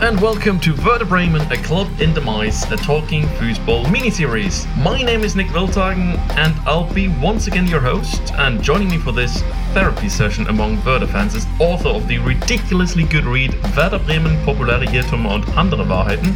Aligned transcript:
and 0.00 0.20
welcome 0.20 0.60
to 0.60 0.76
Werder 0.84 1.04
Bremen, 1.04 1.40
a 1.50 1.56
club 1.56 1.88
in 2.00 2.14
demise, 2.14 2.62
a 2.70 2.76
talking 2.76 3.24
foosball 3.24 3.90
mini-series. 3.90 4.64
My 4.76 5.02
name 5.02 5.24
is 5.24 5.34
Nick 5.34 5.48
Wiltagen, 5.48 6.16
and 6.36 6.54
I'll 6.68 6.92
be 6.94 7.08
once 7.08 7.48
again 7.48 7.66
your 7.66 7.80
host. 7.80 8.32
And 8.34 8.62
joining 8.62 8.88
me 8.88 8.98
for 8.98 9.10
this 9.10 9.42
therapy 9.74 10.08
session 10.08 10.46
among 10.46 10.84
Werder 10.84 11.08
fans 11.08 11.34
is 11.34 11.46
author 11.58 11.88
of 11.88 12.06
the 12.06 12.18
ridiculously 12.18 13.02
good 13.04 13.24
read 13.24 13.52
Werder 13.74 13.98
Bremen 13.98 14.36
populäre 14.44 14.84
Irrtümer 14.86 15.34
und 15.34 15.48
andere 15.56 15.84
Wahrheiten, 15.88 16.32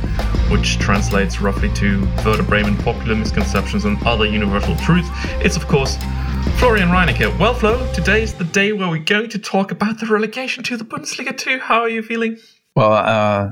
which 0.51 0.79
translates 0.79 1.41
roughly 1.41 1.73
to 1.75 2.05
Werder 2.25 2.43
Bremen 2.43 2.77
popular 2.79 3.15
misconceptions 3.15 3.85
and 3.85 3.97
other 4.05 4.27
universal 4.27 4.75
truths. 4.77 5.09
It's 5.41 5.57
of 5.57 5.69
course 5.69 5.99
Florian 6.59 6.89
Reinecke. 6.89 7.39
Well, 7.39 7.55
Flo, 7.55 7.87
today 7.93 8.25
is 8.25 8.35
the 8.35 8.45
day 8.45 8.73
where 8.73 8.89
we're 8.89 9.05
going 9.05 9.31
to 9.31 9.39
talk 9.39 9.71
about 9.71 10.01
the 10.01 10.07
relegation 10.07 10.65
to 10.65 10.77
the 10.77 10.85
Bundesliga 10.85 11.37
2. 11.37 11.61
How 11.61 11.83
are 11.83 11.89
you 11.89 12.03
feeling? 12.03 12.39
Well, 12.75 12.93
uh, 12.93 13.51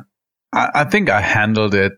I, 0.53 0.71
I, 0.75 0.85
think 0.85 1.11
I 1.11 1.21
handled 1.21 1.75
it 1.75 1.93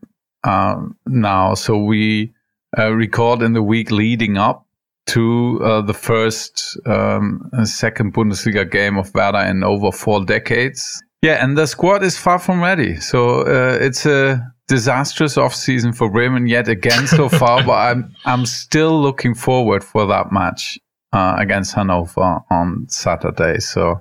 um, 0.44 0.96
now. 1.06 1.54
So 1.54 1.78
we 1.78 2.32
uh, 2.76 2.92
record 2.92 3.42
in 3.42 3.52
the 3.52 3.62
week 3.62 3.90
leading 3.90 4.36
up 4.36 4.66
to 5.06 5.60
uh, 5.62 5.80
the 5.82 5.94
first 5.94 6.78
um, 6.86 7.50
second 7.64 8.14
Bundesliga 8.14 8.70
game 8.70 8.96
of 8.98 9.12
Werder 9.14 9.38
in 9.38 9.64
over 9.64 9.92
four 9.92 10.24
decades. 10.24 11.02
Yeah, 11.22 11.42
and 11.42 11.56
the 11.56 11.66
squad 11.66 12.02
is 12.02 12.18
far 12.18 12.38
from 12.38 12.60
ready. 12.62 12.96
So 12.96 13.42
uh, 13.42 13.78
it's 13.80 14.06
a 14.06 14.52
disastrous 14.68 15.36
off-season 15.36 15.92
for 15.92 16.10
Bremen 16.10 16.46
yet 16.46 16.68
again 16.68 17.06
so 17.06 17.28
far, 17.40 17.62
but 17.62 17.72
I'm 17.72 18.14
I'm 18.24 18.46
still 18.46 19.00
looking 19.00 19.34
forward 19.34 19.84
for 19.84 20.06
that 20.06 20.32
match 20.32 20.78
uh, 21.12 21.36
against 21.38 21.74
Hannover 21.74 22.40
on 22.50 22.86
Saturday. 22.88 23.60
So 23.60 24.00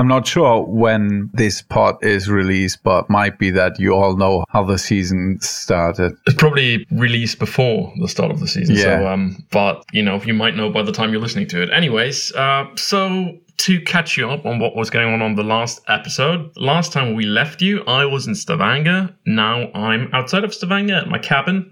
I'm 0.00 0.08
not 0.08 0.26
sure 0.26 0.64
when 0.64 1.28
this 1.34 1.60
pod 1.60 2.02
is 2.02 2.30
released, 2.30 2.82
but 2.82 3.10
might 3.10 3.38
be 3.38 3.50
that 3.50 3.78
you 3.78 3.92
all 3.92 4.16
know 4.16 4.44
how 4.48 4.64
the 4.64 4.78
season 4.78 5.38
started. 5.42 6.16
It's 6.26 6.36
probably 6.36 6.86
released 6.90 7.38
before 7.38 7.92
the 8.00 8.08
start 8.08 8.30
of 8.30 8.40
the 8.40 8.48
season. 8.48 8.76
Yeah. 8.76 8.82
So, 8.82 9.08
um, 9.08 9.46
but 9.50 9.84
you 9.92 10.02
know, 10.02 10.16
you 10.22 10.32
might 10.32 10.56
know 10.56 10.70
by 10.70 10.82
the 10.82 10.90
time 10.90 11.12
you're 11.12 11.20
listening 11.20 11.48
to 11.48 11.62
it. 11.62 11.68
Anyways, 11.70 12.32
uh, 12.32 12.64
so 12.76 13.36
to 13.58 13.80
catch 13.82 14.16
you 14.16 14.30
up 14.30 14.46
on 14.46 14.58
what 14.58 14.74
was 14.74 14.88
going 14.88 15.12
on 15.12 15.20
on 15.20 15.34
the 15.34 15.44
last 15.44 15.82
episode, 15.86 16.50
last 16.56 16.92
time 16.92 17.14
we 17.14 17.26
left 17.26 17.60
you, 17.60 17.84
I 17.84 18.06
was 18.06 18.26
in 18.26 18.34
Stavanger. 18.34 19.14
Now 19.26 19.70
I'm 19.74 20.08
outside 20.14 20.44
of 20.44 20.54
Stavanger 20.54 20.94
at 20.94 21.08
my 21.08 21.18
cabin. 21.18 21.70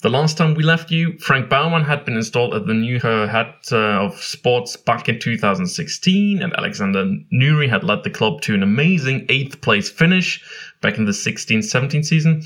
The 0.00 0.08
last 0.08 0.38
time 0.38 0.54
we 0.54 0.62
left 0.62 0.92
you, 0.92 1.18
Frank 1.18 1.48
Baumann 1.48 1.82
had 1.82 2.04
been 2.04 2.14
installed 2.14 2.54
at 2.54 2.68
the 2.68 2.74
new 2.74 3.00
head 3.00 3.52
uh, 3.72 4.04
of 4.04 4.14
sports 4.22 4.76
back 4.76 5.08
in 5.08 5.18
2016, 5.18 6.40
and 6.40 6.52
Alexander 6.56 7.16
Nouri 7.32 7.68
had 7.68 7.82
led 7.82 8.04
the 8.04 8.10
club 8.10 8.40
to 8.42 8.54
an 8.54 8.62
amazing 8.62 9.26
eighth 9.28 9.60
place 9.60 9.90
finish 9.90 10.40
back 10.80 10.98
in 10.98 11.06
the 11.06 11.12
16 11.12 11.62
17 11.62 12.04
season. 12.04 12.42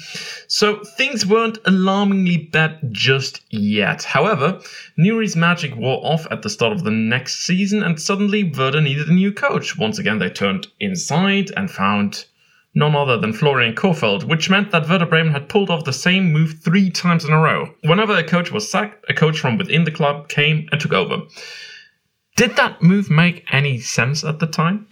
So 0.49 0.83
things 0.97 1.27
weren't 1.27 1.59
alarmingly 1.67 2.39
bad 2.39 2.79
just 2.91 3.43
yet. 3.51 4.05
However, 4.05 4.59
Nouri's 4.99 5.37
magic 5.37 5.77
wore 5.77 6.01
off 6.07 6.27
at 6.31 6.41
the 6.41 6.49
start 6.49 6.73
of 6.73 6.85
the 6.85 6.91
next 6.91 7.41
season, 7.41 7.83
and 7.83 8.01
suddenly 8.01 8.45
Werder 8.45 8.81
needed 8.81 9.09
a 9.09 9.13
new 9.13 9.31
coach. 9.31 9.77
Once 9.77 9.99
again, 9.99 10.21
they 10.21 10.31
turned 10.31 10.69
inside 10.81 11.51
and 11.55 11.71
found 11.71 12.25
none 12.75 12.95
other 12.95 13.19
than 13.19 13.33
Florian 13.33 13.75
Kohfeldt, 13.75 14.25
which 14.25 14.49
meant 14.49 14.71
that 14.71 14.89
Werder 14.89 15.07
Bremen 15.07 15.33
had 15.33 15.49
pulled 15.49 15.71
off 15.71 15.85
the 15.85 15.93
same 15.93 16.33
move 16.33 16.61
three 16.63 16.91
times 16.91 17.25
in 17.25 17.33
a 17.33 17.39
row. 17.39 17.75
Whenever 17.85 18.17
a 18.17 18.25
coach 18.25 18.51
was 18.51 18.71
sacked, 18.71 19.05
a 19.09 19.15
coach 19.15 19.39
from 19.39 19.59
within 19.59 19.85
the 19.85 19.91
club 19.91 20.29
came 20.29 20.69
and 20.73 20.81
took 20.81 20.93
over. 20.93 21.23
Did 22.37 22.57
that 22.57 22.83
move 22.83 23.11
make 23.11 23.47
any 23.53 23.79
sense 23.79 24.25
at 24.25 24.39
the 24.39 24.47
time? 24.47 24.89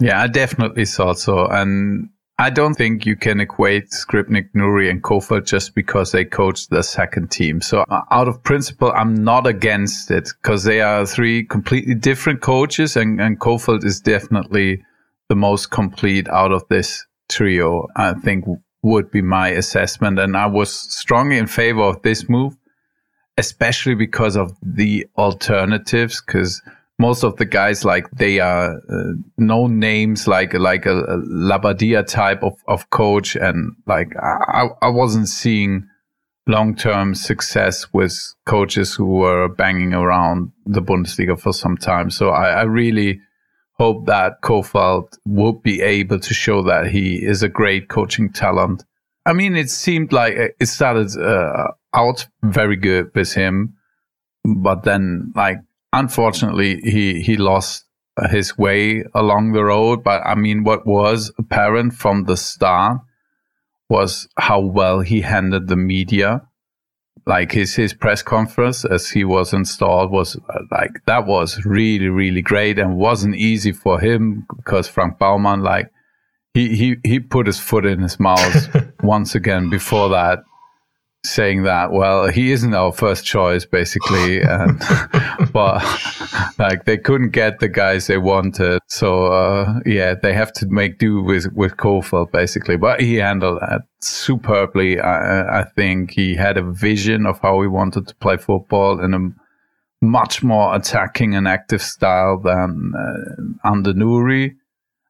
Yeah, 0.00 0.20
I 0.20 0.26
definitely 0.26 0.86
thought 0.86 1.18
so. 1.18 1.46
And 1.46 2.08
I 2.38 2.50
don't 2.50 2.74
think 2.74 3.06
you 3.06 3.16
can 3.16 3.38
equate 3.38 3.90
Skripnik, 3.90 4.48
Nouri, 4.56 4.90
and 4.90 5.02
Kohfeldt 5.02 5.46
just 5.46 5.74
because 5.74 6.10
they 6.10 6.24
coached 6.24 6.70
the 6.70 6.82
second 6.82 7.30
team. 7.30 7.60
So 7.60 7.84
uh, 7.90 8.00
out 8.10 8.28
of 8.28 8.42
principle, 8.42 8.92
I'm 8.96 9.14
not 9.14 9.46
against 9.46 10.10
it 10.10 10.30
because 10.42 10.64
they 10.64 10.80
are 10.80 11.06
three 11.06 11.44
completely 11.44 11.94
different 11.94 12.40
coaches 12.40 12.96
and, 12.96 13.20
and 13.20 13.38
Kohfeldt 13.38 13.84
is 13.84 14.00
definitely 14.00 14.82
the 15.28 15.36
most 15.36 15.70
complete 15.70 16.28
out 16.28 16.50
of 16.50 16.66
this 16.68 17.06
trio, 17.30 17.86
I 17.96 18.14
think 18.14 18.44
would 18.82 19.10
be 19.10 19.22
my 19.22 19.48
assessment. 19.48 20.18
And 20.18 20.36
I 20.36 20.46
was 20.46 20.72
strongly 20.72 21.38
in 21.38 21.46
favor 21.46 21.82
of 21.82 22.02
this 22.02 22.28
move, 22.28 22.56
especially 23.36 23.94
because 23.94 24.36
of 24.36 24.52
the 24.62 25.06
alternatives, 25.16 26.22
because 26.24 26.62
most 26.98 27.24
of 27.24 27.36
the 27.36 27.46
guys 27.46 27.84
like 27.84 28.10
they 28.10 28.40
are 28.40 28.76
uh, 28.76 29.12
known 29.38 29.78
names 29.78 30.28
like 30.28 30.52
like 30.52 30.84
a, 30.84 30.98
a 30.98 31.16
Labbadia 31.18 32.06
type 32.06 32.42
of, 32.42 32.52
of 32.68 32.90
coach 32.90 33.36
and 33.36 33.74
like 33.86 34.14
I, 34.22 34.68
I 34.82 34.88
wasn't 34.88 35.28
seeing 35.28 35.88
long 36.46 36.74
term 36.74 37.14
success 37.14 37.86
with 37.94 38.34
coaches 38.44 38.94
who 38.94 39.06
were 39.06 39.48
banging 39.48 39.94
around 39.94 40.52
the 40.66 40.82
Bundesliga 40.82 41.40
for 41.40 41.54
some 41.54 41.76
time. 41.78 42.10
So 42.10 42.30
I, 42.30 42.50
I 42.50 42.62
really 42.62 43.20
hope 43.80 44.04
that 44.04 44.42
Kohfeldt 44.42 45.16
would 45.24 45.62
be 45.62 45.80
able 45.80 46.20
to 46.20 46.34
show 46.34 46.62
that 46.64 46.88
he 46.88 47.24
is 47.24 47.42
a 47.42 47.48
great 47.48 47.88
coaching 47.88 48.30
talent. 48.30 48.84
I 49.24 49.32
mean, 49.32 49.56
it 49.56 49.70
seemed 49.70 50.12
like 50.12 50.34
it 50.36 50.66
started 50.66 51.16
uh, 51.16 51.68
out 51.94 52.26
very 52.42 52.76
good 52.76 53.10
with 53.14 53.32
him, 53.32 53.78
but 54.44 54.82
then, 54.82 55.32
like, 55.34 55.60
unfortunately, 55.94 56.82
he 56.82 57.22
he 57.22 57.38
lost 57.38 57.86
his 58.28 58.58
way 58.58 59.02
along 59.14 59.52
the 59.52 59.64
road. 59.64 60.04
But 60.04 60.20
I 60.26 60.34
mean, 60.34 60.62
what 60.62 60.86
was 60.86 61.32
apparent 61.38 61.94
from 61.94 62.24
the 62.24 62.36
start 62.36 63.00
was 63.88 64.28
how 64.36 64.60
well 64.60 65.00
he 65.00 65.22
handled 65.22 65.68
the 65.68 65.76
media 65.76 66.42
like 67.26 67.52
his 67.52 67.74
his 67.74 67.92
press 67.94 68.22
conference 68.22 68.84
as 68.84 69.10
he 69.10 69.24
was 69.24 69.52
installed 69.52 70.10
was 70.10 70.36
uh, 70.48 70.58
like 70.70 70.90
that 71.06 71.26
was 71.26 71.64
really 71.64 72.08
really 72.08 72.42
great 72.42 72.78
and 72.78 72.96
wasn't 72.96 73.34
easy 73.36 73.72
for 73.72 74.00
him 74.00 74.46
because 74.56 74.88
Frank 74.88 75.18
Baumann 75.18 75.62
like 75.62 75.90
he 76.54 76.74
he 76.74 76.96
he 77.04 77.20
put 77.20 77.46
his 77.46 77.60
foot 77.60 77.86
in 77.86 78.00
his 78.00 78.18
mouth 78.18 78.76
once 79.02 79.34
again 79.34 79.68
before 79.68 80.08
that 80.08 80.40
saying 81.24 81.64
that 81.64 81.92
well 81.92 82.28
he 82.28 82.50
isn't 82.50 82.72
our 82.72 82.92
first 82.92 83.24
choice 83.26 83.66
basically 83.66 84.40
and 84.42 84.82
but 85.52 85.84
like 86.58 86.84
they 86.86 86.96
couldn't 86.96 87.30
get 87.30 87.58
the 87.58 87.68
guys 87.68 88.06
they 88.06 88.16
wanted 88.16 88.80
so 88.86 89.26
uh, 89.26 89.80
yeah 89.84 90.14
they 90.14 90.32
have 90.32 90.52
to 90.52 90.66
make 90.66 90.98
do 91.00 91.22
with 91.22 91.52
with 91.54 91.76
Kohfeldt 91.76 92.30
basically. 92.30 92.76
But 92.76 93.00
he 93.00 93.16
handled 93.16 93.60
that 93.60 93.82
superbly. 94.00 95.00
I, 95.00 95.60
I 95.60 95.64
think 95.64 96.12
he 96.12 96.36
had 96.36 96.56
a 96.56 96.62
vision 96.62 97.26
of 97.26 97.40
how 97.40 97.60
he 97.62 97.66
wanted 97.66 98.06
to 98.06 98.14
play 98.16 98.36
football 98.36 99.00
in 99.00 99.14
a 99.14 100.04
much 100.04 100.42
more 100.42 100.74
attacking 100.76 101.34
and 101.34 101.48
active 101.48 101.82
style 101.82 102.38
than 102.40 102.92
uh, 102.96 103.68
under 103.68 103.92
Nouri. 103.92 104.54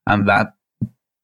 And 0.06 0.28
that 0.28 0.54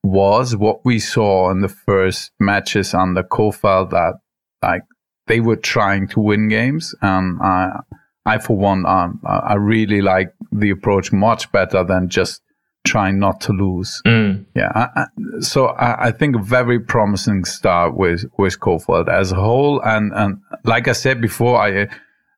was 0.03 0.55
what 0.55 0.85
we 0.85 0.99
saw 0.99 1.51
in 1.51 1.63
the 1.63 1.69
first 1.69 2.31
matches 2.39 2.95
under 2.95 3.23
Kohfeldt 3.23 3.91
that 3.91 4.21
like 4.63 4.83
they 5.27 5.41
were 5.41 5.57
trying 5.57 6.09
to 6.09 6.21
win 6.21 6.49
games, 6.49 6.95
and 7.03 7.41
I, 7.43 7.81
I 8.25 8.39
for 8.39 8.57
one, 8.57 8.87
um, 8.87 9.21
I 9.25 9.55
really 9.55 10.01
like 10.01 10.33
the 10.53 10.71
approach 10.71 11.13
much 11.13 11.51
better 11.53 11.85
than 11.85 12.09
just 12.09 12.43
trying 12.87 13.19
not 13.19 13.41
to 13.43 13.53
lose. 13.53 14.01
Mm. 14.07 14.47
Yeah, 14.55 14.71
I, 14.75 14.89
I, 14.95 15.07
so 15.41 15.67
I, 15.67 16.07
I, 16.07 16.11
think 16.13 16.37
a 16.37 16.39
very 16.39 16.79
promising 16.79 17.45
start 17.45 17.97
with 17.97 18.25
with 18.39 18.61
Kohfeldt 18.61 19.09
as 19.09 19.33
a 19.33 19.37
whole, 19.37 19.81
and 19.83 20.13
and 20.15 20.41
like 20.65 20.89
I 20.89 20.93
said 20.93 21.21
before, 21.21 21.61
I 21.61 21.89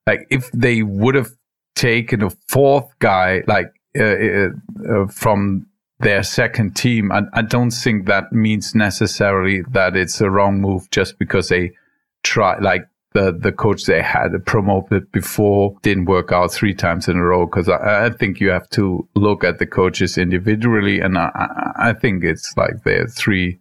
like 0.07 0.27
if 0.31 0.51
they 0.53 0.83
would 0.83 1.15
have 1.15 1.31
taken 1.75 2.23
a 2.23 2.31
fourth 2.49 2.91
guy 2.99 3.43
like 3.47 3.73
uh, 3.99 4.05
uh, 4.05 4.49
uh, 4.91 5.07
from 5.09 5.67
their 6.01 6.23
second 6.23 6.77
team, 6.77 7.13
I, 7.13 7.23
I 7.35 7.43
don't 7.43 7.71
think 7.71 8.07
that 8.07 8.33
means 8.33 8.75
necessarily 8.75 9.63
that 9.71 9.97
it's 9.97 10.21
a 10.21 10.31
wrong 10.31 10.61
move 10.61 10.91
just 10.91 11.19
because 11.19 11.49
they 11.49 11.73
try 12.23 12.59
like 12.59 12.83
the 13.13 13.33
the 13.33 13.53
coach 13.53 13.85
they 13.85 14.03
had 14.03 14.31
promoted 14.45 15.11
before 15.13 15.77
didn't 15.83 16.05
work 16.05 16.33
out 16.33 16.53
three 16.53 16.75
times 16.75 17.09
in 17.09 17.17
a 17.17 17.23
row 17.23 17.47
because 17.47 17.69
I, 17.69 18.07
I, 18.07 18.11
think 18.11 18.39
you 18.39 18.51
have 18.51 18.69
to 18.71 19.09
look 19.15 19.45
at 19.45 19.59
the 19.59 19.67
coaches 19.67 20.19
individually 20.19 21.01
and 21.01 21.17
I, 21.17 21.73
I 21.77 21.93
think 21.95 22.23
it's 22.23 22.55
like 22.57 22.85
they're 22.85 23.07
three 23.07 23.59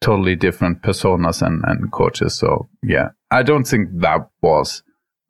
totally 0.00 0.36
different 0.36 0.82
personas 0.82 1.44
and, 1.44 1.62
and 1.66 1.90
coaches 1.90 2.34
so 2.34 2.68
yeah 2.82 3.08
I 3.30 3.42
don't 3.42 3.64
think 3.64 3.88
that 3.94 4.28
was 4.40 4.82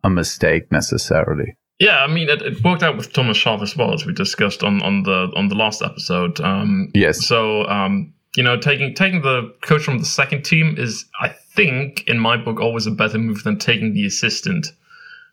a 0.04 0.10
mistake 0.10 0.70
necessarily 0.70 1.56
yeah, 1.80 2.04
I 2.04 2.08
mean, 2.08 2.28
it, 2.28 2.42
it, 2.42 2.62
worked 2.62 2.82
out 2.82 2.98
with 2.98 3.10
Thomas 3.14 3.38
Schaaf 3.38 3.62
as 3.62 3.74
well, 3.74 3.94
as 3.94 4.04
we 4.04 4.12
discussed 4.12 4.62
on, 4.62 4.82
on 4.82 5.02
the 5.04 5.32
on 5.34 5.48
the 5.48 5.54
last 5.54 5.80
episode. 5.80 6.38
Um, 6.38 6.90
yes. 6.92 7.26
So, 7.26 7.66
um, 7.68 8.12
you 8.36 8.42
know, 8.42 8.58
taking 8.58 8.94
taking 8.94 9.22
the 9.22 9.54
coach 9.62 9.82
from 9.84 9.98
the 9.98 10.04
second 10.04 10.44
team 10.44 10.74
is, 10.76 11.06
I 11.22 11.34
think, 11.60 12.08
in 12.08 12.18
my 12.18 12.38
book, 12.38 12.58
always 12.58 12.86
a 12.86 12.90
better 12.90 13.18
move 13.18 13.44
than 13.44 13.58
taking 13.58 13.92
the 13.92 14.06
assistant. 14.06 14.72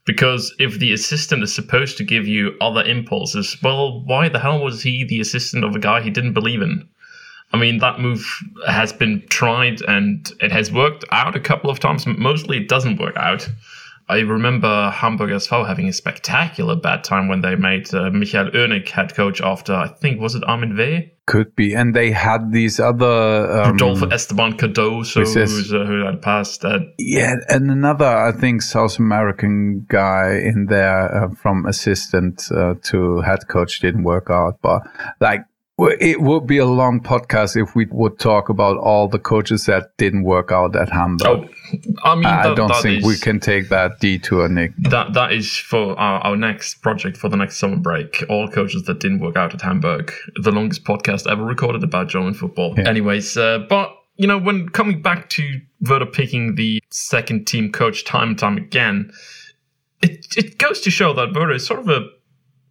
Because 0.06 0.54
if 0.60 0.78
the 0.78 0.92
assistant 0.92 1.42
is 1.42 1.56
supposed 1.56 1.98
to 1.98 2.04
give 2.04 2.28
you 2.28 2.56
other 2.60 2.84
impulses, 2.84 3.56
well, 3.64 4.02
why 4.02 4.28
the 4.28 4.40
hell 4.40 4.62
was 4.62 4.82
he 4.82 5.06
the 5.06 5.22
assistant 5.22 5.64
of 5.64 5.74
a 5.74 5.80
guy 5.80 6.02
he 6.02 6.10
didn't 6.10 6.34
believe 6.34 6.62
in? 6.62 6.88
I 7.54 7.58
mean, 7.58 7.78
that 7.78 8.02
move 8.02 8.26
has 8.68 8.92
been 8.92 9.26
tried 9.30 9.82
and 9.88 10.30
it 10.42 10.52
has 10.52 10.70
worked 10.70 11.06
out 11.12 11.38
a 11.38 11.40
couple 11.40 11.70
of 11.70 11.80
times. 11.80 12.06
Mostly 12.06 12.58
it 12.58 12.68
doesn't 12.68 13.00
work 13.00 13.16
out. 13.16 13.48
I 14.10 14.20
remember 14.20 14.90
Hamburg 14.90 15.32
SV 15.32 15.68
having 15.68 15.90
a 15.90 15.94
spectacular 15.94 16.78
bad 16.78 17.04
time 17.04 17.28
when 17.28 17.42
they 17.42 17.56
made 17.56 17.94
uh, 17.94 18.10
Michael 18.10 18.50
Oenning 18.52 18.88
head 18.88 19.14
coach 19.14 19.42
after, 19.42 19.74
I 19.74 19.90
think, 19.90 20.22
was 20.22 20.34
it 20.34 20.44
Armin 20.48 20.78
Veh? 20.78 21.02
Could 21.26 21.54
be. 21.58 21.74
And 21.74 21.94
they 21.94 22.12
had 22.12 22.54
these 22.54 22.80
other. 22.80 23.52
Um, 23.52 23.72
Rodolfo 23.72 24.08
Esteban 24.08 24.58
Cardoso, 24.58 25.26
who's, 25.26 25.74
uh, 25.74 25.84
who 25.84 26.06
had 26.06 26.22
passed. 26.22 26.64
Uh, 26.64 26.80
yeah, 26.98 27.36
and 27.50 27.70
another, 27.70 28.06
I 28.06 28.32
think, 28.32 28.62
South 28.62 28.98
American 28.98 29.86
guy 29.90 30.40
in 30.42 30.68
there 30.70 31.26
uh, 31.26 31.30
from 31.36 31.66
assistant 31.66 32.50
uh, 32.50 32.76
to 32.84 33.20
head 33.22 33.50
coach 33.50 33.82
didn't 33.82 34.04
work 34.04 34.28
out. 34.30 34.60
But 34.62 34.84
like, 35.20 35.42
it 35.80 36.22
would 36.22 36.48
be 36.48 36.58
a 36.58 36.66
long 36.66 37.00
podcast 37.02 37.56
if 37.56 37.76
we 37.76 37.86
would 37.92 38.18
talk 38.18 38.50
about 38.50 38.78
all 38.78 39.08
the 39.08 39.20
coaches 39.20 39.66
that 39.66 39.96
didn't 39.98 40.24
work 40.24 40.52
out 40.52 40.76
at 40.76 40.90
Hamburg. 40.90 41.28
Oh, 41.28 41.78
I 42.04 42.16
mean, 42.16 42.26
I 42.26 42.56
don't 42.56 42.70
that 42.70 42.82
think 42.82 43.00
is, 43.02 43.06
we 43.06 43.18
can 43.18 43.40
take 43.40 43.70
that 43.70 44.00
detour, 44.00 44.50
Nick. 44.50 44.72
That 44.78 45.14
that 45.14 45.34
is 45.34 45.56
for 45.56 45.98
our, 46.00 46.20
our, 46.22 46.36
next 46.36 46.82
project 46.82 47.16
for 47.16 47.30
the 47.30 47.38
next 47.38 47.58
summer 47.58 47.76
break. 47.76 48.24
All 48.28 48.48
coaches 48.48 48.84
that 48.84 49.00
didn't 49.00 49.20
work 49.20 49.38
out 49.38 49.54
at 49.54 49.62
Hamburg. 49.62 50.12
The 50.42 50.52
longest 50.52 50.84
podcast 50.84 51.30
ever 51.30 51.44
recorded 51.44 51.84
about 51.84 52.08
German 52.08 52.34
football. 52.34 52.74
Yeah. 52.76 52.90
Anyways, 52.90 53.38
uh, 53.38 53.60
but 53.70 53.96
you 54.16 54.26
know, 54.26 54.40
when 54.40 54.70
coming 54.70 55.02
back 55.04 55.30
to 55.32 55.62
Werder 55.82 56.08
picking 56.08 56.56
the 56.56 56.82
second 56.90 57.46
team 57.46 57.72
coach 57.72 58.04
time 58.04 58.30
and 58.30 58.40
time 58.40 58.58
again, 58.58 59.12
it 60.02 60.26
it 60.36 60.58
goes 60.58 60.82
to 60.82 60.90
show 60.90 61.14
that 61.14 61.34
Werder 61.36 61.54
is 61.54 61.68
sort 61.68 61.82
of 61.82 61.90
a 61.90 62.08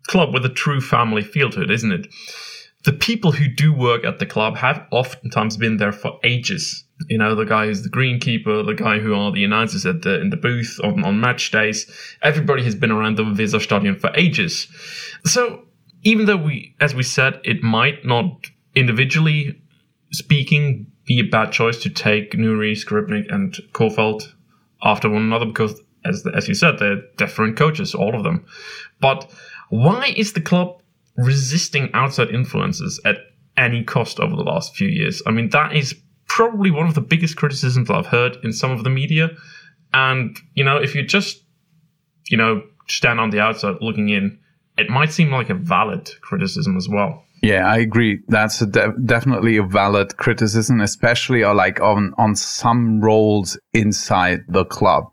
club 0.08 0.34
with 0.34 0.44
a 0.44 0.48
true 0.48 0.80
family 0.80 1.22
feel 1.22 1.50
to 1.50 1.62
it, 1.62 1.70
isn't 1.70 1.92
it? 1.92 2.08
The 2.86 2.92
people 2.92 3.32
who 3.32 3.48
do 3.48 3.72
work 3.72 4.04
at 4.04 4.20
the 4.20 4.26
club 4.26 4.56
have 4.56 4.86
oftentimes 4.92 5.56
been 5.56 5.76
there 5.76 5.90
for 5.90 6.20
ages. 6.22 6.84
You 7.08 7.18
know, 7.18 7.34
the 7.34 7.44
guy 7.44 7.66
who's 7.66 7.82
the 7.82 7.90
greenkeeper, 7.90 8.64
the 8.64 8.74
guy 8.74 9.00
who 9.00 9.12
are 9.12 9.32
the 9.32 9.44
announcers 9.44 9.84
at 9.84 10.02
the 10.02 10.20
in 10.20 10.30
the 10.30 10.36
booth 10.36 10.78
on, 10.84 11.04
on 11.04 11.20
match 11.20 11.50
days. 11.50 11.90
Everybody 12.22 12.62
has 12.62 12.76
been 12.76 12.92
around 12.92 13.18
the 13.18 13.24
Weserstadion 13.24 14.00
for 14.00 14.10
ages. 14.14 14.68
So 15.24 15.64
even 16.04 16.26
though 16.26 16.36
we, 16.36 16.76
as 16.80 16.94
we 16.94 17.02
said, 17.02 17.40
it 17.42 17.60
might 17.60 18.04
not 18.04 18.46
individually 18.76 19.60
speaking 20.12 20.86
be 21.06 21.18
a 21.18 21.24
bad 21.24 21.50
choice 21.50 21.82
to 21.82 21.90
take 21.90 22.32
Nouri, 22.34 22.72
Skripnik, 22.72 23.26
and 23.34 23.52
Kohfeldt 23.72 24.32
after 24.84 25.10
one 25.10 25.22
another 25.22 25.46
because, 25.46 25.80
as 26.04 26.24
as 26.36 26.46
you 26.46 26.54
said, 26.54 26.78
they're 26.78 27.02
different 27.16 27.56
coaches, 27.56 27.96
all 27.96 28.14
of 28.14 28.22
them. 28.22 28.46
But 29.00 29.28
why 29.70 30.14
is 30.16 30.34
the 30.34 30.40
club 30.40 30.80
resisting 31.16 31.90
outside 31.94 32.30
influences 32.30 33.00
at 33.04 33.16
any 33.56 33.82
cost 33.82 34.20
over 34.20 34.36
the 34.36 34.42
last 34.42 34.76
few 34.76 34.88
years. 34.88 35.22
I 35.26 35.30
mean, 35.30 35.50
that 35.50 35.74
is 35.74 35.94
probably 36.28 36.70
one 36.70 36.86
of 36.86 36.94
the 36.94 37.00
biggest 37.00 37.36
criticisms 37.36 37.90
I've 37.90 38.06
heard 38.06 38.36
in 38.42 38.52
some 38.52 38.70
of 38.70 38.84
the 38.84 38.90
media. 38.90 39.30
And, 39.94 40.36
you 40.54 40.64
know, 40.64 40.76
if 40.76 40.94
you 40.94 41.02
just, 41.02 41.42
you 42.28 42.36
know, 42.36 42.62
stand 42.88 43.20
on 43.20 43.30
the 43.30 43.40
outside 43.40 43.76
looking 43.80 44.08
in, 44.10 44.38
it 44.76 44.90
might 44.90 45.12
seem 45.12 45.30
like 45.30 45.48
a 45.48 45.54
valid 45.54 46.10
criticism 46.20 46.76
as 46.76 46.88
well. 46.88 47.24
Yeah, 47.42 47.66
I 47.66 47.78
agree. 47.78 48.20
That's 48.28 48.60
a 48.60 48.66
de- 48.66 48.94
definitely 49.04 49.56
a 49.56 49.62
valid 49.62 50.16
criticism, 50.16 50.80
especially 50.80 51.44
uh, 51.44 51.54
like 51.54 51.80
on 51.80 52.14
on 52.18 52.34
some 52.34 53.00
roles 53.00 53.58
inside 53.72 54.40
the 54.48 54.64
club. 54.64 55.04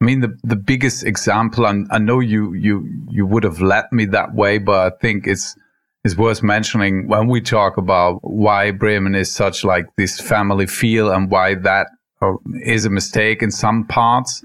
I 0.00 0.04
mean, 0.04 0.20
the, 0.20 0.36
the 0.44 0.56
biggest 0.56 1.04
example, 1.04 1.66
and 1.66 1.86
I 1.90 1.98
know 1.98 2.20
you, 2.20 2.52
you, 2.52 2.86
you 3.10 3.26
would 3.26 3.44
have 3.44 3.60
led 3.60 3.86
me 3.92 4.04
that 4.06 4.34
way, 4.34 4.58
but 4.58 4.92
I 4.92 4.96
think 4.96 5.26
it's, 5.26 5.56
it's 6.04 6.16
worth 6.16 6.42
mentioning 6.42 7.08
when 7.08 7.28
we 7.28 7.40
talk 7.40 7.78
about 7.78 8.20
why 8.22 8.70
Bremen 8.70 9.14
is 9.14 9.32
such 9.32 9.64
like 9.64 9.86
this 9.96 10.20
family 10.20 10.66
feel 10.66 11.10
and 11.10 11.30
why 11.30 11.54
that 11.54 11.88
uh, 12.22 12.34
a 12.64 12.90
mistake 12.90 13.42
in 13.42 13.50
some 13.50 13.84
parts 13.86 14.44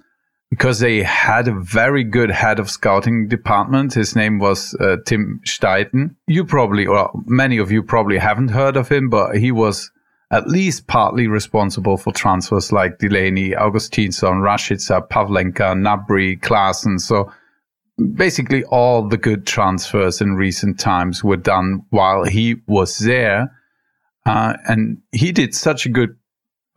because 0.51 0.79
they 0.79 1.01
had 1.01 1.47
a 1.47 1.53
very 1.53 2.03
good 2.03 2.29
head 2.29 2.59
of 2.59 2.69
scouting 2.69 3.27
department. 3.27 3.93
His 3.93 4.15
name 4.15 4.37
was 4.37 4.75
uh, 4.79 4.97
Tim 5.05 5.39
Steidten. 5.45 6.15
You 6.27 6.43
probably, 6.43 6.85
or 6.85 7.09
many 7.25 7.57
of 7.57 7.71
you 7.71 7.81
probably 7.81 8.17
haven't 8.17 8.49
heard 8.49 8.75
of 8.75 8.89
him, 8.89 9.09
but 9.09 9.37
he 9.37 9.51
was 9.51 9.91
at 10.31 10.47
least 10.47 10.87
partly 10.87 11.27
responsible 11.27 11.97
for 11.97 12.13
transfers 12.13 12.71
like 12.71 12.99
Delaney, 12.99 13.51
Augustinsson, 13.51 14.41
Rashica, 14.41 15.07
Pavlenka, 15.09 15.75
Gnabry, 15.75 16.39
Klaassen. 16.39 16.99
So 16.99 17.31
basically 18.15 18.63
all 18.65 19.07
the 19.07 19.17
good 19.17 19.45
transfers 19.45 20.21
in 20.21 20.35
recent 20.35 20.79
times 20.79 21.23
were 21.23 21.37
done 21.37 21.81
while 21.89 22.23
he 22.23 22.55
was 22.65 22.97
there. 22.99 23.51
Uh, 24.25 24.53
and 24.67 24.99
he 25.11 25.33
did 25.33 25.53
such 25.53 25.85
a 25.85 25.89
good 25.89 26.15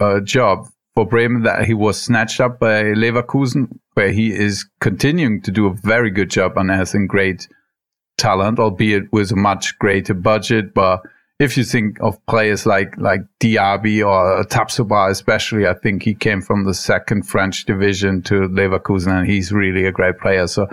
uh, 0.00 0.18
job 0.20 0.66
for 0.94 1.06
Bremen 1.06 1.42
that 1.42 1.64
he 1.64 1.74
was 1.74 2.00
snatched 2.00 2.40
up 2.40 2.58
by 2.58 2.82
Leverkusen, 2.82 3.68
where 3.94 4.10
he 4.10 4.32
is 4.32 4.66
continuing 4.80 5.42
to 5.42 5.50
do 5.50 5.66
a 5.66 5.74
very 5.74 6.10
good 6.10 6.30
job 6.30 6.56
and 6.56 6.70
has 6.70 6.94
a 6.94 7.06
great 7.06 7.48
talent, 8.16 8.58
albeit 8.58 9.12
with 9.12 9.30
a 9.30 9.36
much 9.36 9.78
greater 9.78 10.14
budget. 10.14 10.72
But 10.72 11.02
if 11.38 11.56
you 11.56 11.64
think 11.64 12.00
of 12.00 12.24
players 12.26 12.64
like 12.64 12.96
like 12.96 13.22
Diaby 13.40 14.06
or 14.06 14.44
Tapsoba, 14.44 15.10
especially, 15.10 15.66
I 15.66 15.74
think 15.74 16.02
he 16.02 16.14
came 16.14 16.40
from 16.40 16.64
the 16.64 16.74
second 16.74 17.26
French 17.26 17.64
division 17.64 18.22
to 18.22 18.48
Leverkusen, 18.48 19.20
and 19.20 19.26
he's 19.26 19.52
really 19.52 19.86
a 19.86 19.92
great 19.92 20.18
player. 20.18 20.46
So, 20.46 20.68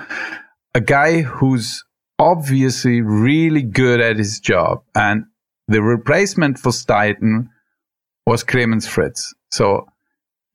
a 0.76 0.82
guy 0.82 1.22
who's 1.22 1.84
obviously 2.20 3.02
really 3.02 3.64
good 3.64 4.00
at 4.00 4.18
his 4.18 4.40
job, 4.40 4.84
and 4.94 5.26
the 5.68 5.82
replacement 5.82 6.60
for 6.60 6.72
Steidten 6.72 7.48
was 8.28 8.44
Clemens 8.44 8.88
Fritz. 8.88 9.34
So, 9.50 9.88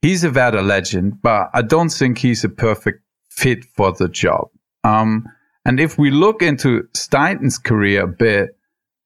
he's 0.01 0.23
a 0.23 0.31
Werder 0.31 0.61
legend, 0.61 1.21
but 1.21 1.49
I 1.53 1.61
don't 1.61 1.89
think 1.89 2.17
he's 2.17 2.45
a 2.45 2.49
perfect 2.49 3.01
fit 3.29 3.65
for 3.75 3.91
the 3.91 4.07
job. 4.07 4.47
Um, 4.85 5.25
and 5.65 5.81
if 5.81 5.97
we 5.97 6.11
look 6.11 6.41
into 6.41 6.83
Steidten's 6.93 7.57
career 7.57 8.05
a 8.05 8.07
bit, 8.07 8.56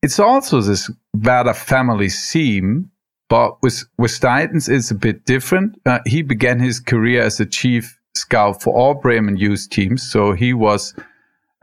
it's 0.01 0.19
also 0.19 0.62
this 0.62 0.89
Werder 1.13 1.53
family 1.53 2.09
theme, 2.09 2.89
but 3.30 3.62
with, 3.62 3.83
with 3.98 4.12
Steidtens, 4.12 4.68
it's 4.68 4.92
a 4.92 4.95
bit 4.95 5.25
different. 5.25 5.80
Uh, 5.86 6.00
he 6.06 6.21
began 6.21 6.59
his 6.59 6.80
career 6.80 7.21
as 7.21 7.39
a 7.39 7.45
chief 7.45 7.98
scout 8.15 8.62
for 8.62 8.75
all 8.75 8.94
Bremen 8.95 9.38
youth 9.38 9.68
teams. 9.69 10.09
So 10.09 10.33
he 10.33 10.53
was 10.53 10.94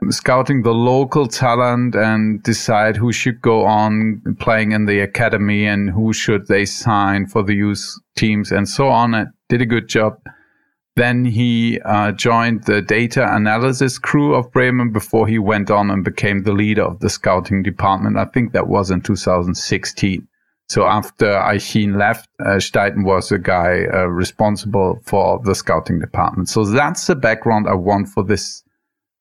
scouting 0.09 0.63
the 0.63 0.73
local 0.73 1.27
talent 1.27 1.95
and 1.95 2.41
decide 2.41 2.95
who 2.95 3.11
should 3.11 3.41
go 3.41 3.65
on 3.65 4.21
playing 4.39 4.71
in 4.71 4.85
the 4.85 5.01
academy 5.01 5.65
and 5.65 5.89
who 5.89 6.13
should 6.13 6.47
they 6.47 6.65
sign 6.65 7.27
for 7.27 7.43
the 7.43 7.53
youth 7.53 7.85
teams 8.15 8.51
and 8.51 8.67
so 8.67 8.87
on. 8.87 9.13
And 9.13 9.29
did 9.49 9.61
a 9.61 9.65
good 9.65 9.89
job. 9.89 10.19
Then 10.99 11.23
he 11.23 11.79
uh, 11.85 12.11
joined 12.11 12.65
the 12.65 12.81
data 12.81 13.25
analysis 13.33 13.97
crew 13.97 14.35
of 14.35 14.51
Bremen 14.51 14.91
before 14.91 15.29
he 15.29 15.39
went 15.39 15.71
on 15.71 15.89
and 15.89 16.03
became 16.03 16.43
the 16.43 16.51
leader 16.51 16.83
of 16.83 16.99
the 16.99 17.09
scouting 17.09 17.63
department. 17.63 18.17
I 18.17 18.25
think 18.25 18.51
that 18.51 18.67
was 18.67 18.91
in 18.91 18.99
2016. 18.99 20.27
So 20.67 20.85
after 20.85 21.25
Eichin 21.25 21.97
left, 21.97 22.27
uh, 22.41 22.59
Steidten 22.59 23.05
was 23.05 23.29
the 23.29 23.39
guy 23.39 23.85
uh, 23.93 24.07
responsible 24.07 24.99
for 25.05 25.39
the 25.45 25.55
scouting 25.55 25.99
department. 25.99 26.49
So 26.49 26.65
that's 26.65 27.07
the 27.07 27.15
background 27.15 27.69
I 27.69 27.75
want 27.75 28.09
for 28.09 28.25
this 28.25 28.61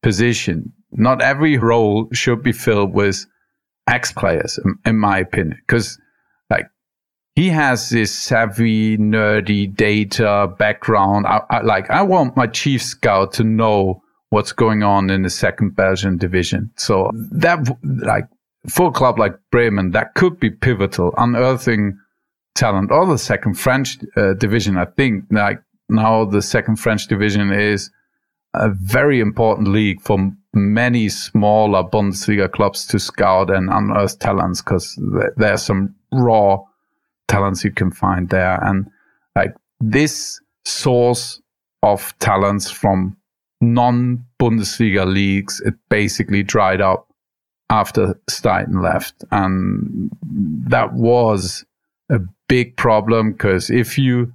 position. 0.02 0.72
Not 0.90 1.22
every 1.22 1.58
role 1.58 2.08
should 2.12 2.42
be 2.42 2.50
filled 2.50 2.92
with 2.92 3.24
ex 3.86 4.10
players, 4.10 4.58
in, 4.64 4.78
in 4.84 4.98
my 4.98 5.18
opinion, 5.18 5.60
because 5.64 5.96
he 7.38 7.50
has 7.50 7.90
this 7.90 8.12
savvy, 8.12 8.98
nerdy 8.98 9.72
data 9.72 10.52
background. 10.58 11.24
I, 11.24 11.40
I, 11.48 11.60
like, 11.60 11.88
I 11.88 12.02
want 12.02 12.36
my 12.36 12.48
chief 12.48 12.82
scout 12.82 13.32
to 13.34 13.44
know 13.44 14.02
what's 14.30 14.50
going 14.50 14.82
on 14.82 15.08
in 15.08 15.22
the 15.22 15.30
second 15.30 15.76
Belgian 15.76 16.18
division. 16.18 16.72
So 16.74 17.12
that, 17.14 17.60
like, 18.02 18.24
for 18.68 18.88
a 18.88 18.90
club 18.90 19.20
like 19.20 19.34
Bremen, 19.52 19.92
that 19.92 20.14
could 20.14 20.40
be 20.40 20.50
pivotal, 20.50 21.14
unearthing 21.16 21.96
talent. 22.56 22.90
Or 22.90 23.06
the 23.06 23.16
second 23.16 23.54
French 23.54 23.98
uh, 24.16 24.34
division, 24.34 24.76
I 24.76 24.86
think, 24.86 25.26
like, 25.30 25.62
now 25.88 26.24
the 26.24 26.42
second 26.42 26.80
French 26.80 27.06
division 27.06 27.52
is 27.52 27.88
a 28.54 28.68
very 28.68 29.20
important 29.20 29.68
league 29.68 30.00
for 30.00 30.32
many 30.54 31.08
smaller 31.08 31.84
Bundesliga 31.84 32.50
clubs 32.50 32.84
to 32.88 32.98
scout 32.98 33.48
and 33.48 33.70
unearth 33.70 34.18
talents 34.18 34.60
because 34.60 35.00
there's 35.36 35.62
some 35.62 35.94
raw 36.10 36.64
talents 37.28 37.64
you 37.64 37.70
can 37.70 37.90
find 37.90 38.28
there. 38.30 38.62
And 38.64 38.86
like 39.36 39.54
this 39.80 40.40
source 40.64 41.40
of 41.82 42.18
talents 42.18 42.70
from 42.70 43.16
non 43.60 44.24
Bundesliga 44.40 45.06
leagues, 45.06 45.60
it 45.64 45.74
basically 45.88 46.42
dried 46.42 46.80
up 46.80 47.08
after 47.70 48.14
Steidten 48.30 48.82
left. 48.82 49.24
And 49.30 50.10
that 50.22 50.94
was 50.94 51.64
a 52.10 52.20
big 52.48 52.76
problem 52.76 53.32
because 53.32 53.70
if 53.70 53.98
you 53.98 54.32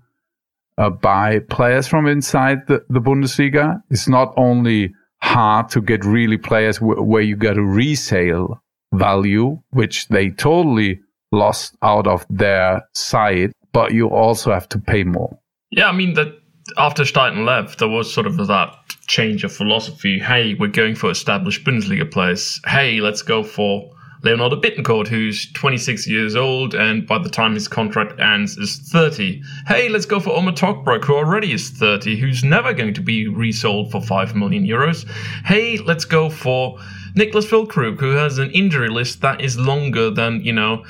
uh, 0.78 0.90
buy 0.90 1.40
players 1.40 1.88
from 1.88 2.08
inside 2.08 2.68
the, 2.68 2.84
the 2.90 3.02
Bundesliga, 3.02 3.82
it's 3.90 4.08
not 4.08 4.34
only 4.38 4.94
hard 5.22 5.70
to 5.70 5.82
get 5.82 6.04
really 6.04 6.38
players 6.38 6.80
w- 6.80 7.02
where 7.02 7.22
you 7.22 7.36
get 7.36 7.58
a 7.58 7.64
resale 7.64 8.62
value, 8.94 9.60
which 9.72 10.08
they 10.10 10.30
totally 10.30 11.00
lost 11.34 11.76
out 11.82 12.08
of 12.08 12.26
their 12.30 12.88
side, 12.94 13.52
but 13.74 13.94
you 13.94 14.08
also 14.08 14.54
have 14.54 14.70
to 14.70 14.80
pay 14.80 15.04
more. 15.04 15.38
Yeah, 15.72 15.90
I 15.90 15.92
mean 15.92 16.14
that 16.14 16.28
after 16.78 17.04
Steidten 17.04 17.46
left, 17.46 17.80
there 17.80 17.90
was 17.90 18.14
sort 18.14 18.28
of 18.28 18.38
that 18.48 18.76
change 19.08 19.44
of 19.44 19.52
philosophy. 19.52 20.20
Hey, 20.20 20.54
we're 20.54 20.68
going 20.68 20.96
for 20.96 21.12
established 21.12 21.66
Bundesliga 21.66 22.10
players. 22.10 22.62
Hey, 22.66 23.02
let's 23.02 23.22
go 23.22 23.44
for 23.44 23.92
Leonardo 24.24 24.60
Bittencourt, 24.60 25.08
who's 25.08 25.52
26 25.52 26.08
years 26.08 26.36
old 26.36 26.74
and 26.74 27.06
by 27.06 27.18
the 27.18 27.30
time 27.30 27.56
his 27.56 27.68
contract 27.68 28.20
ends 28.22 28.58
is 28.58 28.78
30. 28.78 29.42
Hey, 29.68 29.90
let's 29.90 30.06
go 30.06 30.20
for 30.22 30.30
Ömer 30.30 30.56
Toprak, 30.56 31.04
who 31.04 31.16
already 31.16 31.52
is 31.52 31.72
30, 31.72 32.18
who's 32.18 32.44
never 32.44 32.74
going 32.74 32.94
to 32.94 33.02
be 33.02 33.28
resold 33.28 33.92
for 33.92 34.02
5 34.02 34.36
million 34.36 34.66
euros. 34.66 35.06
Hey, 35.44 35.78
let's 35.78 36.06
go 36.06 36.30
for 36.30 36.80
Niklas 37.18 37.46
Füllkrug, 37.46 38.00
who 38.00 38.12
has 38.12 38.38
an 38.38 38.50
injury 38.52 38.90
list 38.90 39.20
that 39.22 39.42
is 39.42 39.58
longer 39.58 40.10
than, 40.10 40.40
you 40.42 40.54
know, 40.54 40.86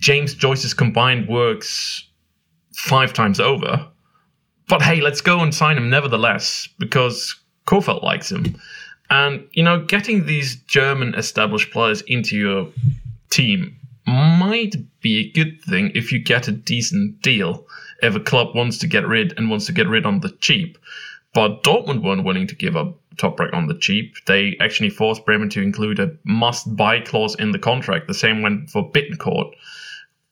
James 0.00 0.34
Joyce's 0.34 0.74
combined 0.74 1.28
works 1.28 2.06
five 2.74 3.12
times 3.12 3.38
over. 3.38 3.86
But 4.68 4.82
hey, 4.82 5.00
let's 5.00 5.20
go 5.20 5.40
and 5.40 5.54
sign 5.54 5.76
him 5.76 5.90
nevertheless, 5.90 6.68
because 6.78 7.34
Kohfeldt 7.66 8.02
likes 8.02 8.30
him. 8.30 8.56
And, 9.10 9.46
you 9.52 9.62
know, 9.62 9.84
getting 9.84 10.26
these 10.26 10.56
German 10.56 11.14
established 11.14 11.70
players 11.72 12.00
into 12.02 12.36
your 12.36 12.68
team 13.30 13.76
might 14.06 14.76
be 15.00 15.18
a 15.18 15.30
good 15.32 15.60
thing 15.62 15.90
if 15.94 16.12
you 16.12 16.18
get 16.18 16.48
a 16.48 16.52
decent 16.52 17.20
deal. 17.20 17.66
If 18.02 18.14
a 18.14 18.20
club 18.20 18.54
wants 18.54 18.78
to 18.78 18.86
get 18.86 19.06
rid 19.06 19.34
and 19.36 19.50
wants 19.50 19.66
to 19.66 19.72
get 19.72 19.88
rid 19.88 20.06
on 20.06 20.20
the 20.20 20.30
cheap. 20.40 20.78
But 21.34 21.62
Dortmund 21.62 22.02
weren't 22.02 22.24
willing 22.24 22.46
to 22.46 22.54
give 22.54 22.76
up 22.76 22.98
Toprak 23.16 23.52
on 23.52 23.66
the 23.66 23.78
cheap. 23.78 24.14
They 24.26 24.56
actually 24.60 24.90
forced 24.90 25.26
Bremen 25.26 25.50
to 25.50 25.60
include 25.60 26.00
a 26.00 26.16
must 26.24 26.74
buy 26.76 27.00
clause 27.00 27.34
in 27.34 27.50
the 27.50 27.58
contract. 27.58 28.08
The 28.08 28.14
same 28.14 28.42
went 28.42 28.70
for 28.70 28.90
Bittencourt. 28.90 29.52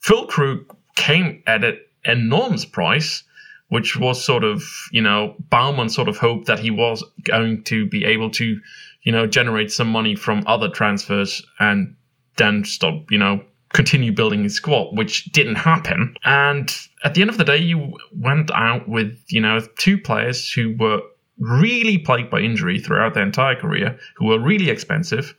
Füllkrug 0.01 0.65
came 0.95 1.41
at 1.47 1.63
an 1.63 1.79
enormous 2.05 2.65
price 2.65 3.23
which 3.69 3.95
was 3.95 4.23
sort 4.23 4.43
of, 4.43 4.63
you 4.91 5.01
know, 5.01 5.35
Baumann 5.49 5.89
sort 5.89 6.09
of 6.09 6.17
hoped 6.17 6.47
that 6.47 6.59
he 6.59 6.71
was 6.71 7.03
going 7.23 7.63
to 7.65 7.85
be 7.85 8.03
able 8.03 8.29
to, 8.31 8.59
you 9.03 9.11
know, 9.11 9.25
generate 9.25 9.71
some 9.71 9.87
money 9.87 10.15
from 10.15 10.43
other 10.47 10.69
transfers 10.69 11.41
and 11.59 11.95
then 12.37 12.63
stop, 12.65 13.11
you 13.11 13.17
know, 13.17 13.43
continue 13.73 14.11
building 14.11 14.43
his 14.43 14.55
squad, 14.55 14.97
which 14.97 15.25
didn't 15.25 15.55
happen. 15.55 16.15
And 16.23 16.75
at 17.03 17.13
the 17.13 17.21
end 17.21 17.29
of 17.29 17.37
the 17.37 17.43
day, 17.43 17.57
you 17.57 17.93
went 18.11 18.49
out 18.51 18.89
with, 18.89 19.15
you 19.29 19.39
know, 19.39 19.59
two 19.77 19.99
players 19.99 20.51
who 20.51 20.75
were 20.79 21.01
really 21.37 21.99
plagued 21.99 22.31
by 22.31 22.39
injury 22.39 22.79
throughout 22.79 23.13
their 23.13 23.23
entire 23.23 23.55
career, 23.55 23.97
who 24.15 24.25
were 24.25 24.39
really 24.39 24.69
expensive. 24.71 25.35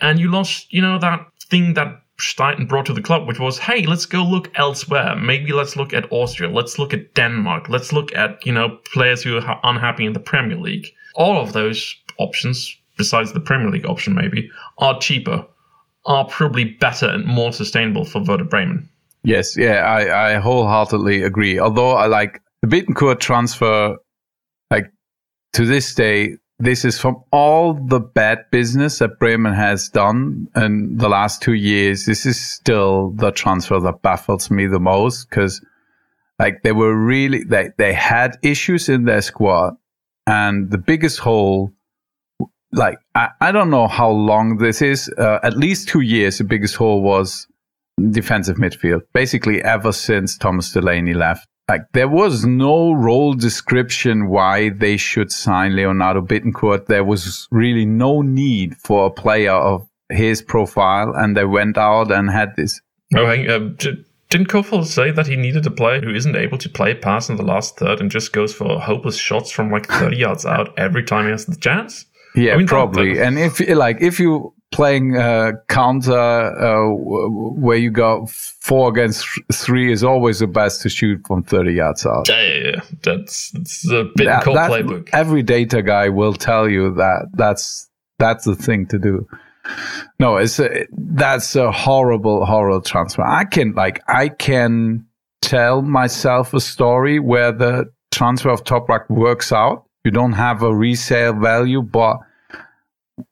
And 0.00 0.18
you 0.18 0.30
lost, 0.30 0.72
you 0.72 0.80
know, 0.80 0.98
that 0.98 1.20
thing 1.50 1.74
that 1.74 2.02
Steidten 2.20 2.68
brought 2.68 2.86
to 2.86 2.92
the 2.92 3.02
club, 3.02 3.28
which 3.28 3.38
was, 3.38 3.58
hey, 3.58 3.86
let's 3.86 4.06
go 4.06 4.24
look 4.24 4.50
elsewhere. 4.58 5.14
Maybe 5.14 5.52
let's 5.52 5.76
look 5.76 5.92
at 5.92 6.10
Austria. 6.10 6.50
Let's 6.50 6.78
look 6.78 6.92
at 6.92 7.14
Denmark. 7.14 7.68
Let's 7.68 7.92
look 7.92 8.14
at, 8.14 8.44
you 8.44 8.52
know, 8.52 8.78
players 8.92 9.22
who 9.22 9.38
are 9.38 9.60
unhappy 9.62 10.04
in 10.04 10.14
the 10.14 10.20
Premier 10.20 10.56
League. 10.56 10.88
All 11.14 11.40
of 11.40 11.52
those 11.52 11.94
options, 12.18 12.76
besides 12.96 13.32
the 13.32 13.40
Premier 13.40 13.70
League 13.70 13.86
option 13.86 14.14
maybe, 14.14 14.50
are 14.78 14.98
cheaper, 14.98 15.46
are 16.06 16.24
probably 16.24 16.64
better 16.64 17.06
and 17.06 17.24
more 17.24 17.52
sustainable 17.52 18.04
for 18.04 18.22
Werder 18.24 18.44
Bremen. 18.44 18.88
Yes, 19.22 19.56
yeah, 19.56 19.80
I, 19.84 20.34
I 20.34 20.38
wholeheartedly 20.38 21.22
agree. 21.22 21.58
Although 21.58 21.92
I 21.92 22.06
like 22.06 22.42
the 22.62 22.68
Bittencourt 22.68 23.20
transfer, 23.20 23.96
like 24.70 24.90
to 25.52 25.66
this 25.66 25.94
day, 25.94 26.36
this 26.58 26.84
is 26.84 26.98
from 26.98 27.22
all 27.30 27.74
the 27.74 28.00
bad 28.00 28.44
business 28.50 28.98
that 28.98 29.18
Bremen 29.18 29.54
has 29.54 29.88
done 29.88 30.48
in 30.56 30.96
the 30.96 31.08
last 31.08 31.40
two 31.40 31.54
years. 31.54 32.04
This 32.04 32.26
is 32.26 32.40
still 32.40 33.10
the 33.10 33.30
transfer 33.30 33.78
that 33.78 34.02
baffles 34.02 34.50
me 34.50 34.66
the 34.66 34.80
most 34.80 35.30
because 35.30 35.64
like 36.38 36.62
they 36.62 36.72
were 36.72 36.94
really, 36.94 37.44
they, 37.44 37.70
they 37.78 37.92
had 37.92 38.36
issues 38.42 38.88
in 38.88 39.04
their 39.04 39.22
squad 39.22 39.74
and 40.26 40.70
the 40.70 40.78
biggest 40.78 41.20
hole, 41.20 41.72
like, 42.72 42.98
I, 43.14 43.30
I 43.40 43.52
don't 43.52 43.70
know 43.70 43.86
how 43.86 44.10
long 44.10 44.58
this 44.58 44.82
is, 44.82 45.08
uh, 45.16 45.38
at 45.42 45.56
least 45.56 45.88
two 45.88 46.00
years, 46.00 46.38
the 46.38 46.44
biggest 46.44 46.76
hole 46.76 47.02
was 47.02 47.46
defensive 48.10 48.56
midfield, 48.56 49.02
basically 49.14 49.62
ever 49.62 49.92
since 49.92 50.36
Thomas 50.36 50.72
Delaney 50.72 51.14
left 51.14 51.48
like 51.68 51.82
there 51.92 52.08
was 52.08 52.44
no 52.44 52.92
role 52.92 53.34
description 53.34 54.28
why 54.28 54.70
they 54.70 54.96
should 54.96 55.30
sign 55.30 55.76
Leonardo 55.76 56.22
Bittencourt. 56.22 56.86
There 56.86 57.04
was 57.04 57.46
really 57.50 57.84
no 57.84 58.22
need 58.22 58.76
for 58.76 59.06
a 59.06 59.10
player 59.10 59.52
of 59.52 59.86
his 60.08 60.40
profile, 60.40 61.12
and 61.14 61.36
they 61.36 61.44
went 61.44 61.76
out 61.76 62.10
and 62.10 62.30
had 62.30 62.56
this. 62.56 62.80
Oh, 63.14 63.26
hang, 63.26 63.48
uh, 63.48 63.58
didn't 64.30 64.48
Kohfeldt 64.48 64.86
say 64.86 65.10
that 65.10 65.26
he 65.26 65.36
needed 65.36 65.66
a 65.66 65.70
player 65.70 66.00
who 66.00 66.14
isn't 66.14 66.36
able 66.36 66.58
to 66.58 66.68
play 66.68 66.94
pass 66.94 67.30
in 67.30 67.36
the 67.36 67.42
last 67.42 67.78
third 67.78 68.00
and 68.00 68.10
just 68.10 68.32
goes 68.32 68.52
for 68.52 68.78
hopeless 68.78 69.16
shots 69.16 69.50
from 69.50 69.70
like 69.70 69.86
30 69.86 70.16
yards 70.16 70.44
out 70.44 70.78
every 70.78 71.02
time 71.02 71.24
he 71.24 71.30
has 71.30 71.46
the 71.46 71.56
chance? 71.56 72.04
Yeah, 72.34 72.54
I 72.54 72.56
mean, 72.58 72.66
probably. 72.66 73.14
That, 73.14 73.20
that, 73.20 73.26
and 73.26 73.38
if 73.38 73.76
like 73.76 74.00
if 74.00 74.20
you 74.20 74.54
playing 74.70 75.16
uh, 75.16 75.52
counter 75.68 76.12
uh, 76.12 76.92
where 76.94 77.76
you 77.76 77.90
go 77.90 78.26
four 78.26 78.88
against 78.88 79.26
three 79.52 79.90
is 79.90 80.04
always 80.04 80.40
the 80.40 80.46
best 80.46 80.82
to 80.82 80.88
shoot 80.88 81.20
from 81.26 81.42
30 81.42 81.72
yards 81.72 82.06
out. 82.06 82.28
Yeah, 82.28 82.42
yeah, 82.42 82.58
yeah. 82.64 82.80
That's, 83.02 83.50
that's 83.52 83.90
a 83.90 84.04
bit 84.14 84.26
that, 84.26 84.44
cold 84.44 84.58
playbook. 84.58 85.08
Every 85.12 85.42
data 85.42 85.82
guy 85.82 86.08
will 86.08 86.34
tell 86.34 86.68
you 86.68 86.94
that 86.94 87.28
that's 87.34 87.88
that's 88.18 88.44
the 88.44 88.56
thing 88.56 88.86
to 88.88 88.98
do. 88.98 89.26
No, 90.18 90.36
it's 90.36 90.58
a, 90.58 90.86
that's 90.92 91.54
a 91.54 91.70
horrible, 91.70 92.44
horrible 92.44 92.80
transfer. 92.80 93.22
I 93.22 93.44
can 93.44 93.72
like 93.72 94.02
I 94.08 94.28
can 94.28 95.06
tell 95.40 95.82
myself 95.82 96.52
a 96.54 96.60
story 96.60 97.20
where 97.20 97.52
the 97.52 97.90
transfer 98.10 98.50
of 98.50 98.64
Toprak 98.64 99.08
works 99.08 99.52
out. 99.52 99.84
You 100.04 100.10
don't 100.10 100.32
have 100.32 100.62
a 100.62 100.74
resale 100.74 101.34
value, 101.34 101.82
but 101.82 102.18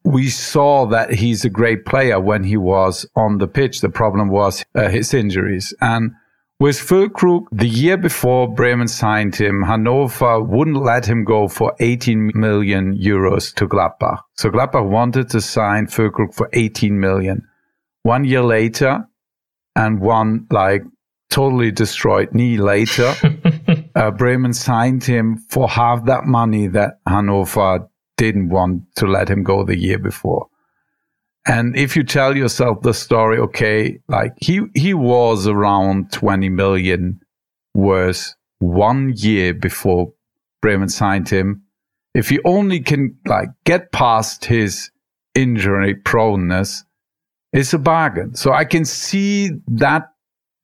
we 0.04 0.28
saw 0.28 0.86
that 0.86 1.12
he's 1.12 1.44
a 1.44 1.50
great 1.50 1.84
player 1.84 2.20
when 2.20 2.44
he 2.44 2.56
was 2.56 3.06
on 3.14 3.38
the 3.38 3.48
pitch. 3.48 3.80
The 3.80 3.88
problem 3.88 4.28
was 4.28 4.64
uh, 4.74 4.88
his 4.88 5.14
injuries. 5.14 5.74
And 5.80 6.12
with 6.58 6.76
Füllkrug, 6.76 7.46
the 7.52 7.68
year 7.68 7.98
before 7.98 8.52
Bremen 8.52 8.88
signed 8.88 9.36
him, 9.36 9.62
Hannover 9.62 10.42
wouldn't 10.42 10.82
let 10.82 11.04
him 11.04 11.24
go 11.24 11.48
for 11.48 11.74
18 11.80 12.32
million 12.34 12.96
euros 12.96 13.54
to 13.56 13.68
Gladbach. 13.68 14.20
So 14.36 14.50
Gladbach 14.50 14.88
wanted 14.88 15.28
to 15.30 15.40
sign 15.40 15.86
Füllkrug 15.86 16.34
for 16.34 16.48
18 16.54 16.98
million. 16.98 17.46
One 18.04 18.24
year 18.24 18.42
later, 18.42 19.06
and 19.74 20.00
one 20.00 20.46
like 20.50 20.82
totally 21.28 21.70
destroyed 21.70 22.32
knee 22.32 22.56
later, 22.56 23.14
uh, 23.94 24.10
Bremen 24.12 24.54
signed 24.54 25.04
him 25.04 25.36
for 25.50 25.68
half 25.68 26.06
that 26.06 26.24
money 26.24 26.68
that 26.68 27.00
Hannover 27.06 27.86
didn't 28.16 28.48
want 28.48 28.82
to 28.96 29.06
let 29.06 29.28
him 29.28 29.42
go 29.42 29.64
the 29.64 29.78
year 29.78 29.98
before. 29.98 30.48
And 31.46 31.76
if 31.76 31.94
you 31.94 32.02
tell 32.02 32.36
yourself 32.36 32.82
the 32.82 32.92
story, 32.92 33.38
okay, 33.38 34.00
like 34.08 34.32
he, 34.40 34.62
he 34.74 34.94
was 34.94 35.46
around 35.46 36.10
20 36.12 36.48
million 36.48 37.20
worth 37.74 38.34
one 38.58 39.12
year 39.16 39.54
before 39.54 40.12
Bremen 40.60 40.88
signed 40.88 41.28
him. 41.28 41.62
If 42.14 42.30
he 42.30 42.40
only 42.44 42.80
can 42.80 43.16
like 43.26 43.50
get 43.64 43.92
past 43.92 44.44
his 44.46 44.90
injury 45.34 45.94
proneness, 45.94 46.82
it's 47.52 47.72
a 47.72 47.78
bargain. 47.78 48.34
So 48.34 48.52
I 48.52 48.64
can 48.64 48.84
see 48.84 49.50
that 49.68 50.10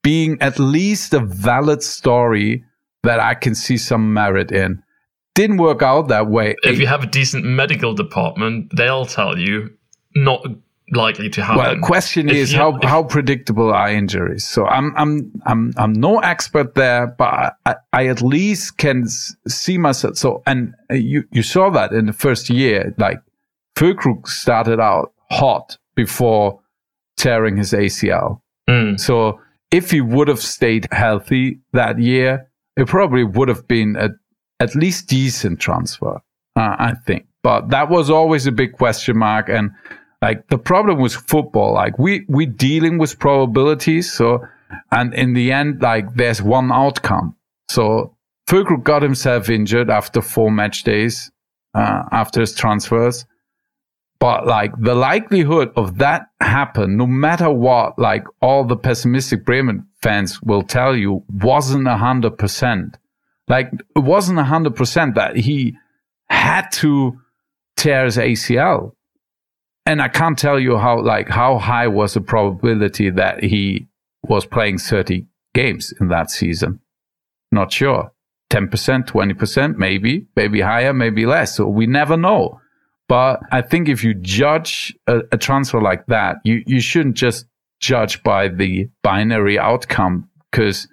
being 0.01 0.37
at 0.41 0.59
least 0.59 1.13
a 1.13 1.19
valid 1.21 1.81
story 1.81 2.65
that 3.03 3.19
I 3.19 3.35
can 3.35 3.55
see 3.55 3.77
some 3.77 4.13
merit 4.13 4.51
in 4.51 4.82
didn't 5.35 5.57
work 5.57 5.81
out 5.81 6.07
that 6.09 6.27
way. 6.27 6.55
If 6.63 6.79
you 6.79 6.87
have 6.87 7.03
a 7.03 7.07
decent 7.07 7.45
medical 7.45 7.93
department, 7.93 8.71
they'll 8.75 9.05
tell 9.05 9.37
you 9.37 9.75
not 10.15 10.45
likely 10.91 11.29
to 11.29 11.43
happen. 11.43 11.57
Well, 11.57 11.75
the 11.75 11.81
question 11.81 12.29
if 12.29 12.35
is 12.35 12.53
you, 12.53 12.59
how 12.59 12.77
if, 12.77 12.83
how 12.83 13.03
predictable 13.03 13.73
are 13.73 13.89
injuries? 13.89 14.47
So 14.47 14.65
I'm 14.65 14.93
I'm 14.95 15.31
I'm 15.45 15.73
I'm 15.77 15.93
no 15.93 16.19
expert 16.19 16.75
there, 16.75 17.07
but 17.07 17.57
I, 17.65 17.75
I 17.91 18.07
at 18.07 18.21
least 18.21 18.77
can 18.77 19.07
see 19.07 19.77
myself. 19.77 20.17
So 20.17 20.43
and 20.45 20.73
you 20.91 21.23
you 21.31 21.43
saw 21.43 21.69
that 21.71 21.93
in 21.93 22.05
the 22.05 22.13
first 22.13 22.49
year, 22.49 22.93
like 22.97 23.19
Füllkrug 23.75 24.27
started 24.27 24.79
out 24.79 25.13
hot 25.31 25.77
before 25.95 26.59
tearing 27.17 27.57
his 27.57 27.73
ACL. 27.73 28.41
Mm. 28.69 28.99
So 28.99 29.39
if 29.71 29.91
he 29.91 30.01
would 30.01 30.27
have 30.27 30.39
stayed 30.39 30.87
healthy 30.91 31.59
that 31.73 31.99
year, 31.99 32.49
it 32.77 32.87
probably 32.87 33.23
would 33.23 33.47
have 33.47 33.67
been 33.67 33.95
a 33.95 34.09
at 34.59 34.75
least 34.75 35.07
decent 35.07 35.59
transfer, 35.59 36.15
uh, 36.55 36.75
I 36.79 36.93
think. 37.05 37.25
But 37.41 37.69
that 37.69 37.89
was 37.89 38.09
always 38.09 38.47
a 38.47 38.51
big 38.51 38.73
question 38.73 39.17
mark. 39.17 39.49
And 39.49 39.71
like 40.21 40.47
the 40.47 40.57
problem 40.57 40.99
with 40.99 41.13
football, 41.13 41.73
like 41.73 41.99
we, 41.99 42.25
we 42.29 42.45
dealing 42.45 42.97
with 42.97 43.19
probabilities. 43.19 44.11
So, 44.11 44.45
and 44.91 45.13
in 45.13 45.33
the 45.33 45.51
end, 45.51 45.81
like 45.81 46.13
there's 46.15 46.41
one 46.41 46.71
outcome. 46.71 47.35
So 47.69 48.15
Füllkrug 48.47 48.83
got 48.83 49.01
himself 49.01 49.49
injured 49.49 49.89
after 49.89 50.21
four 50.21 50.51
match 50.51 50.83
days, 50.83 51.31
uh, 51.73 52.03
after 52.11 52.39
his 52.39 52.55
transfers. 52.55 53.25
But 54.19 54.47
like 54.47 54.71
the 54.79 54.95
likelihood 54.95 55.73
of 55.75 55.97
that 55.97 56.27
happen, 56.39 56.95
no 56.95 57.05
matter 57.05 57.49
what, 57.49 57.99
like 57.99 58.23
all 58.41 58.63
the 58.63 58.77
pessimistic 58.77 59.43
Bremen 59.43 59.85
fans 60.01 60.41
will 60.41 60.63
tell 60.63 60.95
you, 60.95 61.25
wasn't 61.29 61.87
a 61.89 61.97
hundred 61.97 62.37
percent. 62.37 62.97
Like 63.47 63.71
it 63.95 63.99
wasn't 63.99 64.39
hundred 64.39 64.75
percent 64.75 65.15
that 65.15 65.35
he 65.35 65.75
had 66.29 66.69
to 66.73 67.19
tear 67.75 68.05
his 68.05 68.17
ACL. 68.17 68.93
And 69.85 70.01
I 70.01 70.07
can't 70.07 70.37
tell 70.37 70.59
you 70.59 70.77
how 70.77 71.01
like 71.01 71.29
how 71.29 71.57
high 71.57 71.87
was 71.87 72.13
the 72.13 72.21
probability 72.21 73.09
that 73.09 73.43
he 73.43 73.87
was 74.23 74.45
playing 74.45 74.77
30 74.77 75.25
games 75.53 75.93
in 75.99 76.07
that 76.07 76.31
season. 76.31 76.79
Not 77.51 77.71
sure. 77.71 78.11
10%, 78.49 78.69
20%, 79.05 79.77
maybe, 79.77 80.27
maybe 80.35 80.61
higher, 80.61 80.93
maybe 80.93 81.25
less. 81.25 81.55
So 81.55 81.67
we 81.67 81.87
never 81.87 82.15
know. 82.15 82.61
But 83.09 83.41
I 83.51 83.61
think 83.61 83.89
if 83.89 84.03
you 84.03 84.13
judge 84.13 84.95
a, 85.07 85.21
a 85.31 85.37
transfer 85.37 85.81
like 85.81 86.05
that, 86.05 86.37
you, 86.43 86.63
you 86.65 86.79
shouldn't 86.79 87.15
just 87.15 87.45
judge 87.79 88.23
by 88.23 88.47
the 88.47 88.89
binary 89.01 89.59
outcome 89.59 90.29
because 90.49 90.87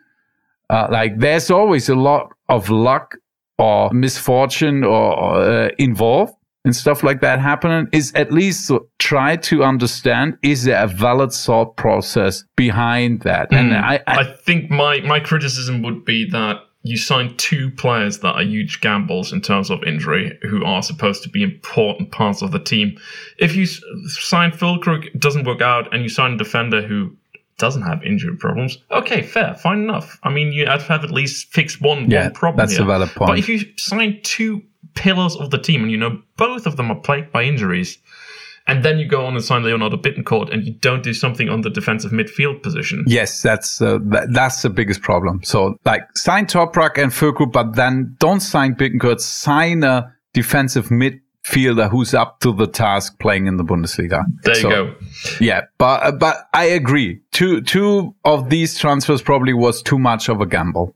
uh, 0.71 0.89
like 0.91 1.19
there's 1.19 1.51
always 1.51 1.89
a 1.89 1.95
lot 1.95 2.33
of 2.49 2.71
luck 2.71 3.17
or 3.59 3.91
misfortune 3.93 4.85
or 4.85 5.35
uh, 5.35 5.69
involved 5.79 6.33
and 6.65 6.77
stuff 6.77 7.03
like 7.03 7.21
that 7.21 7.41
happening 7.41 7.89
is 7.93 8.13
at 8.15 8.33
least 8.33 8.71
try 8.99 9.37
to 9.37 9.65
understand 9.65 10.39
is 10.43 10.65
there 10.65 10.83
a 10.83 10.87
valid 10.87 11.33
thought 11.33 11.77
process 11.77 12.45
behind 12.57 13.21
that 13.23 13.51
mm. 13.51 13.57
and 13.57 13.75
I, 13.75 13.97
I, 14.07 14.21
I 14.21 14.37
think 14.45 14.71
my 14.71 15.01
my 15.01 15.21
criticism 15.21 15.83
would 15.83 16.05
be 16.05 16.29
that 16.31 16.61
you 16.83 16.97
sign 16.97 17.37
two 17.37 17.71
players 17.73 18.21
that 18.21 18.35
are 18.37 18.43
huge 18.43 18.81
gambles 18.81 19.33
in 19.33 19.41
terms 19.43 19.71
of 19.71 19.85
injury 19.85 20.39
who 20.43 20.65
are 20.65 20.83
supposed 20.83 21.23
to 21.23 21.29
be 21.29 21.43
important 21.43 22.11
parts 22.11 22.41
of 22.41 22.53
the 22.53 22.59
team. 22.59 22.97
If 23.39 23.55
you 23.55 23.67
sign 23.67 24.53
Füllkrug, 24.53 25.09
it 25.09 25.21
doesn't 25.21 25.47
work 25.47 25.61
out, 25.61 25.93
and 25.93 26.03
you 26.03 26.09
sign 26.09 26.33
a 26.33 26.39
defender 26.39 26.81
who 26.81 27.15
doesn't 27.61 27.83
have 27.83 28.03
injury 28.03 28.37
problems, 28.37 28.79
okay, 28.91 29.23
fair, 29.23 29.55
fine 29.55 29.79
enough. 29.79 30.19
I 30.23 30.31
mean, 30.31 30.53
you 30.53 30.67
have 30.67 30.81
to 30.87 30.93
have 30.93 31.05
at 31.05 31.11
least 31.11 31.53
fixed 31.53 31.81
one, 31.81 32.11
yeah, 32.11 32.25
one 32.25 32.33
problem. 32.33 32.57
That's 32.59 32.77
here. 32.77 32.83
a 32.83 32.87
valid 32.87 33.11
point. 33.11 33.29
But 33.29 33.39
if 33.39 33.49
you 33.49 33.61
sign 33.77 34.21
two 34.23 34.63
pillars 34.95 35.37
of 35.37 35.51
the 35.51 35.59
team 35.59 35.83
and 35.83 35.91
you 35.91 35.97
know 35.97 36.21
both 36.37 36.67
of 36.67 36.77
them 36.77 36.91
are 36.91 36.99
plagued 36.99 37.31
by 37.31 37.45
injuries, 37.45 37.99
and 38.67 38.85
then 38.85 38.99
you 38.99 39.07
go 39.07 39.27
on 39.27 39.35
and 39.35 39.45
sign 39.45 39.63
Leonardo 39.63 39.97
Bittencourt, 39.97 40.53
and 40.53 40.65
you 40.65 40.73
don't 40.73 41.03
do 41.03 41.13
something 41.13 41.49
on 41.49 41.63
the 41.63 41.71
defensive 41.71 42.13
midfield 42.13 42.63
position. 42.63 43.05
Yes, 43.07 43.43
that's 43.43 43.81
uh, 43.81 43.99
that's 44.31 44.63
the 44.63 44.71
biggest 44.71 45.03
problem. 45.03 45.43
So, 45.43 45.77
like, 45.85 46.03
sign 46.17 46.47
Toprak 46.47 46.97
and 46.97 47.11
Füllkrug, 47.13 47.53
but 47.53 47.75
then 47.75 48.17
don't 48.19 48.41
sign 48.41 48.75
Bittencourt. 48.75 49.21
Sign 49.21 49.83
a 49.83 50.15
defensive 50.33 50.89
midfielder 51.51 51.91
who's 51.91 52.15
up 52.15 52.41
to 52.41 52.53
the 52.53 52.67
task 52.67 53.19
playing 53.19 53.47
in 53.47 53.57
the 53.57 53.65
Bundesliga. 53.65 54.25
There 54.43 54.55
so, 54.55 54.69
you 54.69 54.75
go. 54.75 54.95
Yeah, 55.41 55.63
but 55.79 56.03
uh, 56.03 56.13
but 56.13 56.49
I 56.55 56.65
agree. 56.65 57.21
Two 57.33 57.61
two 57.63 58.15
of 58.25 58.51
these 58.51 58.79
transfers 58.79 59.23
probably 59.23 59.55
was 59.55 59.83
too 59.83 59.99
much 59.99 60.29
of 60.29 60.41
a 60.41 60.47
gamble. 60.47 60.95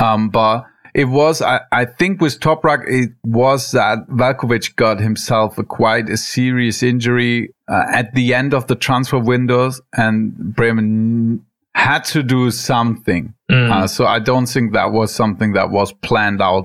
Um, 0.00 0.30
but 0.30 0.64
it 0.94 1.06
was, 1.06 1.42
I, 1.42 1.60
I 1.72 1.84
think 1.84 2.20
with 2.20 2.40
Toprak, 2.40 2.84
it 2.88 3.10
was 3.24 3.72
that 3.72 3.98
Veljkovic 4.08 4.76
got 4.76 5.00
himself 5.00 5.58
a 5.58 5.64
quite 5.64 6.08
a 6.08 6.16
serious 6.16 6.82
injury 6.82 7.54
uh, 7.68 7.84
at 7.92 8.14
the 8.14 8.34
end 8.34 8.54
of 8.54 8.68
the 8.68 8.76
transfer 8.76 9.18
windows 9.18 9.80
and 9.96 10.34
Bremen 10.54 11.44
had 11.74 12.04
to 12.04 12.22
do 12.22 12.50
something. 12.50 13.34
Mm. 13.50 13.70
Uh, 13.70 13.86
so 13.86 14.06
I 14.06 14.18
don't 14.18 14.46
think 14.46 14.72
that 14.72 14.92
was 14.92 15.14
something 15.14 15.52
that 15.52 15.70
was 15.70 15.92
planned 15.92 16.40
out 16.40 16.64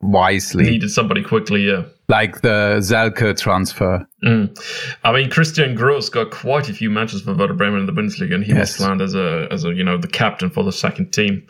wisely. 0.00 0.64
Needed 0.64 0.90
somebody 0.90 1.22
quickly, 1.22 1.66
yeah. 1.66 1.84
Like 2.08 2.42
the 2.42 2.76
Selke 2.80 3.38
transfer. 3.40 4.06
Mm. 4.22 4.58
I 5.04 5.12
mean, 5.12 5.30
Christian 5.30 5.74
Gross 5.74 6.10
got 6.10 6.30
quite 6.30 6.68
a 6.68 6.74
few 6.74 6.90
matches 6.90 7.22
for 7.22 7.34
Werder 7.34 7.54
Bremen 7.54 7.80
in 7.80 7.86
the 7.86 7.92
Bundesliga, 7.92 8.34
and 8.34 8.44
he 8.44 8.52
yes. 8.52 8.78
was 8.78 8.86
planned 8.86 9.00
as 9.00 9.14
a, 9.14 9.48
as 9.50 9.64
a, 9.64 9.72
you 9.72 9.82
know, 9.82 9.96
the 9.96 10.08
captain 10.08 10.50
for 10.50 10.64
the 10.64 10.72
second 10.72 11.12
team. 11.12 11.46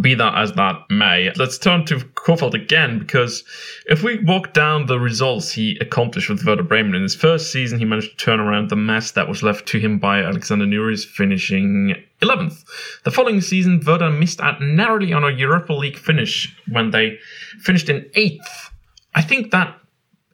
Be 0.00 0.14
that 0.14 0.36
as 0.36 0.52
that 0.52 0.82
may, 0.90 1.32
let's 1.36 1.56
turn 1.56 1.86
to 1.86 1.96
Kohfeldt 1.96 2.52
again 2.52 2.98
because 2.98 3.42
if 3.86 4.02
we 4.02 4.18
walk 4.18 4.52
down 4.52 4.84
the 4.84 5.00
results 5.00 5.50
he 5.50 5.78
accomplished 5.80 6.28
with 6.28 6.44
Werder 6.44 6.62
Bremen 6.62 6.94
in 6.94 7.02
his 7.02 7.14
first 7.14 7.50
season, 7.50 7.78
he 7.78 7.86
managed 7.86 8.10
to 8.10 8.24
turn 8.24 8.38
around 8.38 8.68
the 8.68 8.76
mess 8.76 9.12
that 9.12 9.28
was 9.28 9.42
left 9.42 9.66
to 9.68 9.78
him 9.78 9.98
by 9.98 10.22
Alexander 10.22 10.66
Nouri's 10.66 11.06
finishing 11.06 11.94
11th. 12.20 12.64
The 13.04 13.10
following 13.10 13.40
season, 13.40 13.82
Werder 13.84 14.10
missed 14.10 14.40
out 14.40 14.60
narrowly 14.60 15.14
on 15.14 15.24
a 15.24 15.30
Europa 15.30 15.72
League 15.72 15.98
finish 15.98 16.54
when 16.68 16.90
they 16.90 17.18
finished 17.60 17.88
in 17.88 18.02
8th. 18.14 18.70
I 19.14 19.22
think 19.22 19.52
that 19.52 19.74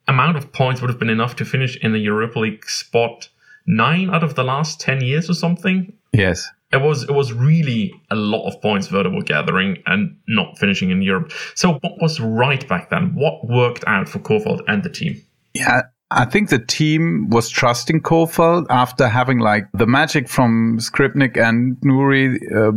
amount 0.07 0.37
of 0.37 0.53
points 0.53 0.81
would 0.81 0.91
have 0.91 0.99
been 0.99 1.11
enough 1.11 1.37
to 1.37 1.45
finish 1.45 1.77
in 1.77 1.93
the 1.93 1.99
Europa 1.99 2.39
League 2.39 2.69
spot 2.69 3.29
nine 3.67 4.11
out 4.11 4.23
of 4.23 4.35
the 4.35 4.45
last 4.45 4.81
10 4.81 5.03
years 5.03 5.31
or 5.31 5.35
something. 5.35 5.93
Yes 6.13 6.51
it 6.75 6.83
was 6.83 7.05
it 7.05 7.13
was 7.13 7.33
really 7.33 7.93
a 8.11 8.17
lot 8.17 8.47
of 8.49 8.61
points 8.61 8.91
Werder 8.91 9.11
were 9.11 9.23
gathering 9.23 9.83
and 9.87 10.17
not 10.27 10.59
finishing 10.59 10.91
in 10.91 11.03
Europe. 11.03 11.33
So 11.55 11.75
what 11.75 12.03
was 12.03 12.21
right 12.21 12.67
back 12.69 12.91
then? 12.91 13.15
What 13.15 13.47
worked 13.49 13.85
out 13.87 14.09
for 14.09 14.19
Kohfeldt 14.19 14.63
and 14.67 14.83
the 14.83 14.91
team? 14.91 15.23
Yeah, 15.55 15.83
I 16.11 16.25
think 16.25 16.49
the 16.51 16.59
team 16.59 17.29
was 17.31 17.49
trusting 17.49 18.03
Kohfeldt 18.03 18.67
after 18.71 19.09
having 19.09 19.39
like 19.39 19.69
the 19.73 19.87
magic 19.87 20.29
from 20.29 20.79
Skripnik 20.79 21.37
and 21.37 21.77
Nouri 21.81 22.37
uh, 22.53 22.73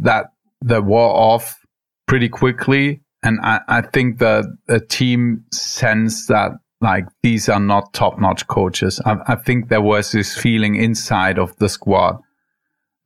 that 0.00 0.32
that 0.62 0.84
wore 0.84 1.10
off 1.10 1.60
pretty 2.06 2.28
quickly. 2.28 3.02
And 3.22 3.38
I, 3.42 3.60
I 3.68 3.80
think 3.82 4.18
that 4.18 4.44
the 4.66 4.80
team 4.80 5.44
sensed 5.52 6.28
that 6.28 6.52
like 6.80 7.06
these 7.22 7.48
are 7.48 7.60
not 7.60 7.92
top 7.92 8.18
notch 8.18 8.46
coaches. 8.48 9.00
I, 9.04 9.16
I 9.28 9.36
think 9.36 9.68
there 9.68 9.80
was 9.80 10.12
this 10.12 10.36
feeling 10.36 10.74
inside 10.74 11.38
of 11.38 11.56
the 11.56 11.68
squad 11.68 12.20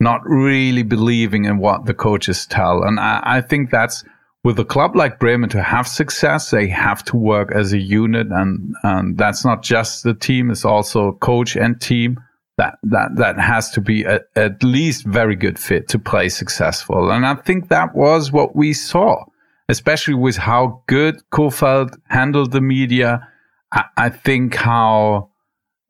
not 0.01 0.21
really 0.25 0.83
believing 0.83 1.45
in 1.45 1.59
what 1.59 1.87
the 1.87 1.95
coaches 1.95 2.47
tell. 2.47 2.83
And 2.83 3.01
I, 3.01 3.21
I 3.23 3.41
think 3.41 3.71
that's 3.71 4.05
with 4.45 4.59
a 4.59 4.65
club 4.65 4.95
like 4.95 5.19
Bremen 5.19 5.51
to 5.51 5.63
have 5.63 5.89
success, 5.89 6.51
they 6.51 6.69
have 6.69 7.03
to 7.05 7.17
work 7.17 7.51
as 7.53 7.73
a 7.73 7.79
unit. 7.79 8.29
And, 8.31 8.75
and 8.83 9.19
that's 9.19 9.45
not 9.45 9.63
just 9.63 10.05
the 10.05 10.15
team, 10.15 10.51
it's 10.51 10.65
also 10.65 11.13
coach 11.13 11.57
and 11.57 11.81
team. 11.81 12.21
That, 12.59 12.79
that, 12.85 13.17
that 13.17 13.39
has 13.39 13.71
to 13.73 13.83
be 13.83 14.05
a, 14.05 14.21
at 14.35 14.63
least 14.63 15.05
very 15.05 15.37
good 15.37 15.59
fit 15.59 15.89
to 15.89 15.99
play 15.99 16.31
successful. 16.31 17.11
And 17.11 17.27
I 17.27 17.35
think 17.35 17.69
that 17.69 17.95
was 17.95 18.33
what 18.33 18.57
we 18.57 18.73
saw, 18.73 19.25
especially 19.69 20.15
with 20.15 20.37
how 20.37 20.83
good 20.87 21.21
Kohfeldt 21.33 21.97
handled 22.09 22.53
the 22.53 22.61
media. 22.61 23.27
I, 23.73 23.85
I 23.97 24.09
think 24.11 24.55
how, 24.55 25.31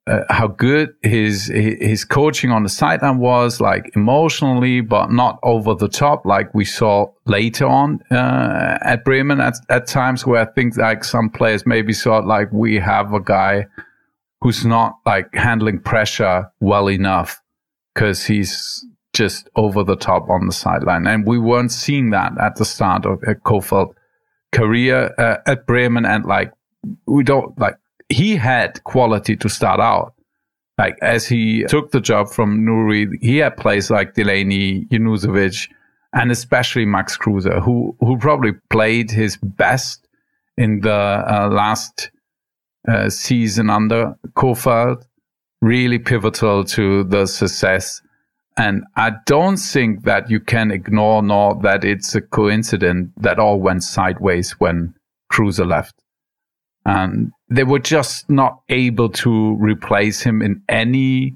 uh, 0.07 0.21
how 0.31 0.47
good 0.47 0.95
his 1.03 1.47
his 1.47 2.05
coaching 2.05 2.53
on 2.53 2.63
the 2.63 2.69
sideline 2.69 3.19
was, 3.19 3.61
like 3.61 3.91
emotionally, 3.97 4.81
but 4.81 5.11
not 5.11 5.39
over 5.43 5.75
the 5.75 5.89
top, 5.89 6.25
like 6.25 6.55
we 6.55 6.65
saw 6.65 7.07
later 7.27 7.67
on 7.67 8.01
uh, 8.11 8.79
at 8.83 9.05
Bremen 9.05 9.41
at, 9.41 9.55
at 9.69 9.89
times 9.89 10.25
where 10.25 10.43
I 10.43 10.53
think 10.53 10.77
like 10.77 11.03
some 11.03 11.29
players 11.29 11.67
maybe 11.67 11.93
thought 11.93 12.25
like 12.25 12.53
we 12.53 12.77
have 12.77 13.13
a 13.13 13.21
guy 13.21 13.67
who's 14.41 14.65
not 14.65 14.99
like 15.05 15.35
handling 15.35 15.81
pressure 15.81 16.49
well 16.61 16.89
enough 16.89 17.43
because 17.93 18.25
he's 18.25 18.86
just 19.17 19.49
over 19.57 19.83
the 19.83 19.97
top 19.97 20.29
on 20.29 20.47
the 20.47 20.53
sideline, 20.53 21.07
and 21.07 21.27
we 21.27 21.39
weren't 21.39 21.73
seeing 21.73 22.11
that 22.11 22.33
at 22.39 22.57
the 22.57 22.65
start 22.65 23.07
of 23.07 23.23
uh, 23.27 23.33
Kohfeldt 23.45 23.95
career 24.53 25.15
uh, 25.19 25.39
at 25.47 25.67
Bremen, 25.67 26.05
and 26.05 26.25
like 26.27 26.53
we 27.07 27.25
don't 27.25 27.59
like 27.59 27.77
he 28.09 28.37
had 28.37 28.85
quality 28.85 29.37
to 29.37 29.49
start 29.49 29.81
out. 29.81 30.13
Like 30.79 30.99
as 31.01 31.27
he 31.27 31.65
took 31.65 31.91
the 31.93 32.01
job 32.01 32.29
from 32.29 32.61
Nouri, 32.67 33.09
he 33.23 33.39
had 33.39 33.57
players 33.57 33.91
like 33.91 34.13
Delaney, 34.13 34.85
Junuzovic, 34.91 35.71
and 36.13 36.31
especially 36.31 36.85
Max 36.85 37.17
Kruse, 37.17 37.47
who 37.65 37.97
who 38.01 38.19
probably 38.19 38.53
played 38.69 39.11
his 39.11 39.39
best 39.39 40.07
in 40.59 40.81
the 40.81 40.93
uh, 40.93 41.49
last 41.51 42.11
uh, 42.87 43.09
season 43.09 43.71
under 43.71 44.15
Kohfeldt. 44.35 45.07
Really 45.63 45.99
pivotal 45.99 46.65
to 46.65 47.05
the 47.05 47.25
success. 47.25 48.03
And 48.57 48.85
I 48.97 49.13
don't 49.27 49.59
think 49.59 50.05
that 50.05 50.31
you 50.31 50.41
can 50.41 50.71
ignore 50.71 51.23
nor 51.23 51.61
that 51.63 51.85
it's 51.85 52.15
a 52.15 52.23
coincidence 52.23 53.11
that 53.19 53.39
all 53.39 53.61
went 53.61 53.83
sideways 53.83 54.53
when 54.53 54.95
Kruse 55.31 55.59
left. 55.59 55.95
And 56.87 57.33
they 57.51 57.65
were 57.65 57.81
just 57.81 58.31
not 58.31 58.61
able 58.69 59.11
to 59.11 59.57
replace 59.57 60.23
him 60.23 60.41
in 60.41 60.63
any 60.69 61.35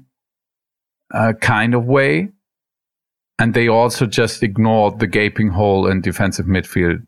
uh, 1.13 1.33
kind 1.39 1.75
of 1.75 1.85
way. 1.85 2.29
And 3.37 3.53
they 3.53 3.67
also 3.67 4.05
just 4.05 4.43
ignored 4.43 4.99
the 4.99 5.07
gaping 5.07 5.49
hole 5.49 5.87
in 5.87 6.01
defensive 6.01 6.45
midfield 6.45 7.05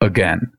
again. 0.00 0.52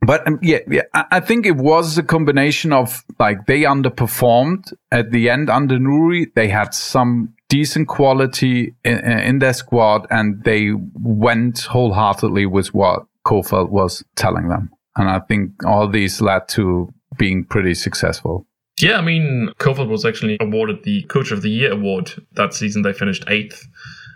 But 0.00 0.26
um, 0.26 0.38
yeah, 0.42 0.58
yeah, 0.70 0.82
I 0.94 1.20
think 1.20 1.44
it 1.44 1.56
was 1.56 1.98
a 1.98 2.02
combination 2.02 2.72
of 2.72 3.04
like 3.18 3.46
they 3.46 3.62
underperformed 3.62 4.72
at 4.92 5.10
the 5.10 5.28
end 5.28 5.50
under 5.50 5.76
Nouri. 5.76 6.32
They 6.34 6.48
had 6.48 6.72
some 6.72 7.34
decent 7.48 7.88
quality 7.88 8.74
in, 8.84 8.98
in 8.98 9.38
their 9.38 9.54
squad 9.54 10.06
and 10.10 10.42
they 10.44 10.72
went 10.94 11.60
wholeheartedly 11.60 12.46
with 12.46 12.74
what 12.74 13.06
Kohfeldt 13.24 13.70
was 13.70 14.04
telling 14.16 14.48
them. 14.48 14.70
And 14.96 15.08
I 15.08 15.20
think 15.20 15.52
all 15.64 15.88
these 15.88 16.20
led 16.20 16.48
to 16.48 16.92
being 17.16 17.44
pretty 17.44 17.74
successful. 17.74 18.46
Yeah, 18.80 18.98
I 18.98 19.00
mean, 19.00 19.50
Kohfeldt 19.58 19.88
was 19.88 20.04
actually 20.04 20.36
awarded 20.40 20.84
the 20.84 21.02
Coach 21.04 21.32
of 21.32 21.42
the 21.42 21.50
Year 21.50 21.72
award 21.72 22.12
that 22.32 22.54
season. 22.54 22.82
They 22.82 22.92
finished 22.92 23.24
eighth. 23.28 23.66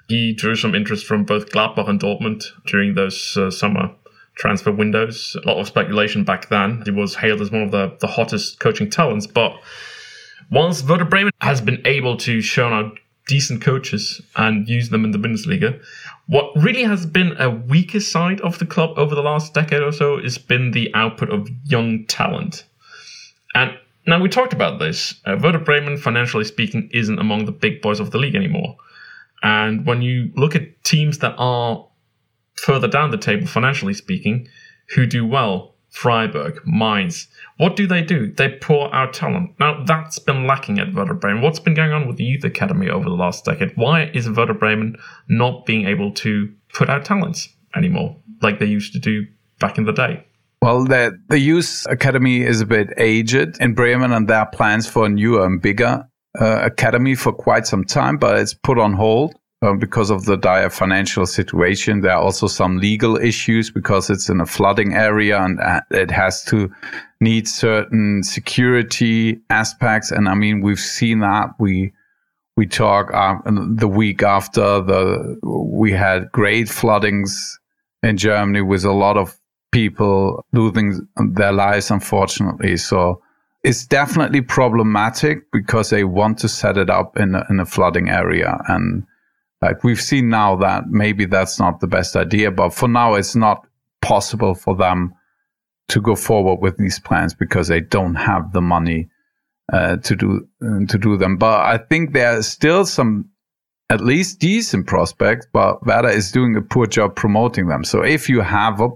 He 0.09 0.33
drew 0.35 0.55
some 0.55 0.75
interest 0.75 1.07
from 1.07 1.25
both 1.25 1.51
Gladbach 1.51 1.88
and 1.88 2.01
Dortmund 2.01 2.45
during 2.66 2.95
those 2.95 3.37
uh, 3.37 3.51
summer 3.51 3.90
transfer 4.37 4.73
windows. 4.73 5.37
A 5.42 5.49
lot 5.49 5.59
of 5.59 5.66
speculation 5.66 6.25
back 6.25 6.49
then. 6.49 6.83
He 6.85 6.90
was 6.90 7.16
hailed 7.16 7.40
as 7.40 7.51
one 7.51 7.62
of 7.62 7.71
the, 7.71 7.97
the 8.01 8.07
hottest 8.07 8.61
coaching 8.61 8.90
talents. 8.90 9.27
But 9.27 9.53
once 10.51 10.83
Werder 10.83 11.05
Bremen 11.05 11.33
has 11.40 11.61
been 11.61 11.83
able 11.85 12.16
to 12.18 12.40
show 12.40 12.68
out 12.68 12.99
decent 13.29 13.63
coaches 13.63 14.21
and 14.37 14.69
use 14.69 14.89
them 14.89 15.05
in 15.05 15.11
the 15.13 15.19
Bundesliga, 15.19 15.81
what 16.27 16.51
really 16.57 16.83
has 16.83 17.07
been 17.07 17.37
a 17.39 17.51
weaker 17.51 18.01
side 18.01 18.41
of 18.41 18.59
the 18.59 18.67
club 18.67 18.99
over 18.99 19.15
the 19.15 19.23
last 19.23 19.55
decade 19.55 19.83
or 19.83 19.93
so 19.93 20.21
has 20.21 20.39
been 20.39 20.73
the 20.73 20.93
output 20.95 21.31
of 21.31 21.49
young 21.65 22.05
talent. 22.07 22.65
And 23.55 23.77
now 24.07 24.21
we 24.21 24.29
talked 24.29 24.53
about 24.53 24.79
this. 24.79 25.15
Uh, 25.25 25.37
Werder 25.41 25.61
Bremen, 25.61 25.97
financially 25.97 26.45
speaking, 26.45 26.89
isn't 26.93 27.19
among 27.19 27.45
the 27.45 27.53
big 27.53 27.81
boys 27.81 28.01
of 28.01 28.11
the 28.11 28.19
league 28.19 28.35
anymore. 28.35 28.77
And 29.43 29.87
when 29.87 30.03
you 30.03 30.33
look 30.37 30.55
at 30.55 30.83
teams 30.85 31.19
that 31.19 31.35
are 31.39 31.87
further 32.55 32.89
down 32.89 33.11
the 33.11 33.19
table, 33.19 33.47
financially 33.47 33.95
speaking, 33.95 34.49
who 34.95 35.07
do 35.07 35.27
well, 35.27 35.72
Freiburg, 35.93 36.59
Mainz, 36.65 37.29
what 37.59 37.77
do 37.77 37.87
they 37.87 38.03
do? 38.03 38.33
They 38.33 38.49
pour 38.49 38.93
out 38.95 39.13
talent. 39.13 39.51
Now, 39.61 39.85
that's 39.85 40.19
been 40.19 40.47
lacking 40.47 40.79
at 40.79 40.95
Werder 40.95 41.15
Bremen. 41.15 41.43
What's 41.43 41.61
been 41.61 41.75
going 41.75 41.93
on 41.93 42.09
with 42.09 42.17
the 42.17 42.25
youth 42.25 42.45
academy 42.45 42.89
over 42.89 43.05
the 43.05 43.15
last 43.15 43.45
decade? 43.45 43.77
Why 43.77 44.11
is 44.15 44.29
Werder 44.29 44.55
Bremen 44.55 44.97
not 45.29 45.67
being 45.67 45.87
able 45.87 46.11
to 46.13 46.51
put 46.73 46.89
out 46.89 47.05
talents 47.05 47.51
anymore 47.77 48.17
like 48.41 48.59
they 48.59 48.67
used 48.67 48.95
to 48.95 48.99
do 48.99 49.27
back 49.61 49.77
in 49.77 49.85
the 49.85 49.93
day? 49.93 50.27
Well, 50.63 50.85
the, 50.85 51.19
the 51.29 51.39
youth 51.39 51.87
academy 51.91 52.41
is 52.41 52.63
a 52.63 52.67
bit 52.67 52.89
aged 52.97 53.61
in 53.61 53.75
Bremen, 53.75 54.13
and 54.13 54.27
there 54.29 54.39
are 54.39 54.51
plans 54.51 54.89
for 54.89 55.05
a 55.05 55.09
newer 55.11 55.45
and 55.45 55.61
bigger 55.61 56.09
uh, 56.41 56.61
academy 56.63 57.15
for 57.15 57.33
quite 57.33 57.67
some 57.67 57.85
time, 57.85 58.17
but 58.17 58.39
it's 58.39 58.55
put 58.55 58.79
on 58.79 58.95
hold 58.95 59.35
uh, 59.62 59.75
because 59.75 60.11
of 60.11 60.25
the 60.25 60.37
dire 60.37 60.70
financial 60.70 61.25
situation. 61.25 62.01
There 62.01 62.12
are 62.12 62.20
also 62.20 62.46
some 62.48 62.79
legal 62.79 63.16
issues 63.16 63.70
because 63.70 64.11
it's 64.11 64.29
in 64.29 64.40
a 64.40 64.46
flooding 64.46 64.94
area 64.94 65.40
and 65.40 65.61
uh, 65.61 65.81
it 65.90 66.11
has 66.11 66.42
to 66.46 66.70
need 67.20 67.46
certain 67.46 68.22
security 68.25 69.40
aspects. 69.51 70.11
And 70.11 70.29
I 70.29 70.35
mean, 70.35 70.62
we've 70.62 70.81
seen 70.81 71.20
that. 71.20 71.51
We 71.59 71.92
we 72.57 72.66
talk 72.66 73.14
uh, 73.14 73.37
the 73.46 73.88
week 73.88 74.22
after 74.22 74.81
the 74.83 75.38
we 75.42 75.92
had 75.92 76.31
great 76.33 76.68
floodings 76.68 77.59
in 78.03 78.16
Germany 78.16 78.61
with 78.62 78.85
a 78.85 78.92
lot 78.92 79.16
of 79.16 79.38
people 79.70 80.44
losing 80.53 81.07
their 81.16 81.53
lives, 81.53 81.90
unfortunately. 81.90 82.77
So 82.77 83.22
it's 83.62 83.87
definitely 83.87 84.40
problematic 84.40 85.51
because 85.53 85.90
they 85.90 86.05
want 86.05 86.38
to 86.38 86.48
set 86.48 86.77
it 86.77 86.90
up 86.90 87.16
in 87.16 87.37
a, 87.37 87.46
in 87.48 87.61
a 87.61 87.64
flooding 87.64 88.09
area. 88.09 88.61
And 88.68 89.07
like 89.62 89.85
we've 89.85 90.01
seen 90.01 90.29
now 90.29 90.57
that 90.57 90.88
maybe 90.88 91.25
that's 91.25 91.61
not 91.61 91.79
the 91.79 91.87
best 91.87 92.16
idea, 92.16 92.51
but 92.51 92.75
for 92.75 92.88
now 92.88 93.14
it's 93.14 93.37
not 93.37 93.64
possible 94.03 94.55
for 94.55 94.75
them 94.75 95.14
to 95.88 96.01
go 96.01 96.16
forward 96.16 96.57
with 96.61 96.77
these 96.79 96.98
plans 96.98 97.33
because 97.33 97.68
they 97.68 97.81
don't 97.81 98.16
have 98.16 98.53
the 98.53 98.61
money 98.61 99.09
uh, 99.72 99.96
to 99.98 100.16
do 100.16 100.48
uh, 100.62 100.85
to 100.88 100.98
do 100.98 101.16
them. 101.16 101.37
But 101.37 101.61
I 101.61 101.79
think 101.79 102.12
there 102.12 102.38
are 102.38 102.42
still 102.42 102.85
some 102.85 103.31
at 103.88 104.01
least 104.01 104.40
decent 104.40 104.87
prospects, 104.87 105.46
but 105.53 105.87
Werder 105.87 106.09
is 106.09 106.33
doing 106.33 106.57
a 106.57 106.62
poor 106.62 106.87
job 106.87 107.14
promoting 107.14 107.68
them. 107.68 107.85
So 107.85 108.03
if 108.03 108.29
you 108.29 108.40
have 108.40 108.81
a, 108.81 108.88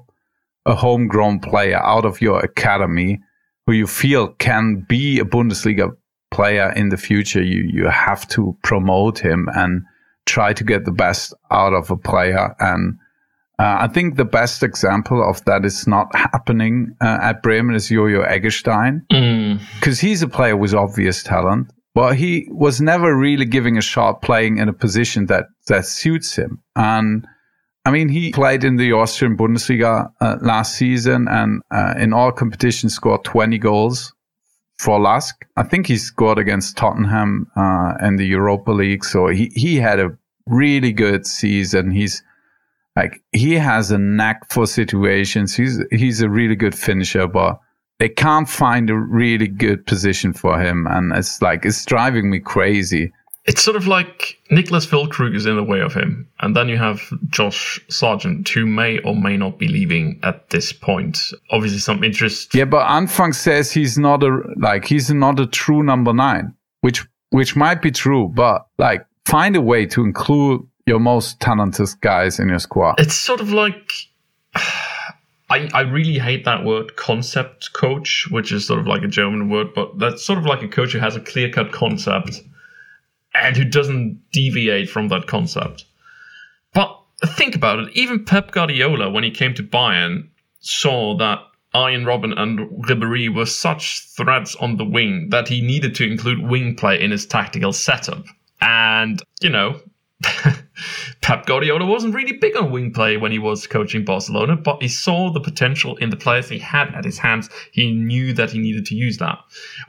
a 0.64 0.74
homegrown 0.74 1.40
player 1.40 1.76
out 1.76 2.04
of 2.04 2.20
your 2.20 2.40
academy 2.40 3.20
who 3.66 3.72
you 3.72 3.86
feel 3.86 4.28
can 4.28 4.84
be 4.88 5.20
a 5.20 5.24
Bundesliga 5.24 5.94
player 6.32 6.72
in 6.74 6.88
the 6.88 6.96
future, 6.96 7.42
you 7.42 7.62
you 7.72 7.88
have 7.88 8.26
to 8.28 8.56
promote 8.64 9.20
him 9.20 9.48
and 9.54 9.84
try 10.26 10.52
to 10.52 10.64
get 10.64 10.84
the 10.84 10.92
best 10.92 11.32
out 11.50 11.72
of 11.72 11.90
a 11.90 11.96
player. 11.96 12.54
And 12.58 12.98
uh, 13.58 13.76
I 13.80 13.88
think 13.88 14.16
the 14.16 14.24
best 14.24 14.62
example 14.62 15.26
of 15.26 15.42
that 15.46 15.64
is 15.64 15.86
not 15.86 16.14
happening 16.14 16.94
uh, 17.00 17.18
at 17.22 17.42
Bremen 17.42 17.74
is 17.74 17.88
Jojo 17.88 18.28
Eggestein 18.28 19.00
because 19.08 19.98
mm. 19.98 20.00
he's 20.00 20.22
a 20.22 20.28
player 20.28 20.56
with 20.56 20.74
obvious 20.74 21.22
talent. 21.22 21.72
But 21.94 22.16
he 22.16 22.46
was 22.50 22.78
never 22.78 23.16
really 23.16 23.46
giving 23.46 23.78
a 23.78 23.80
shot 23.80 24.20
playing 24.20 24.58
in 24.58 24.68
a 24.68 24.74
position 24.74 25.26
that, 25.26 25.46
that 25.68 25.86
suits 25.86 26.36
him. 26.36 26.60
And 26.74 27.26
I 27.86 27.90
mean, 27.90 28.10
he 28.10 28.32
played 28.32 28.64
in 28.64 28.76
the 28.76 28.92
Austrian 28.92 29.34
Bundesliga 29.34 30.10
uh, 30.20 30.36
last 30.42 30.74
season 30.74 31.26
and 31.26 31.62
uh, 31.70 31.94
in 31.96 32.12
all 32.12 32.32
competitions 32.32 32.94
scored 32.94 33.24
20 33.24 33.56
goals 33.58 34.12
for 34.78 35.00
Lask. 35.00 35.44
I 35.56 35.62
think 35.62 35.86
he 35.86 35.96
scored 35.96 36.38
against 36.38 36.76
Tottenham 36.76 37.50
uh, 37.56 37.94
in 38.02 38.16
the 38.16 38.26
Europa 38.26 38.70
League. 38.72 39.04
So 39.04 39.28
he, 39.28 39.50
he 39.54 39.76
had 39.76 39.98
a 40.00 40.16
really 40.46 40.92
good 40.92 41.26
season. 41.26 41.90
He's 41.90 42.22
like, 42.94 43.22
he 43.32 43.54
has 43.54 43.90
a 43.90 43.98
knack 43.98 44.50
for 44.50 44.66
situations. 44.66 45.54
He's, 45.54 45.82
he's 45.90 46.20
a 46.20 46.28
really 46.28 46.56
good 46.56 46.74
finisher, 46.74 47.26
but 47.26 47.60
they 47.98 48.08
can't 48.08 48.48
find 48.48 48.90
a 48.90 48.96
really 48.96 49.48
good 49.48 49.86
position 49.86 50.32
for 50.32 50.60
him. 50.60 50.86
And 50.86 51.12
it's 51.14 51.40
like, 51.40 51.64
it's 51.64 51.84
driving 51.84 52.30
me 52.30 52.38
crazy 52.38 53.12
it's 53.46 53.62
sort 53.62 53.76
of 53.76 53.86
like 53.86 54.38
Nicholas 54.50 54.84
Füllkrug 54.84 55.34
is 55.34 55.46
in 55.46 55.54
the 55.54 55.62
way 55.62 55.80
of 55.80 55.94
him, 55.94 56.28
and 56.40 56.56
then 56.56 56.68
you 56.68 56.76
have 56.76 57.00
Josh 57.28 57.80
Sargent, 57.88 58.48
who 58.48 58.66
may 58.66 58.98
or 58.98 59.14
may 59.14 59.36
not 59.36 59.58
be 59.58 59.68
leaving 59.68 60.18
at 60.24 60.50
this 60.50 60.72
point. 60.72 61.18
Obviously, 61.50 61.78
some 61.78 62.02
interest. 62.02 62.54
Yeah, 62.54 62.64
but 62.64 62.86
Anfang 62.88 63.34
says 63.34 63.70
he's 63.70 63.96
not 63.96 64.22
a 64.24 64.40
like 64.56 64.84
he's 64.84 65.10
not 65.10 65.38
a 65.38 65.46
true 65.46 65.82
number 65.82 66.12
nine, 66.12 66.54
which 66.80 67.06
which 67.30 67.54
might 67.54 67.80
be 67.80 67.92
true, 67.92 68.28
but 68.34 68.66
like 68.78 69.06
find 69.26 69.54
a 69.54 69.62
way 69.62 69.86
to 69.86 70.02
include 70.02 70.66
your 70.86 70.98
most 70.98 71.38
talented 71.38 71.88
guys 72.00 72.40
in 72.40 72.48
your 72.48 72.58
squad. 72.58 72.96
It's 72.98 73.16
sort 73.16 73.40
of 73.40 73.52
like. 73.52 73.92
I, 75.48 75.70
I 75.72 75.82
really 75.82 76.18
hate 76.18 76.44
that 76.44 76.64
word 76.64 76.96
concept 76.96 77.72
coach, 77.72 78.26
which 78.32 78.50
is 78.50 78.66
sort 78.66 78.80
of 78.80 78.88
like 78.88 79.04
a 79.04 79.06
German 79.06 79.48
word, 79.48 79.68
but 79.76 79.96
that's 79.96 80.24
sort 80.24 80.40
of 80.40 80.44
like 80.44 80.60
a 80.60 80.66
coach 80.66 80.90
who 80.90 80.98
has 80.98 81.14
a 81.14 81.20
clear 81.20 81.48
cut 81.48 81.70
concept 81.70 82.42
and 83.42 83.56
who 83.56 83.64
doesn't 83.64 84.20
deviate 84.32 84.88
from 84.88 85.08
that 85.08 85.26
concept. 85.26 85.84
But 86.74 86.98
think 87.24 87.54
about 87.54 87.78
it. 87.78 87.88
Even 87.94 88.24
Pep 88.24 88.50
Guardiola, 88.50 89.10
when 89.10 89.24
he 89.24 89.30
came 89.30 89.54
to 89.54 89.62
Bayern, 89.62 90.28
saw 90.60 91.16
that 91.18 91.40
Arjen 91.74 92.04
Robben 92.04 92.38
and 92.38 92.60
Ribéry 92.84 93.34
were 93.34 93.46
such 93.46 94.06
threats 94.16 94.56
on 94.56 94.76
the 94.76 94.84
wing 94.84 95.28
that 95.30 95.48
he 95.48 95.60
needed 95.60 95.94
to 95.96 96.10
include 96.10 96.48
wing 96.48 96.74
play 96.74 97.00
in 97.00 97.10
his 97.10 97.26
tactical 97.26 97.72
setup. 97.72 98.24
And, 98.60 99.22
you 99.40 99.50
know, 99.50 99.80
Pep 101.20 101.46
Guardiola 101.46 101.84
wasn't 101.84 102.14
really 102.14 102.32
big 102.32 102.56
on 102.56 102.70
wing 102.70 102.92
play 102.92 103.16
when 103.16 103.32
he 103.32 103.38
was 103.38 103.66
coaching 103.66 104.04
Barcelona, 104.04 104.56
but 104.56 104.80
he 104.80 104.88
saw 104.88 105.32
the 105.32 105.40
potential 105.40 105.96
in 105.96 106.10
the 106.10 106.16
players 106.16 106.48
he 106.48 106.58
had 106.58 106.94
at 106.94 107.04
his 107.04 107.18
hands. 107.18 107.50
He 107.72 107.92
knew 107.92 108.32
that 108.32 108.50
he 108.50 108.58
needed 108.58 108.86
to 108.86 108.94
use 108.94 109.18
that. 109.18 109.38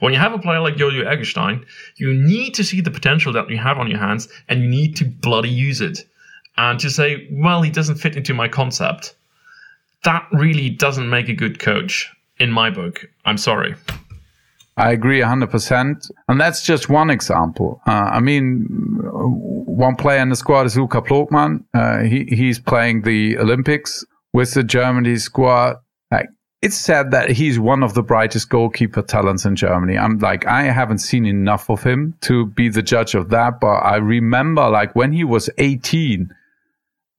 When 0.00 0.12
you 0.12 0.18
have 0.18 0.32
a 0.32 0.38
player 0.38 0.60
like 0.60 0.76
Eggestein, 0.76 1.64
you 1.96 2.12
need 2.12 2.54
to 2.54 2.64
see 2.64 2.80
the 2.80 2.90
potential 2.90 3.32
that 3.32 3.48
you 3.48 3.56
have 3.58 3.78
on 3.78 3.88
your 3.88 4.00
hands 4.00 4.28
and 4.48 4.62
you 4.62 4.68
need 4.68 4.96
to 4.96 5.04
bloody 5.04 5.48
use 5.48 5.80
it. 5.80 6.00
And 6.56 6.80
to 6.80 6.90
say, 6.90 7.28
well, 7.30 7.62
he 7.62 7.70
doesn't 7.70 7.96
fit 7.96 8.16
into 8.16 8.34
my 8.34 8.48
concept, 8.48 9.14
that 10.04 10.26
really 10.32 10.70
doesn't 10.70 11.08
make 11.08 11.28
a 11.28 11.34
good 11.34 11.60
coach 11.60 12.12
in 12.38 12.50
my 12.50 12.70
book. 12.70 13.08
I'm 13.24 13.38
sorry. 13.38 13.74
I 14.78 14.92
agree 14.92 15.20
100%. 15.20 16.10
And 16.28 16.40
that's 16.40 16.62
just 16.62 16.88
one 16.88 17.10
example. 17.10 17.80
Uh, 17.86 18.10
I 18.12 18.20
mean, 18.20 18.66
one 18.70 19.96
player 19.96 20.20
in 20.20 20.28
the 20.28 20.36
squad 20.36 20.66
is 20.66 20.76
Luca 20.76 21.02
Plogmann. 21.02 21.64
Uh, 21.74 22.04
he, 22.04 22.24
he's 22.24 22.60
playing 22.60 23.02
the 23.02 23.38
Olympics 23.38 24.04
with 24.32 24.54
the 24.54 24.62
Germany 24.62 25.16
squad. 25.16 25.76
Like, 26.12 26.28
it's 26.62 26.76
said 26.76 27.10
that 27.10 27.30
he's 27.30 27.58
one 27.58 27.82
of 27.82 27.94
the 27.94 28.04
brightest 28.04 28.50
goalkeeper 28.50 29.02
talents 29.02 29.44
in 29.44 29.56
Germany. 29.56 29.98
I'm 29.98 30.18
like, 30.18 30.46
I 30.46 30.62
haven't 30.64 30.98
seen 30.98 31.26
enough 31.26 31.68
of 31.68 31.82
him 31.82 32.14
to 32.22 32.46
be 32.46 32.68
the 32.68 32.82
judge 32.82 33.16
of 33.16 33.30
that, 33.30 33.58
but 33.60 33.78
I 33.78 33.96
remember 33.96 34.68
like 34.68 34.94
when 34.94 35.12
he 35.12 35.24
was 35.24 35.50
18, 35.58 36.32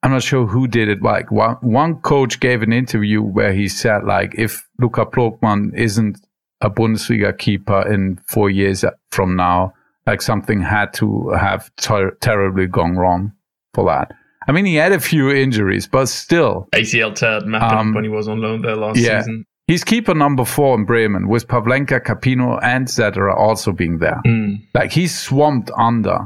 I'm 0.02 0.12
not 0.12 0.24
sure 0.24 0.46
who 0.46 0.66
did 0.66 0.88
it. 0.88 1.02
Like 1.02 1.30
one, 1.30 1.56
one 1.56 1.96
coach 1.96 2.40
gave 2.40 2.62
an 2.62 2.72
interview 2.72 3.22
where 3.22 3.52
he 3.52 3.68
said 3.68 4.06
like, 4.06 4.34
if 4.38 4.66
Luca 4.80 5.06
Plogmann 5.06 5.74
isn't 5.76 6.20
a 6.62 6.70
Bundesliga 6.70 7.38
keeper 7.38 7.88
in 7.92 8.20
four 8.28 8.50
years 8.50 8.84
from 9.12 9.36
now. 9.36 9.74
Like 10.06 10.22
something 10.22 10.62
had 10.62 10.94
to 10.96 11.30
have 11.30 11.74
ter- 11.76 12.16
terribly 12.22 12.68
gone 12.68 12.98
wrong 12.98 13.34
for 13.74 13.86
that. 13.86 14.12
I 14.48 14.52
mean, 14.52 14.66
he 14.66 14.76
had 14.76 14.92
a 14.92 15.00
few 15.00 15.30
injuries, 15.30 15.88
but 15.88 16.08
still. 16.08 16.68
ACL 16.74 17.14
tear 17.14 17.42
um, 17.62 17.94
when 17.94 18.04
he 18.04 18.10
was 18.10 18.28
on 18.28 18.42
loan 18.42 18.64
there 18.64 18.76
last 18.76 18.98
yeah. 18.98 19.22
season. 19.22 19.46
He's 19.68 19.84
keeper 19.84 20.16
number 20.16 20.46
four 20.46 20.76
in 20.76 20.86
Bremen 20.86 21.28
with 21.28 21.48
Pavlenka, 21.48 22.04
Kapino, 22.04 22.60
and 22.64 22.88
Zetterer 22.88 23.38
also 23.38 23.72
being 23.72 24.00
there. 24.00 24.20
Mm. 24.26 24.66
Like 24.74 24.92
he's 24.92 25.18
swamped 25.18 25.70
under. 25.78 26.22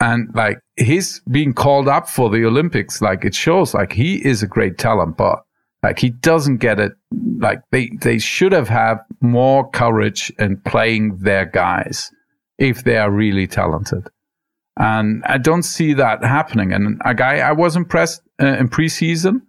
And 0.00 0.28
like 0.34 0.58
he's 0.76 1.20
being 1.30 1.54
called 1.54 1.86
up 1.86 2.08
for 2.08 2.28
the 2.28 2.44
Olympics. 2.44 3.00
Like 3.00 3.24
it 3.24 3.36
shows 3.36 3.74
like 3.74 3.92
he 3.92 4.16
is 4.26 4.42
a 4.42 4.48
great 4.48 4.78
talent, 4.78 5.16
but 5.16 5.44
Like 5.82 5.98
he 5.98 6.10
doesn't 6.10 6.58
get 6.58 6.80
it. 6.80 6.92
Like 7.38 7.62
they, 7.70 7.90
they 8.00 8.18
should 8.18 8.52
have 8.52 8.68
had 8.68 8.98
more 9.20 9.68
courage 9.70 10.32
in 10.38 10.58
playing 10.58 11.18
their 11.18 11.46
guys 11.46 12.10
if 12.58 12.84
they 12.84 12.96
are 12.96 13.10
really 13.10 13.46
talented. 13.46 14.08
And 14.78 15.24
I 15.24 15.38
don't 15.38 15.62
see 15.62 15.92
that 15.94 16.24
happening. 16.24 16.72
And 16.72 17.00
a 17.04 17.14
guy 17.14 17.38
I 17.38 17.52
was 17.52 17.76
impressed 17.76 18.22
uh, 18.40 18.46
in 18.46 18.68
preseason 18.68 19.42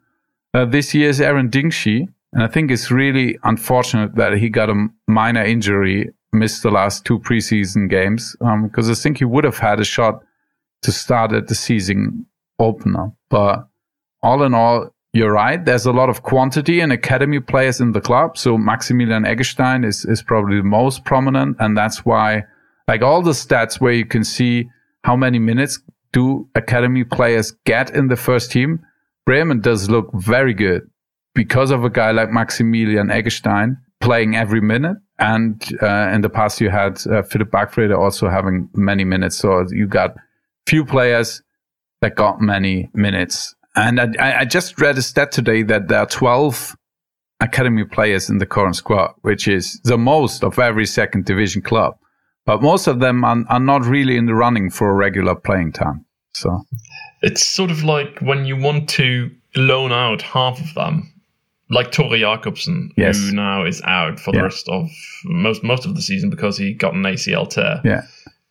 uh, 0.54 0.66
this 0.66 0.94
year 0.94 1.10
is 1.10 1.20
Eren 1.20 1.50
Dinkçi. 1.50 2.08
And 2.34 2.44
I 2.44 2.48
think 2.48 2.72
it's 2.72 2.92
really 2.92 3.38
unfortunate 3.44 4.16
that 4.16 4.34
he 4.34 4.50
got 4.50 4.70
a 4.70 4.88
minor 5.08 5.44
injury, 5.44 6.12
missed 6.32 6.62
the 6.62 6.72
last 6.72 7.06
two 7.06 7.20
preseason 7.20 7.90
games, 7.90 8.36
because 8.40 8.88
um, 8.88 8.92
I 8.92 8.96
think 8.96 9.18
he 9.18 9.26
would 9.26 9.44
have 9.44 9.58
had 9.58 9.80
a 9.80 9.86
shot 9.86 10.24
to 10.84 10.92
start 10.92 11.32
at 11.34 11.48
the 11.48 11.56
season 11.56 12.26
opener. 12.60 13.12
But 13.30 13.68
all 14.22 14.44
in 14.44 14.54
all, 14.54 14.94
you're 15.14 15.32
right. 15.32 15.64
There's 15.64 15.86
a 15.86 15.92
lot 15.92 16.10
of 16.10 16.22
quantity 16.24 16.82
and 16.82 16.92
academy 16.92 17.40
players 17.40 17.82
in 17.82 17.94
the 17.94 18.02
club. 18.02 18.38
So 18.38 18.58
Maximilian 18.58 19.24
Eggestein 19.24 19.86
is, 19.86 20.06
is 20.06 20.22
probably 20.22 20.58
the 20.58 20.64
most 20.64 21.04
prominent. 21.04 21.58
And 21.60 21.76
that's 21.76 22.06
why, 22.06 22.44
like 22.88 23.02
all 23.02 23.22
the 23.22 23.32
stats 23.32 23.82
where 23.82 23.94
you 23.94 24.06
can 24.06 24.24
see 24.24 24.70
how 25.04 25.16
many 25.16 25.40
minutes 25.40 25.82
do 26.12 26.48
academy 26.56 27.04
players 27.04 27.52
get 27.66 27.96
in 27.96 28.08
the 28.08 28.16
first 28.16 28.52
team, 28.52 28.86
Bremen 29.26 29.62
does 29.62 29.90
look 29.90 30.10
very 30.14 30.54
good 30.54 30.90
because 31.34 31.72
of 31.72 31.84
a 31.84 31.90
guy 31.90 32.12
like 32.12 32.30
Maximilian 32.30 33.08
Eggestein 33.08 33.78
playing 34.02 34.36
every 34.36 34.62
minute. 34.62 34.98
And 35.18 35.62
uh, 35.82 36.12
in 36.14 36.22
the 36.22 36.30
past, 36.30 36.62
you 36.62 36.70
had 36.70 37.06
uh, 37.08 37.24
Philipp 37.24 37.52
Bargfrede 37.52 37.98
also 37.98 38.30
having 38.30 38.70
many 38.74 39.04
minutes. 39.04 39.38
So 39.38 39.66
you 39.70 39.88
got 39.88 40.16
few 40.68 40.86
players 40.86 41.42
that 42.02 42.16
got 42.16 42.40
many 42.40 42.90
minutes 42.94 43.56
and 43.76 44.00
I, 44.00 44.40
I 44.40 44.46
just 44.46 44.80
read 44.80 44.98
a 44.98 45.02
stat 45.02 45.32
today 45.32 45.64
that 45.64 45.88
there 45.88 46.00
are 46.00 46.06
12 46.06 46.76
academy 47.40 47.86
players 47.86 48.30
in 48.30 48.38
the 48.38 48.46
current 48.46 48.76
squad, 48.76 49.14
which 49.22 49.48
is 49.48 49.80
the 49.84 49.98
most 49.98 50.44
of 50.44 50.60
every 50.60 50.86
second 50.86 51.26
division 51.26 51.62
club. 51.62 51.96
But 52.46 52.62
most 52.62 52.88
of 52.88 53.00
them 53.00 53.24
are, 53.24 53.44
are 53.48 53.60
not 53.60 53.86
really 53.86 54.18
in 54.18 54.26
the 54.26 54.34
running 54.34 54.70
for 54.70 54.90
a 54.90 54.94
regular 54.94 55.36
playing 55.36 55.74
time. 55.74 56.06
So 56.34 56.64
it's 57.22 57.46
sort 57.46 57.72
of 57.72 57.84
like 57.84 58.20
when 58.22 58.46
you 58.46 58.58
want 58.58 58.90
to 58.92 59.30
loan 59.56 59.92
out 59.92 60.22
half 60.22 60.60
of 60.60 60.74
them, 60.74 61.14
like 61.70 61.92
Tore 61.92 62.18
Jakobsen, 62.18 62.92
yes. 62.98 63.18
who 63.18 63.32
now 63.32 63.66
is 63.66 63.82
out 63.84 64.20
for 64.20 64.34
yeah. 64.34 64.40
the 64.40 64.44
rest 64.46 64.68
of 64.70 64.90
most 65.26 65.64
most 65.64 65.86
of 65.86 65.96
the 65.96 66.02
season 66.02 66.30
because 66.30 66.58
he 66.58 66.74
got 66.74 66.94
an 66.96 67.04
ACL 67.04 67.48
tear. 67.50 67.82
Yeah 67.84 68.02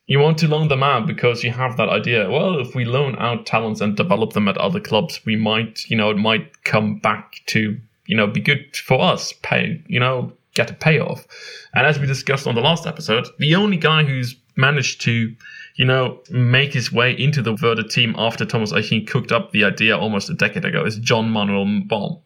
you 0.09 0.19
want 0.19 0.39
to 0.39 0.49
loan 0.49 0.69
them 0.69 0.83
out 0.83 1.07
because 1.07 1.45
you 1.45 1.51
have 1.51 1.77
that 1.77 1.91
idea. 1.91 2.31
Well, 2.31 2.59
if 2.59 2.75
we 2.75 2.87
loan 2.87 3.15
out 3.19 3.45
talents 3.45 3.83
and 3.83 3.95
develop 3.95 4.33
them 4.33 4.49
at 4.49 4.57
other 4.57 4.81
clubs, 4.81 5.21
we 5.27 5.37
might, 5.37 5.85
you 5.89 5.97
know, 5.97 6.11
it 6.11 6.17
might 6.17 6.65
come 6.65 6.99
back 6.99 7.43
to, 7.49 7.79
you 8.07 8.17
know, 8.17 8.27
be 8.27 8.41
good 8.41 8.75
for 8.75 9.01
us, 9.01 9.35
pay, 9.43 9.83
you 9.87 10.01
know, 10.01 10.33
get 10.55 10.71
a 10.71 10.75
payoff. 10.75 11.27
And 11.75 11.87
as 11.87 11.99
we 11.99 12.07
discussed 12.07 12.47
on 12.47 12.55
the 12.55 12.63
last 12.63 12.87
episode, 12.87 13.29
the 13.39 13.55
only 13.55 13.77
guy 13.77 14.03
who's 14.03 14.35
managed 14.57 15.03
to, 15.03 15.35
you 15.77 15.85
know, 15.85 16.21
make 16.31 16.73
his 16.73 16.91
way 16.91 17.13
into 17.13 17.43
the 17.43 17.55
Werder 17.63 17.87
team 17.87 18.15
after 18.17 18.47
Thomas 18.47 18.73
Eichin 18.73 19.07
cooked 19.07 19.31
up 19.31 19.53
the 19.53 19.65
idea 19.65 19.97
almost 19.97 20.31
a 20.31 20.35
decade 20.35 20.65
ago 20.65 20.87
is 20.87 20.97
Jean-Manuel 20.97 21.67
Mbom. 21.67 22.23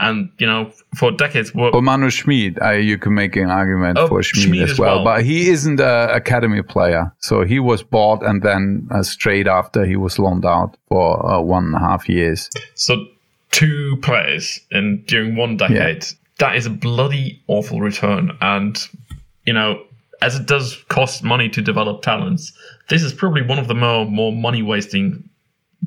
And, 0.00 0.30
you 0.38 0.46
know, 0.46 0.72
for 0.96 1.12
decades. 1.12 1.54
Well, 1.54 1.70
or 1.74 1.82
Manu 1.82 2.08
Schmid, 2.08 2.58
I, 2.60 2.76
you 2.76 2.96
can 2.96 3.14
make 3.14 3.36
an 3.36 3.50
argument 3.50 3.98
oh, 3.98 4.08
for 4.08 4.22
Schmid, 4.22 4.44
Schmid 4.44 4.70
as, 4.70 4.78
well. 4.78 4.96
well. 4.96 5.04
But 5.04 5.24
he 5.24 5.50
isn't 5.50 5.78
an 5.78 6.10
academy 6.10 6.62
player. 6.62 7.12
So 7.18 7.44
he 7.44 7.60
was 7.60 7.82
bought 7.82 8.22
and 8.24 8.42
then 8.42 8.88
uh, 8.90 9.02
straight 9.02 9.46
after 9.46 9.84
he 9.84 9.96
was 9.96 10.18
loaned 10.18 10.46
out 10.46 10.76
for 10.88 11.24
uh, 11.26 11.40
one 11.40 11.66
and 11.66 11.74
a 11.74 11.78
half 11.78 12.08
years. 12.08 12.48
So 12.74 13.04
two 13.50 13.98
players 14.02 14.58
in 14.70 15.04
during 15.06 15.36
one 15.36 15.56
decade. 15.56 16.04
Yeah. 16.04 16.10
That 16.38 16.56
is 16.56 16.64
a 16.64 16.70
bloody 16.70 17.42
awful 17.46 17.80
return. 17.80 18.36
And, 18.40 18.78
you 19.44 19.52
know, 19.52 19.84
as 20.22 20.36
it 20.36 20.46
does 20.46 20.82
cost 20.88 21.22
money 21.22 21.48
to 21.50 21.60
develop 21.60 22.02
talents, 22.02 22.52
this 22.88 23.02
is 23.02 23.12
probably 23.12 23.42
one 23.42 23.58
of 23.58 23.68
the 23.68 23.74
more, 23.74 24.06
more 24.06 24.32
money 24.32 24.62
wasting 24.62 25.28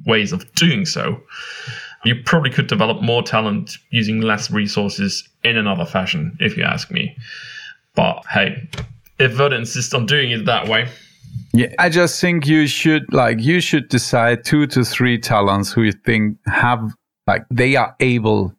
ways 0.06 0.32
of 0.34 0.52
doing 0.54 0.86
so 0.86 1.21
you 2.04 2.22
probably 2.24 2.50
could 2.50 2.68
develop 2.68 3.02
more 3.02 3.24
talent 3.24 3.78
using 3.89 4.22
less 4.22 4.52
resources 4.52 5.28
in 5.44 5.58
another 5.58 5.86
fashion, 5.86 6.38
if 6.39 6.58
you 6.58 6.63
ask 6.63 6.92
me. 6.92 7.16
But 7.96 8.24
hey, 8.30 8.70
if 9.20 9.38
Werder 9.38 9.56
insists 9.56 9.94
on 9.94 10.06
doing 10.06 10.32
it 10.32 10.46
that 10.46 10.68
way. 10.68 10.89
Yeah, 11.54 11.68
I 11.80 11.89
just 11.89 12.20
think 12.20 12.48
you 12.48 12.68
should 12.68 13.12
like 13.13 13.39
you 13.39 13.60
should 13.60 13.89
decide 13.89 14.44
two 14.44 14.68
to 14.68 14.84
three 14.84 15.20
talents 15.20 15.72
who 15.72 15.84
you 15.84 15.92
think 15.92 16.38
have 16.48 16.94
like 17.28 17.46
they 17.52 17.76
are 17.76 17.96
able 18.00 18.56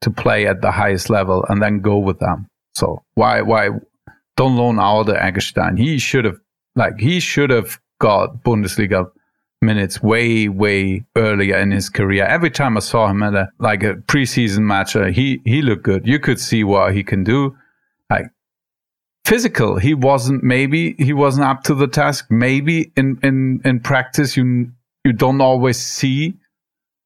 to 0.00 0.10
play 0.10 0.46
at 0.46 0.62
the 0.62 0.70
highest 0.70 1.10
level 1.10 1.44
and 1.48 1.62
then 1.62 1.80
go 1.80 1.98
with 1.98 2.18
them. 2.18 2.46
So 2.74 3.02
why 3.14 3.42
why 3.42 3.70
don't 4.36 4.56
loan 4.56 4.80
out 4.80 5.06
Eggestein? 5.06 5.78
He 5.78 5.98
should 5.98 6.24
have 6.24 6.38
like 6.76 6.98
he 6.98 7.20
should 7.20 7.50
have 7.50 7.78
got 7.98 8.42
Bundesliga 8.42 9.10
minutes 9.62 10.02
way, 10.02 10.48
way 10.48 11.04
earlier 11.16 11.56
in 11.56 11.70
his 11.70 11.88
career. 11.88 12.24
Every 12.24 12.50
time 12.50 12.76
I 12.76 12.80
saw 12.80 13.08
him 13.08 13.22
at 13.22 13.34
a 13.34 13.48
like 13.58 13.82
a 13.82 13.94
preseason 13.94 14.60
match, 14.60 14.96
uh, 14.96 15.06
he 15.06 15.40
he 15.44 15.62
looked 15.62 15.82
good. 15.82 16.06
You 16.06 16.18
could 16.18 16.40
see 16.40 16.64
what 16.64 16.94
he 16.94 17.02
can 17.02 17.24
do. 17.24 17.56
Like 18.08 18.26
physical, 19.24 19.78
he 19.78 19.94
wasn't. 19.94 20.42
Maybe 20.42 20.94
he 20.98 21.12
wasn't 21.12 21.46
up 21.46 21.62
to 21.64 21.74
the 21.74 21.86
task. 21.86 22.26
Maybe 22.30 22.92
in 22.96 23.18
in 23.22 23.60
in 23.64 23.80
practice, 23.80 24.36
you 24.36 24.70
you 25.04 25.12
don't 25.12 25.40
always 25.40 25.78
see, 25.78 26.34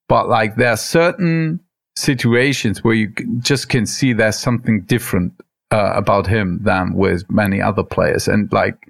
but 0.09 0.29
like 0.29 0.57
there 0.57 0.71
are 0.71 0.77
certain 0.77 1.61
situations 1.97 2.83
where 2.83 2.95
you 2.95 3.12
just 3.40 3.69
can 3.69 3.87
see 3.87 4.12
there's 4.12 4.38
something 4.38 4.83
different 4.83 5.33
uh, 5.71 5.93
about 5.95 6.27
him 6.27 6.61
than 6.62 6.95
with 6.95 7.29
many 7.31 7.61
other 7.61 7.83
players, 7.83 8.29
and 8.29 8.53
like 8.53 8.88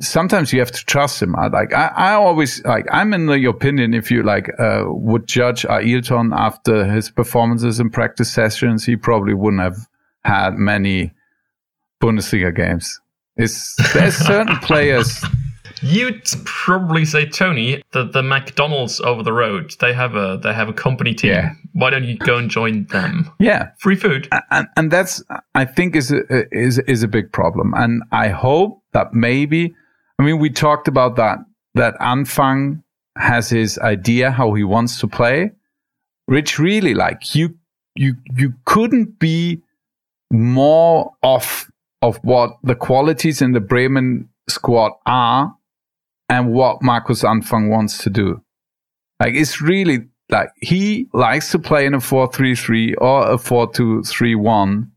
sometimes 0.00 0.52
you 0.52 0.60
have 0.60 0.70
to 0.70 0.84
trust 0.84 1.22
him. 1.22 1.34
I, 1.36 1.48
like 1.48 1.72
I, 1.74 1.86
I 1.88 2.12
always 2.14 2.64
like 2.64 2.86
I'm 2.90 3.12
in 3.12 3.26
the 3.26 3.44
opinion 3.46 3.94
if 3.94 4.10
you 4.10 4.22
like 4.22 4.48
uh, 4.58 4.84
would 4.86 5.26
judge 5.26 5.62
Ailton 5.62 6.36
after 6.36 6.84
his 6.84 7.10
performances 7.10 7.80
in 7.80 7.90
practice 7.90 8.32
sessions, 8.32 8.84
he 8.84 8.96
probably 8.96 9.34
wouldn't 9.34 9.62
have 9.62 9.88
had 10.24 10.54
many 10.54 11.12
Bundesliga 12.00 12.54
games. 12.54 13.00
It's 13.36 13.76
there's 13.92 14.16
certain 14.16 14.56
players. 14.62 15.24
You'd 15.84 16.24
probably 16.44 17.04
say 17.04 17.26
Tony, 17.26 17.82
the 17.92 18.04
the 18.04 18.22
McDonald's 18.22 19.00
over 19.00 19.24
the 19.24 19.32
road. 19.32 19.74
They 19.80 19.92
have 19.92 20.14
a 20.14 20.38
they 20.40 20.52
have 20.52 20.68
a 20.68 20.72
company 20.72 21.12
team. 21.12 21.32
Yeah. 21.32 21.50
Why 21.72 21.90
don't 21.90 22.04
you 22.04 22.18
go 22.18 22.36
and 22.36 22.48
join 22.48 22.84
them? 22.84 23.32
Yeah, 23.40 23.70
free 23.78 23.96
food. 23.96 24.28
And, 24.50 24.68
and 24.76 24.90
that's 24.92 25.24
I 25.56 25.64
think 25.64 25.96
is 25.96 26.12
a, 26.12 26.22
is 26.52 26.78
is 26.80 27.02
a 27.02 27.08
big 27.08 27.32
problem. 27.32 27.74
And 27.74 28.02
I 28.12 28.28
hope 28.28 28.81
that 28.92 29.14
maybe, 29.14 29.74
I 30.18 30.22
mean, 30.22 30.38
we 30.38 30.50
talked 30.50 30.88
about 30.88 31.16
that, 31.16 31.38
that 31.74 31.94
Anfang 31.98 32.82
has 33.16 33.50
his 33.50 33.78
idea 33.78 34.30
how 34.30 34.54
he 34.54 34.64
wants 34.64 35.00
to 35.00 35.08
play. 35.08 35.52
which 36.26 36.58
really 36.58 36.94
like 36.94 37.34
you, 37.34 37.56
you, 37.94 38.14
you 38.36 38.54
couldn't 38.64 39.18
be 39.18 39.60
more 40.30 41.12
off 41.22 41.70
of 42.00 42.16
what 42.22 42.56
the 42.62 42.74
qualities 42.74 43.42
in 43.42 43.52
the 43.52 43.60
Bremen 43.60 44.28
squad 44.48 44.92
are 45.04 45.54
and 46.28 46.52
what 46.52 46.82
Markus 46.82 47.22
Anfang 47.22 47.68
wants 47.68 47.98
to 47.98 48.10
do. 48.10 48.42
Like 49.20 49.34
it's 49.34 49.60
really 49.60 50.06
like 50.30 50.48
he 50.56 51.08
likes 51.12 51.50
to 51.52 51.58
play 51.58 51.84
in 51.84 51.94
a 51.94 51.98
4-3-3 51.98 52.94
or 52.98 53.30
a 53.30 53.36
4-2-3-1 53.36 54.88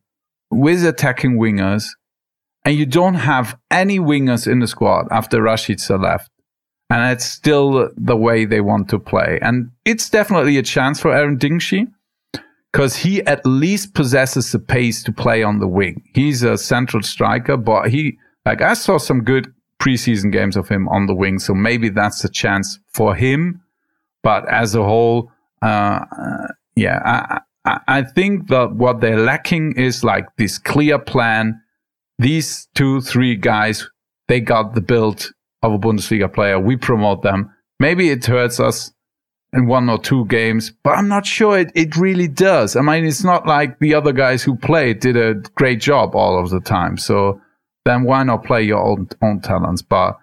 with 0.51 0.85
attacking 0.85 1.37
wingers 1.37 1.89
and 2.65 2.75
you 2.75 2.85
don't 2.85 3.13
have 3.13 3.57
any 3.69 3.99
wingers 3.99 4.51
in 4.51 4.59
the 4.59 4.67
squad 4.67 5.07
after 5.11 5.39
Rashica 5.39 6.01
left. 6.01 6.31
And 6.89 7.11
it's 7.11 7.25
still 7.25 7.89
the 7.95 8.15
way 8.15 8.45
they 8.45 8.61
want 8.61 8.89
to 8.89 8.99
play. 8.99 9.39
And 9.41 9.71
it's 9.85 10.09
definitely 10.09 10.57
a 10.57 10.63
chance 10.63 10.99
for 10.99 11.11
Eren 11.11 11.37
Dinkçi 11.37 11.87
because 12.71 12.97
he 12.97 13.23
at 13.25 13.45
least 13.45 13.93
possesses 13.93 14.51
the 14.51 14.59
pace 14.59 15.03
to 15.03 15.11
play 15.11 15.41
on 15.43 15.59
the 15.59 15.67
wing. 15.67 16.03
He's 16.13 16.43
a 16.43 16.57
central 16.57 17.01
striker, 17.01 17.57
but 17.57 17.89
he, 17.89 18.17
like, 18.45 18.61
I 18.61 18.73
saw 18.73 18.97
some 18.97 19.23
good 19.23 19.51
preseason 19.79 20.31
games 20.31 20.57
of 20.57 20.67
him 20.69 20.87
on 20.89 21.05
the 21.05 21.15
wing. 21.15 21.39
So 21.39 21.53
maybe 21.53 21.89
that's 21.89 22.23
a 22.23 22.29
chance 22.29 22.79
for 22.93 23.15
him. 23.15 23.61
But 24.23 24.47
as 24.49 24.75
a 24.75 24.83
whole, 24.83 25.31
uh, 25.61 26.05
uh, 26.11 26.47
yeah, 26.75 27.01
I, 27.05 27.41
I, 27.65 27.79
I 27.87 28.01
think 28.03 28.49
that 28.49 28.75
what 28.75 29.01
they're 29.01 29.19
lacking 29.19 29.73
is 29.77 30.03
like 30.03 30.25
this 30.37 30.57
clear 30.57 30.99
plan 30.99 31.61
these 32.19 32.67
two, 32.75 33.01
three 33.01 33.35
guys, 33.35 33.89
they 34.27 34.39
got 34.39 34.73
the 34.73 34.81
build 34.81 35.31
of 35.61 35.73
a 35.73 35.77
Bundesliga 35.77 36.31
player. 36.31 36.59
We 36.59 36.77
promote 36.77 37.21
them. 37.21 37.53
Maybe 37.79 38.09
it 38.09 38.25
hurts 38.25 38.59
us 38.59 38.91
in 39.53 39.67
one 39.67 39.89
or 39.89 39.97
two 39.97 40.25
games, 40.25 40.71
but 40.83 40.91
I'm 40.91 41.07
not 41.07 41.25
sure 41.25 41.57
it, 41.57 41.71
it 41.75 41.95
really 41.95 42.27
does. 42.27 42.75
I 42.75 42.81
mean, 42.81 43.05
it's 43.05 43.23
not 43.23 43.47
like 43.47 43.79
the 43.79 43.93
other 43.93 44.11
guys 44.11 44.43
who 44.43 44.55
played 44.55 44.99
did 44.99 45.17
a 45.17 45.35
great 45.55 45.79
job 45.79 46.15
all 46.15 46.39
of 46.39 46.49
the 46.49 46.59
time. 46.59 46.97
So 46.97 47.41
then 47.85 48.03
why 48.03 48.23
not 48.23 48.43
play 48.43 48.63
your 48.63 48.79
own, 48.79 49.09
own 49.21 49.41
talents? 49.41 49.81
But 49.81 50.17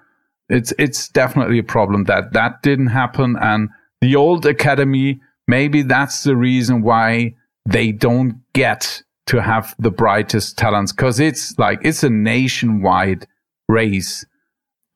it's, 0.48 0.72
it's 0.78 1.08
definitely 1.08 1.58
a 1.58 1.64
problem 1.64 2.04
that 2.04 2.32
that 2.32 2.62
didn't 2.62 2.88
happen. 2.88 3.36
And 3.40 3.70
the 4.00 4.16
old 4.16 4.44
academy, 4.44 5.20
maybe 5.48 5.82
that's 5.82 6.24
the 6.24 6.36
reason 6.36 6.82
why 6.82 7.34
they 7.66 7.92
don't 7.92 8.40
get 8.52 9.02
to 9.26 9.40
have 9.40 9.74
the 9.78 9.90
brightest 9.90 10.58
talents 10.58 10.92
because 10.92 11.20
it's 11.20 11.58
like 11.58 11.78
it's 11.82 12.02
a 12.02 12.10
nationwide 12.10 13.26
race 13.68 14.24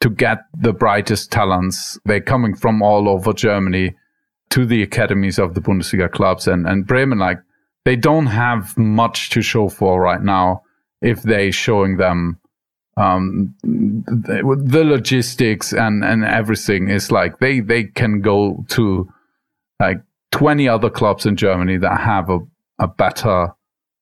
to 0.00 0.10
get 0.10 0.38
the 0.56 0.72
brightest 0.72 1.32
talents. 1.32 1.98
They're 2.04 2.20
coming 2.20 2.54
from 2.54 2.82
all 2.82 3.08
over 3.08 3.32
Germany 3.32 3.94
to 4.50 4.66
the 4.66 4.82
academies 4.82 5.38
of 5.38 5.54
the 5.54 5.60
Bundesliga 5.60 6.10
clubs 6.10 6.46
and, 6.46 6.66
and 6.66 6.86
Bremen, 6.86 7.18
like 7.18 7.38
they 7.84 7.96
don't 7.96 8.26
have 8.26 8.76
much 8.76 9.30
to 9.30 9.42
show 9.42 9.68
for 9.68 10.00
right 10.00 10.22
now 10.22 10.62
if 11.02 11.22
they're 11.22 11.52
showing 11.52 11.96
them 11.96 12.38
um, 12.96 13.54
the, 13.62 14.62
the 14.64 14.84
logistics 14.84 15.72
and, 15.72 16.04
and 16.04 16.24
everything 16.24 16.88
is 16.88 17.12
like 17.12 17.38
they, 17.38 17.60
they 17.60 17.84
can 17.84 18.20
go 18.20 18.64
to 18.70 19.12
like 19.78 19.98
20 20.32 20.68
other 20.68 20.90
clubs 20.90 21.26
in 21.26 21.36
Germany 21.36 21.76
that 21.76 22.00
have 22.00 22.30
a, 22.30 22.38
a 22.78 22.88
better 22.88 23.54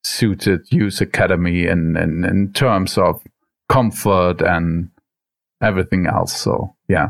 suited 0.05 0.61
youth 0.71 1.01
academy 1.01 1.67
in, 1.67 1.97
in, 1.97 2.25
in 2.25 2.53
terms 2.53 2.97
of 2.99 3.23
comfort 3.69 4.41
and 4.43 4.91
everything 5.63 6.07
else. 6.07 6.37
So, 6.37 6.75
yeah. 6.89 7.09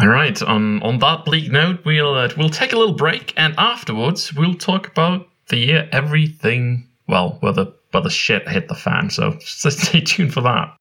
All 0.00 0.08
right. 0.08 0.40
On 0.42 0.80
on 0.82 0.98
that 0.98 1.24
bleak 1.24 1.50
note, 1.50 1.84
we'll 1.84 2.14
uh, 2.14 2.28
we'll 2.36 2.50
take 2.50 2.72
a 2.72 2.76
little 2.76 2.94
break, 2.94 3.34
and 3.36 3.54
afterwards 3.58 4.32
we'll 4.32 4.54
talk 4.54 4.86
about 4.86 5.28
the 5.48 5.56
year 5.56 5.88
everything. 5.90 6.86
Well, 7.08 7.38
whether 7.40 7.66
whether 7.90 8.10
shit 8.10 8.48
hit 8.48 8.68
the 8.68 8.74
fan. 8.74 9.10
So 9.10 9.36
stay 9.40 10.00
tuned 10.00 10.32
for 10.32 10.42
that. 10.42 10.77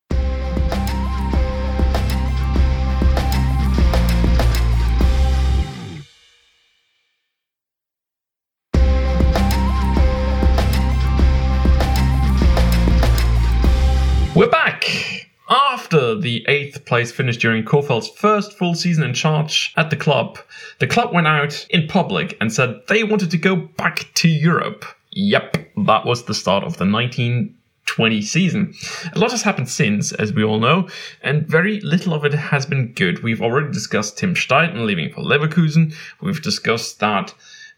The 16.27 16.45
eighth 16.49 16.83
place 16.83 17.09
finish 17.09 17.37
during 17.37 17.63
Kohfeldt's 17.63 18.09
first 18.09 18.51
full 18.51 18.75
season 18.75 19.05
in 19.05 19.13
charge 19.13 19.71
at 19.77 19.89
the 19.89 19.95
club. 19.95 20.37
The 20.79 20.85
club 20.85 21.13
went 21.13 21.25
out 21.25 21.65
in 21.69 21.87
public 21.87 22.35
and 22.41 22.51
said 22.51 22.81
they 22.89 23.05
wanted 23.05 23.31
to 23.31 23.37
go 23.37 23.55
back 23.55 24.09
to 24.15 24.27
Europe. 24.27 24.83
Yep, 25.11 25.55
that 25.85 26.05
was 26.05 26.25
the 26.25 26.33
start 26.33 26.65
of 26.65 26.75
the 26.75 26.85
1920 26.85 28.21
season. 28.21 28.73
A 29.15 29.19
lot 29.19 29.31
has 29.31 29.43
happened 29.43 29.69
since, 29.69 30.11
as 30.11 30.33
we 30.33 30.43
all 30.43 30.59
know, 30.59 30.89
and 31.21 31.47
very 31.47 31.79
little 31.79 32.13
of 32.13 32.25
it 32.25 32.33
has 32.33 32.65
been 32.65 32.91
good. 32.91 33.23
We've 33.23 33.41
already 33.41 33.71
discussed 33.71 34.17
Tim 34.17 34.35
Steidten 34.35 34.85
leaving 34.85 35.13
for 35.13 35.21
Leverkusen. 35.21 35.95
We've 36.21 36.41
discussed 36.41 36.99
that 36.99 37.33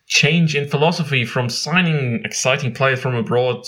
change 0.08 0.56
in 0.56 0.68
philosophy 0.68 1.24
from 1.24 1.50
signing 1.50 2.24
exciting 2.26 2.74
players 2.74 3.00
from 3.00 3.14
abroad 3.14 3.68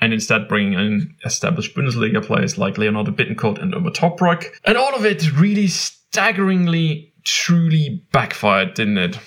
and 0.00 0.12
instead 0.12 0.48
bringing 0.48 0.74
in 0.74 1.14
established 1.24 1.74
Bundesliga 1.74 2.24
players 2.24 2.58
like 2.58 2.78
Leonardo 2.78 3.12
Bittencourt 3.12 3.60
and 3.60 3.72
Ömer 3.74 3.94
Toprak. 3.94 4.46
And 4.64 4.76
all 4.76 4.94
of 4.94 5.04
it 5.04 5.32
really 5.38 5.68
staggeringly, 5.68 7.12
truly 7.24 8.04
backfired, 8.12 8.74
didn't 8.74 8.98
it? 8.98 9.18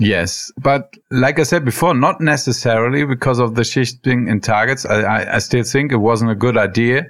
Yes, 0.00 0.52
but 0.58 0.94
like 1.10 1.38
I 1.38 1.44
said 1.44 1.64
before, 1.64 1.94
not 1.94 2.20
necessarily 2.20 3.04
because 3.04 3.38
of 3.38 3.54
the 3.54 3.64
shifting 3.64 4.28
in 4.28 4.40
targets. 4.40 4.84
I, 4.84 5.02
I, 5.02 5.34
I 5.36 5.38
still 5.38 5.62
think 5.62 5.92
it 5.92 5.96
wasn't 5.96 6.30
a 6.30 6.34
good 6.34 6.56
idea. 6.56 7.06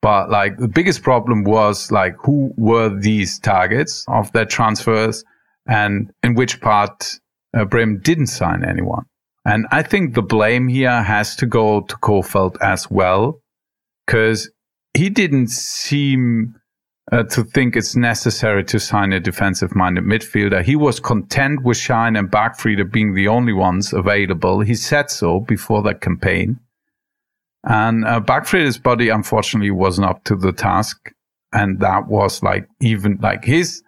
But 0.00 0.30
like 0.30 0.58
the 0.58 0.68
biggest 0.68 1.02
problem 1.02 1.44
was 1.44 1.90
like 1.90 2.14
who 2.22 2.52
were 2.56 2.88
these 2.88 3.38
targets 3.40 4.04
of 4.08 4.30
their 4.32 4.44
transfers 4.44 5.24
and 5.66 6.12
in 6.22 6.34
which 6.34 6.60
part 6.60 7.18
uh, 7.54 7.64
didn't 7.64 8.28
sign 8.28 8.64
anyone. 8.64 9.04
And 9.44 9.66
I 9.70 9.82
think 9.82 10.14
the 10.14 10.22
blame 10.22 10.68
here 10.68 11.02
has 11.02 11.36
to 11.36 11.46
go 11.46 11.80
to 11.80 11.96
Kohfeldt 11.96 12.56
as 12.60 12.90
well, 12.90 13.40
because 14.06 14.50
he 14.94 15.10
didn't 15.10 15.48
seem 15.48 16.54
uh, 17.10 17.22
to 17.22 17.44
think 17.44 17.76
it's 17.76 17.96
necessary 17.96 18.64
to 18.64 18.78
sign 18.78 19.12
a 19.12 19.20
defensive 19.20 19.74
minded 19.74 20.04
midfielder. 20.04 20.62
He 20.62 20.76
was 20.76 21.00
content 21.00 21.62
with 21.62 21.78
Şahin 21.78 22.18
and 22.18 22.30
Bargfrede 22.30 22.92
being 22.92 23.14
the 23.14 23.28
only 23.28 23.52
ones 23.52 23.92
available. 23.92 24.60
He 24.60 24.74
said 24.74 25.10
so 25.10 25.40
before 25.40 25.82
the 25.82 25.94
campaign. 25.94 26.60
And 27.64 28.04
uh, 28.04 28.20
body, 28.20 29.08
unfortunately, 29.08 29.70
wasn't 29.70 30.08
up 30.08 30.24
to 30.24 30.36
the 30.36 30.52
task. 30.52 31.12
And 31.52 31.80
that 31.80 32.08
was 32.08 32.42
like 32.42 32.68
even 32.80 33.18
like 33.22 33.44
his 33.44 33.82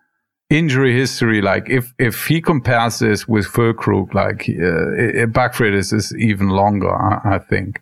injury 0.51 0.95
history, 0.95 1.41
like 1.41 1.71
if 1.71 1.95
if 1.99 2.27
he 2.27 2.41
compares 2.43 2.99
this 2.99 3.27
with 3.27 3.47
Füllkrug, 3.47 4.13
like 4.13 4.49
uh, 4.49 5.27
Bargfrede 5.31 5.75
is, 5.75 5.93
is 5.93 6.15
even 6.17 6.51
longer, 6.51 6.93
I, 6.93 7.37
I, 7.37 7.39
think. 7.39 7.81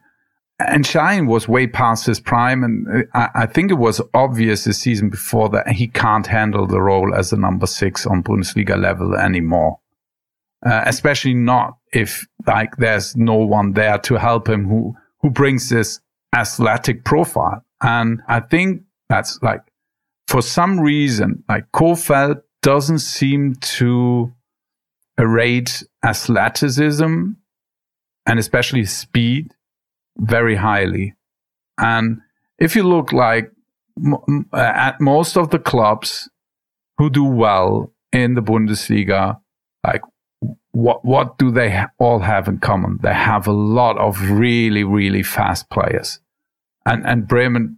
And 0.59 0.85
Şahin 0.85 1.27
was 1.27 1.49
way 1.49 1.67
past 1.67 2.07
his 2.07 2.21
prime, 2.21 2.63
and 2.63 2.87
uh, 2.89 3.03
I, 3.15 3.43
I, 3.43 3.47
think 3.47 3.71
it 3.71 3.79
was 3.79 4.01
obvious 4.15 4.65
the 4.65 4.75
season 4.75 5.09
before 5.09 5.49
that 5.51 5.69
he 5.69 5.89
can't 5.89 6.27
handle 6.27 6.67
the 6.67 6.81
role 6.81 7.15
as 7.15 7.31
the 7.31 7.37
number 7.37 7.67
six 7.67 8.07
on 8.07 8.23
Bundesliga 8.23 8.81
level 8.81 9.17
anymore. 9.17 9.81
Uh, 10.65 10.83
especially 10.87 11.35
not 11.35 11.79
if 11.93 12.27
like 12.47 12.77
there's 12.77 13.17
no 13.17 13.37
one 13.37 13.73
there 13.73 13.99
to 13.99 14.17
help 14.17 14.49
him 14.49 14.69
who 14.69 14.95
who 15.21 15.31
brings 15.31 15.69
this 15.71 16.01
athletic 16.35 17.05
profile. 17.05 17.65
And 17.81 18.21
I 18.29 18.41
think 18.41 18.83
that's 19.09 19.41
like 19.41 19.63
for 20.27 20.43
some 20.43 20.81
reason, 20.81 21.43
like 21.49 21.71
Kohfeldt 21.73 22.43
doesn't 22.63 23.01
seem 23.01 23.55
to 23.57 24.33
rate 25.19 25.83
athleticism 26.05 27.31
and 28.27 28.39
especially 28.39 28.85
speed 28.85 29.55
very 30.19 30.57
highly. 30.57 31.15
And 31.79 32.21
if 32.59 32.77
you 32.77 32.83
look 32.83 33.13
like 33.13 33.51
uh, 34.13 34.57
at 34.57 35.01
most 35.01 35.37
of 35.37 35.51
the 35.51 35.59
clubs 35.59 36.29
who 36.99 37.11
do 37.11 37.25
well 37.25 37.93
in 38.13 38.35
the 38.35 38.43
Bundesliga, 38.43 39.41
like 39.85 40.03
what 40.73 41.05
what 41.05 41.39
do 41.39 41.51
they 41.51 41.85
all 41.99 42.21
have 42.21 42.49
in 42.49 42.59
common? 42.59 42.99
They 43.03 43.15
have 43.15 43.47
a 43.47 43.53
lot 43.53 43.99
of 43.99 44.31
really 44.31 44.85
really 44.85 45.23
fast 45.23 45.71
players, 45.71 46.21
and 46.85 47.07
and 47.07 47.27
Bremen 47.27 47.78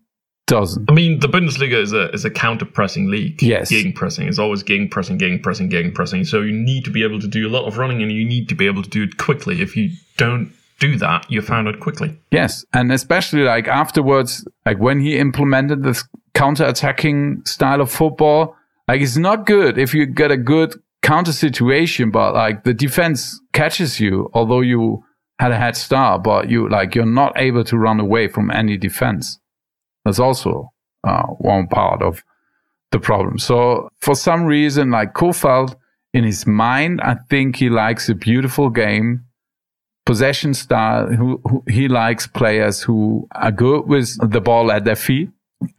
doesn't. 0.51 0.91
I 0.91 0.93
mean, 0.93 1.21
the 1.21 1.29
Bundesliga 1.29 1.81
is 1.81 1.93
a 1.93 2.11
is 2.11 2.25
a 2.25 2.31
counter 2.31 2.67
pressing 2.67 3.09
league. 3.09 3.41
Yes, 3.41 3.71
gegen 3.71 3.93
pressing 3.93 4.27
is 4.27 4.39
always 4.39 4.63
gegen 4.63 4.89
pressing, 4.89 5.17
gegen 5.17 5.39
pressing, 5.41 5.69
gegen 5.69 5.93
pressing. 5.93 6.25
So 6.25 6.43
you 6.43 6.53
need 6.53 6.85
to 6.85 6.91
be 6.91 7.05
able 7.05 7.21
to 7.21 7.29
do 7.29 7.49
a 7.49 7.51
lot 7.51 7.67
of 7.67 7.79
running, 7.79 8.03
and 8.03 8.13
you 8.13 8.25
need 8.25 8.49
to 8.49 8.55
be 8.55 8.67
able 8.67 8.83
to 8.83 8.91
do 8.91 9.05
it 9.05 9.17
quickly. 9.17 9.63
If 9.63 9.77
you 9.77 9.91
don't 10.17 10.53
do 10.81 10.97
that, 10.97 11.31
you're 11.31 11.43
found 11.43 11.69
out 11.69 11.79
quickly. 11.81 12.19
Yes, 12.33 12.65
and 12.73 12.93
especially 12.93 13.43
like 13.43 13.69
afterwards, 13.69 14.45
like 14.67 14.79
when 14.79 15.01
he 15.01 15.19
implemented 15.19 15.85
this 15.85 16.05
counter 16.35 16.65
attacking 16.65 17.43
style 17.47 17.81
of 17.81 17.91
football, 17.91 18.57
like 18.89 19.01
it's 19.01 19.17
not 19.17 19.47
good 19.47 19.79
if 19.79 19.95
you 19.95 20.05
get 20.05 20.31
a 20.33 20.37
good 20.37 20.75
counter 21.03 21.33
situation, 21.33 22.11
but 22.11 22.35
like 22.35 22.65
the 22.65 22.75
defense 22.75 23.41
catches 23.53 24.01
you, 24.01 24.31
although 24.35 24.61
you 24.61 25.05
had 25.39 25.53
a 25.53 25.57
head 25.57 25.77
start, 25.77 26.23
but 26.23 26.51
you 26.51 26.69
like 26.69 26.95
you're 26.95 27.07
not 27.07 27.33
able 27.37 27.65
to 27.65 27.79
run 27.79 28.01
away 28.01 28.29
from 28.29 28.51
any 28.51 28.77
defense. 28.77 29.40
That's 30.05 30.19
also 30.19 30.73
uh, 31.05 31.25
one 31.25 31.67
part 31.69 32.03
of 32.03 32.23
the 32.91 33.01
problem. 33.01 33.39
So 33.39 33.89
for 34.01 34.15
some 34.15 34.45
reason, 34.45 34.91
like 34.91 35.15
Kohfeldt, 35.15 35.77
in 36.13 36.25
his 36.25 36.47
mind, 36.47 37.01
I 37.01 37.15
think 37.29 37.57
he 37.57 37.71
likes 37.71 38.09
a 38.09 38.15
beautiful 38.15 38.69
game, 38.69 39.25
possession 40.05 40.55
style. 40.55 41.07
Who, 41.07 41.41
who, 41.49 41.63
he 41.69 41.87
likes 41.87 42.27
players 42.27 42.83
who 42.83 43.29
are 43.33 43.53
good 43.53 43.87
with 43.87 44.19
the 44.31 44.41
ball 44.41 44.73
at 44.73 44.85
their 44.85 44.97
feet, 44.97 45.31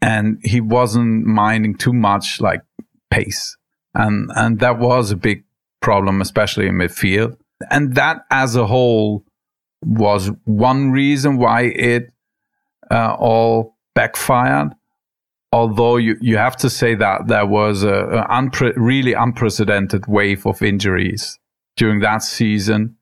and 0.01 0.39
he 0.43 0.61
wasn't 0.61 1.25
minding 1.25 1.75
too 1.75 1.91
much 1.91 2.39
like 2.39 2.61
pace, 3.09 3.57
and 3.93 4.31
and 4.35 4.59
that 4.59 4.79
was 4.79 5.11
a 5.11 5.17
big 5.17 5.43
problem, 5.81 6.21
especially 6.21 6.67
in 6.67 6.75
midfield. 6.75 7.35
And 7.69 7.95
that, 7.95 8.25
as 8.31 8.55
a 8.55 8.65
whole, 8.65 9.25
was 9.85 10.31
one 10.45 10.91
reason 10.91 11.37
why 11.37 11.63
it 11.63 12.13
uh, 12.89 13.15
all 13.19 13.75
backfired. 13.95 14.73
Although 15.53 15.97
you, 15.97 16.15
you 16.21 16.37
have 16.37 16.55
to 16.57 16.69
say 16.69 16.95
that 16.95 17.27
there 17.27 17.45
was 17.45 17.83
a, 17.83 17.93
a 17.93 18.27
unpre- 18.29 18.73
really 18.77 19.13
unprecedented 19.13 20.07
wave 20.07 20.45
of 20.45 20.61
injuries 20.61 21.37
during 21.75 21.99
that 21.99 22.23
season. 22.23 22.95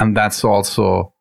And 0.00 0.16
that's 0.16 0.44
also 0.44 1.14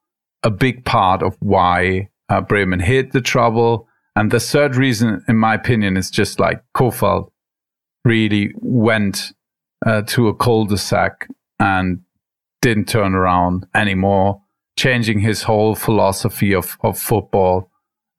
a 0.43 0.49
big 0.49 0.83
part 0.83 1.21
of 1.21 1.37
why 1.39 2.09
uh, 2.29 2.41
Bremen 2.41 2.79
hit 2.79 3.11
the 3.11 3.21
trouble. 3.21 3.87
And 4.15 4.31
the 4.31 4.39
third 4.39 4.75
reason, 4.75 5.23
in 5.27 5.37
my 5.37 5.53
opinion, 5.53 5.97
is 5.97 6.09
just 6.09 6.39
like 6.39 6.63
Kohfeldt 6.75 7.29
really 8.03 8.51
went 8.55 9.33
uh, 9.85 10.01
to 10.03 10.27
a 10.27 10.35
cul-de-sac 10.35 11.27
and 11.59 12.01
didn't 12.61 12.87
turn 12.87 13.13
around 13.13 13.67
anymore, 13.75 14.41
changing 14.77 15.19
his 15.19 15.43
whole 15.43 15.75
philosophy 15.75 16.53
of, 16.53 16.77
of 16.81 16.97
football 16.97 17.69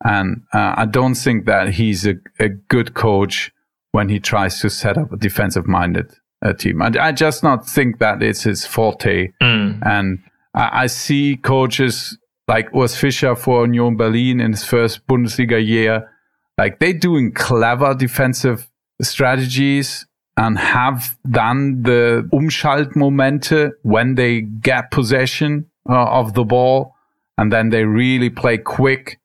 and 0.05 0.42
uh, 0.53 0.74
I 0.76 0.86
don't 0.86 1.14
think 1.14 1.47
that 1.47 1.74
he's 1.74 2.07
a, 2.07 2.14
a, 2.38 2.49
good 2.49 2.94
coach 2.94 3.51
when 3.92 4.09
he 4.09 4.20
tries 4.20 4.61
to 4.61 4.68
set 4.68 4.99
up 4.99 5.12
a 5.12 5.16
defensive 5.16 5.66
minded 5.66 6.12
uh, 6.44 6.53
team. 6.53 6.82
I, 6.82 6.92
I, 7.01 7.12
just 7.12 7.42
not 7.42 7.66
think 7.66 7.99
that 7.99 8.22
it's 8.22 8.42
his 8.42 8.66
forte. 8.66 9.32
Mm. 9.42 9.86
And 9.86 10.18
I, 10.55 10.82
I 10.82 10.86
see 10.86 11.36
coaches 11.36 12.18
like 12.47 12.70
Urs 12.72 12.97
Fischer 12.97 13.34
for 13.34 13.64
Union 13.64 13.97
Berlin 13.97 14.40
in 14.40 14.53
his 14.53 14.64
first 14.64 15.07
Bundesliga 15.07 15.64
year, 15.64 16.11
like 16.59 16.78
they 16.78 16.92
doing 16.92 17.32
clever 17.32 17.94
defensive 17.94 18.68
strategies 19.01 20.07
and 20.36 20.59
have 20.59 21.16
done 21.30 21.82
the 21.82 22.28
Umschaltmomente 22.32 23.72
when 23.82 24.14
they 24.14 24.42
get 24.42 24.90
possession 24.90 25.66
uh, 25.88 26.05
of 26.05 26.34
the 26.34 26.44
ball 26.44 26.94
and 27.38 27.53
then 27.53 27.70
they 27.70 27.84
really 27.84 28.30
play 28.30 28.59
quick. 28.59 29.18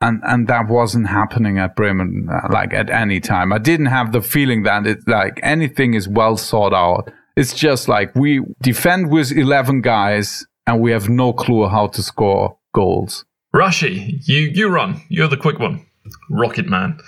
And, 0.00 0.20
and 0.24 0.46
that 0.48 0.68
wasn't 0.68 1.08
happening 1.08 1.58
at 1.58 1.74
Bremen, 1.74 2.28
uh, 2.30 2.48
like 2.52 2.74
at 2.74 2.90
any 2.90 3.18
time. 3.18 3.52
I 3.52 3.58
didn't 3.58 3.86
have 3.86 4.12
the 4.12 4.20
feeling 4.20 4.62
that 4.64 4.86
it's 4.86 5.06
like 5.06 5.40
anything 5.42 5.94
is 5.94 6.06
well 6.06 6.36
thought 6.36 6.74
out. 6.74 7.10
It's 7.34 7.54
just 7.54 7.88
like 7.88 8.14
we 8.14 8.42
defend 8.60 9.10
with 9.10 9.32
11 9.32 9.80
guys 9.80 10.46
and 10.66 10.80
we 10.80 10.90
have 10.90 11.08
no 11.08 11.32
clue 11.32 11.68
how 11.68 11.86
to 11.88 12.02
score 12.02 12.58
goals. 12.74 13.24
Rashi, 13.54 14.20
you, 14.26 14.40
you 14.40 14.68
run. 14.68 15.00
You're 15.08 15.28
the 15.28 15.36
quick 15.36 15.58
one. 15.58 15.86
Rocket 16.30 16.66
Man. 16.66 16.98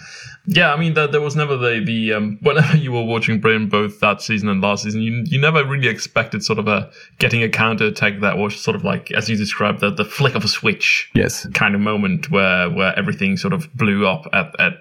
Yeah, 0.51 0.73
I 0.73 0.79
mean, 0.79 0.95
there, 0.95 1.07
there 1.07 1.21
was 1.21 1.37
never 1.37 1.59
the 1.59 1.83
the 1.85 2.15
um, 2.15 2.39
whenever 2.43 2.77
you 2.77 2.93
were 2.93 3.05
watching 3.05 3.39
Bremen 3.39 3.69
both 3.69 4.01
that 4.01 4.23
season 4.23 4.49
and 4.49 4.63
last 4.63 4.85
season, 4.85 5.03
you 5.03 5.23
you 5.27 5.39
never 5.39 5.65
really 5.65 5.89
expected 5.89 6.43
sort 6.43 6.59
of 6.59 6.67
a 6.67 6.91
getting 7.19 7.43
a 7.43 7.51
counter 7.51 7.85
attack 7.85 8.21
that 8.21 8.39
was 8.39 8.59
sort 8.59 8.75
of 8.75 8.83
like 8.83 9.11
as 9.13 9.29
you 9.29 9.37
described 9.37 9.81
the 9.81 9.91
the 9.91 10.07
flick 10.07 10.35
of 10.35 10.45
a 10.45 10.49
switch, 10.49 11.11
yes, 11.15 11.47
kind 11.53 11.75
of 11.75 11.83
moment 11.83 12.31
where 12.31 12.71
where 12.71 12.99
everything 12.99 13.37
sort 13.37 13.53
of 13.53 13.73
blew 13.75 14.07
up 14.07 14.27
at 14.33 14.59
at 14.59 14.73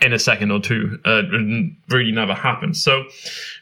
in 0.00 0.12
a 0.12 0.18
second 0.20 0.52
or 0.52 0.60
two. 0.60 1.00
Uh, 1.04 1.22
really 1.88 2.12
never 2.12 2.34
happened. 2.34 2.76
So, 2.76 3.04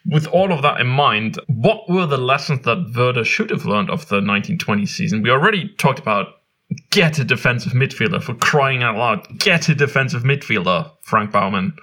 with 0.05 0.27
all 0.27 0.53
of 0.53 0.61
that 0.61 0.79
in 0.79 0.89
mind, 0.89 1.39
what 1.47 1.89
were 1.89 2.07
the 2.07 2.19
lessons 2.19 2.65
that 2.67 2.93
Werder 2.95 3.25
should 3.25 3.49
have 3.49 3.65
learned 3.65 3.89
of 3.89 4.09
the 4.09 4.17
1920 4.17 4.85
season? 4.85 5.23
We 5.23 5.31
already 5.31 5.69
talked 5.79 5.99
about 5.99 6.42
Get 6.91 7.19
a 7.19 7.25
defensive 7.25 7.73
midfielder 7.73 8.23
for 8.23 8.35
crying 8.35 8.83
out 8.83 8.97
loud. 8.97 9.39
Get 9.39 9.69
a 9.69 9.75
defensive 9.75 10.23
midfielder, 10.23 10.91
Frank 11.03 11.33
Baumann 11.33 11.75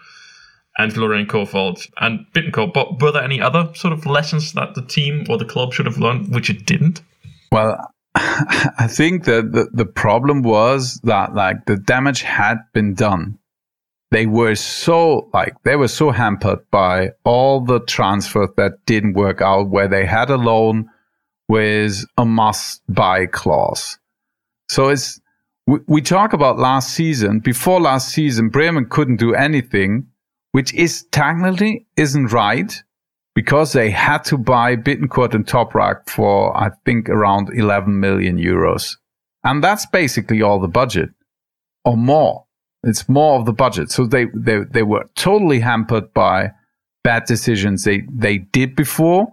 and 0.80 0.94
Florian 0.94 1.28
Kohfeldt 1.28 1.90
and 2.00 2.26
Bittencourt. 2.34 2.74
But 2.74 3.02
were 3.02 3.12
there 3.12 3.24
any 3.24 3.42
other 3.42 3.70
sort 3.76 3.94
of 3.94 4.06
lessons 4.06 4.54
that 4.54 4.76
the 4.76 4.82
team 4.82 5.26
or 5.30 5.38
the 5.38 5.46
club 5.46 5.74
should 5.74 5.86
have 5.86 5.98
learned, 5.98 6.34
which 6.34 6.50
it 6.50 6.66
didn't? 6.66 7.02
Well, 7.52 7.94
I 8.16 8.88
think 8.90 9.26
that 9.26 9.52
the, 9.52 9.70
the 9.74 9.86
problem 9.86 10.42
was 10.42 11.00
that 11.04 11.36
like 11.36 11.66
the 11.66 11.76
damage 11.76 12.22
had 12.22 12.58
been 12.74 12.94
done. 12.94 13.38
They 14.12 14.26
were 14.26 14.56
so 14.56 15.30
like 15.34 15.54
they 15.64 15.76
were 15.76 15.88
so 15.88 16.10
hampered 16.10 16.60
by 16.72 17.12
all 17.24 17.62
the 17.62 17.82
transfers 17.82 18.50
that 18.58 18.86
didn't 18.86 19.14
work 19.14 19.42
out 19.42 19.70
where 19.70 19.88
they 19.88 20.06
had 20.06 20.32
a 20.32 20.38
loan 20.38 20.90
with 21.48 22.06
a 22.18 22.26
must 22.26 22.82
buy 22.88 23.28
clause. 23.28 23.99
So 24.70 24.90
it's 24.90 25.20
we, 25.68 25.80
we 25.88 26.02
talk 26.02 26.34
about 26.34 26.58
last 26.58 26.94
season. 26.94 27.40
Before 27.40 27.82
last 27.82 28.10
season, 28.10 28.50
Bremen 28.50 28.88
couldn't 28.90 29.18
do 29.18 29.34
anything, 29.34 30.08
which 30.52 30.74
is 30.74 31.06
technically 31.12 31.86
isn't 31.98 32.28
right 32.28 32.74
because 33.36 33.74
they 33.74 33.90
had 33.90 34.24
to 34.26 34.38
buy 34.38 34.76
Bittencourt 34.76 35.34
and 35.34 35.46
Toprak 35.46 36.10
for 36.10 36.56
I 36.56 36.72
think 36.86 37.10
around 37.10 37.50
11 37.54 38.00
million 38.00 38.38
euros, 38.38 38.96
and 39.44 39.64
that's 39.64 39.86
basically 39.88 40.42
all 40.42 40.60
the 40.60 40.68
budget, 40.68 41.10
or 41.84 41.98
more. 41.98 42.46
It's 42.84 43.10
more 43.10 43.40
of 43.40 43.46
the 43.46 43.54
budget. 43.54 43.92
So 43.92 44.06
they 44.06 44.26
they 44.34 44.60
they 44.72 44.84
were 44.84 45.10
totally 45.16 45.60
hampered 45.60 46.14
by 46.14 46.52
bad 47.04 47.26
decisions 47.26 47.84
they 47.84 48.04
they 48.12 48.38
did 48.38 48.76
before 48.76 49.28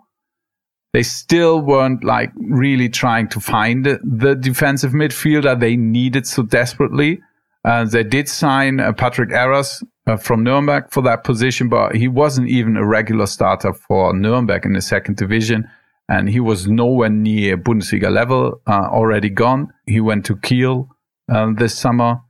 they 0.97 1.03
still 1.03 1.61
weren't 1.61 2.03
like 2.03 2.33
really 2.37 2.89
trying 2.89 3.29
to 3.29 3.39
find 3.39 3.85
the 3.85 4.35
defensive 4.35 4.93
midfielder 4.93 5.61
they 5.61 5.77
needed 5.77 6.27
so 6.27 6.43
desperately. 6.43 7.21
Uh, 7.67 7.85
they 7.85 8.03
did 8.03 8.27
sign 8.31 8.81
uh, 8.81 8.95
Patrick 8.95 9.29
Erras 9.29 9.85
uh, 10.07 10.17
from 10.17 10.43
Nuremberg 10.43 10.91
for 10.91 11.03
that 11.03 11.23
position, 11.23 11.69
but 11.69 11.95
he 11.95 12.09
wasn't 12.09 12.49
even 12.49 12.79
a 12.79 12.87
regular 12.87 13.27
starter 13.27 13.75
for 13.75 14.15
Nuremberg 14.15 14.65
in 14.65 14.73
the 14.73 14.81
second 14.81 15.19
division. 15.19 15.69
And 16.09 16.31
he 16.31 16.41
was 16.41 16.67
nowhere 16.67 17.11
near 17.11 17.59
Bundesliga 17.59 18.11
level, 18.11 18.63
uh, 18.67 18.89
already 18.91 19.29
gone. 19.29 19.75
He 19.85 20.01
went 20.01 20.25
to 20.27 20.37
Kiel 20.37 20.89
uh, 21.31 21.53
this 21.59 21.77
summer. 21.77 22.23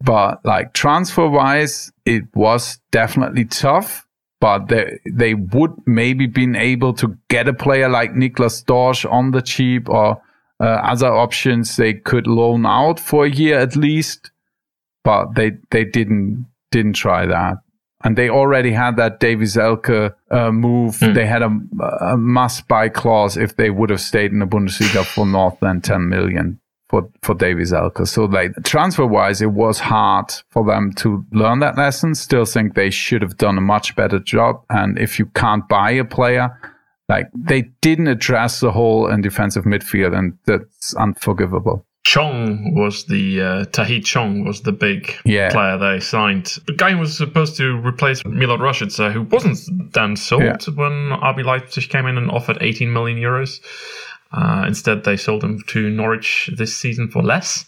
But 0.00 0.44
like 0.44 0.74
transfer 0.74 1.28
wise, 1.28 1.90
it 2.04 2.22
was 2.34 2.78
definitely 2.92 3.46
tough 3.46 4.05
but 4.40 4.68
they 4.68 4.98
they 5.10 5.34
would 5.34 5.72
maybe 5.86 6.26
been 6.26 6.56
able 6.56 6.92
to 6.94 7.16
get 7.28 7.48
a 7.48 7.54
player 7.54 7.88
like 7.88 8.12
Niklas 8.12 8.64
Dorsch 8.64 9.10
on 9.10 9.30
the 9.30 9.42
cheap 9.42 9.88
or 9.88 10.20
uh, 10.60 10.64
other 10.64 11.08
options 11.08 11.76
they 11.76 11.94
could 11.94 12.26
loan 12.26 12.66
out 12.66 12.98
for 13.00 13.24
a 13.26 13.30
year 13.30 13.58
at 13.58 13.76
least, 13.76 14.30
but 15.04 15.34
they 15.34 15.52
they 15.70 15.84
didn't 15.84 16.46
didn't 16.70 16.94
try 16.94 17.26
that. 17.26 17.58
And 18.04 18.16
they 18.16 18.28
already 18.28 18.72
had 18.72 18.96
that 18.98 19.20
Davie 19.20 19.46
Selke 19.46 20.14
uh, 20.30 20.52
move. 20.52 20.96
Mm. 20.98 21.14
They 21.14 21.26
had 21.26 21.42
a, 21.42 21.50
a 22.12 22.16
must 22.16 22.68
buy 22.68 22.88
clause 22.88 23.36
if 23.36 23.56
they 23.56 23.70
would 23.70 23.90
have 23.90 24.02
stayed 24.02 24.32
in 24.32 24.38
the 24.38 24.46
Bundesliga 24.46 25.04
for 25.04 25.24
more 25.26 25.56
than 25.60 25.80
10 25.80 26.08
million 26.08 26.60
for 26.96 27.10
for 27.22 27.34
Davie 27.34 27.62
Selke. 27.62 28.06
So 28.06 28.24
like 28.24 28.52
transfer 28.64 29.06
wise, 29.06 29.42
it 29.42 29.52
was 29.52 29.78
hard 29.78 30.32
for 30.50 30.64
them 30.64 30.92
to 30.94 31.24
learn 31.32 31.60
that 31.60 31.76
lesson. 31.76 32.14
Still 32.14 32.46
think 32.46 32.74
they 32.74 32.90
should 32.90 33.22
have 33.22 33.36
done 33.36 33.58
a 33.58 33.60
much 33.60 33.94
better 33.96 34.18
job. 34.18 34.62
And 34.70 34.98
if 34.98 35.18
you 35.18 35.26
can't 35.26 35.68
buy 35.68 35.90
a 35.92 36.04
player, 36.04 36.48
like 37.08 37.28
they 37.34 37.62
didn't 37.80 38.08
address 38.08 38.60
the 38.60 38.72
whole 38.72 39.08
in 39.08 39.20
defensive 39.20 39.64
midfield, 39.64 40.16
and 40.16 40.38
that's 40.46 40.94
unforgivable. 40.94 41.84
Chong 42.04 42.72
was 42.74 43.06
the 43.06 43.40
uh, 43.40 43.64
Tahith 43.66 44.04
Chong 44.04 44.44
was 44.44 44.62
the 44.62 44.70
big 44.70 45.12
yeah. 45.24 45.50
player 45.50 45.76
they 45.76 45.98
signed. 45.98 46.56
The 46.66 46.72
guy 46.72 46.94
was 46.94 47.16
supposed 47.16 47.56
to 47.56 47.76
replace 47.84 48.22
Milot 48.22 48.60
Rashica, 48.60 49.12
who 49.12 49.22
wasn't 49.22 49.92
then 49.92 50.14
sold 50.14 50.42
yeah. 50.42 50.56
when 50.74 51.10
RB 51.10 51.44
Leipzig 51.44 51.88
came 51.88 52.06
in 52.06 52.16
and 52.16 52.30
offered 52.30 52.58
18 52.60 52.92
million 52.92 53.18
euros. 53.18 53.60
Uh, 54.32 54.64
instead, 54.66 55.04
they 55.04 55.16
sold 55.16 55.42
him 55.42 55.62
to 55.68 55.88
Norwich 55.88 56.50
this 56.56 56.76
season 56.76 57.08
for 57.08 57.22
less. 57.22 57.64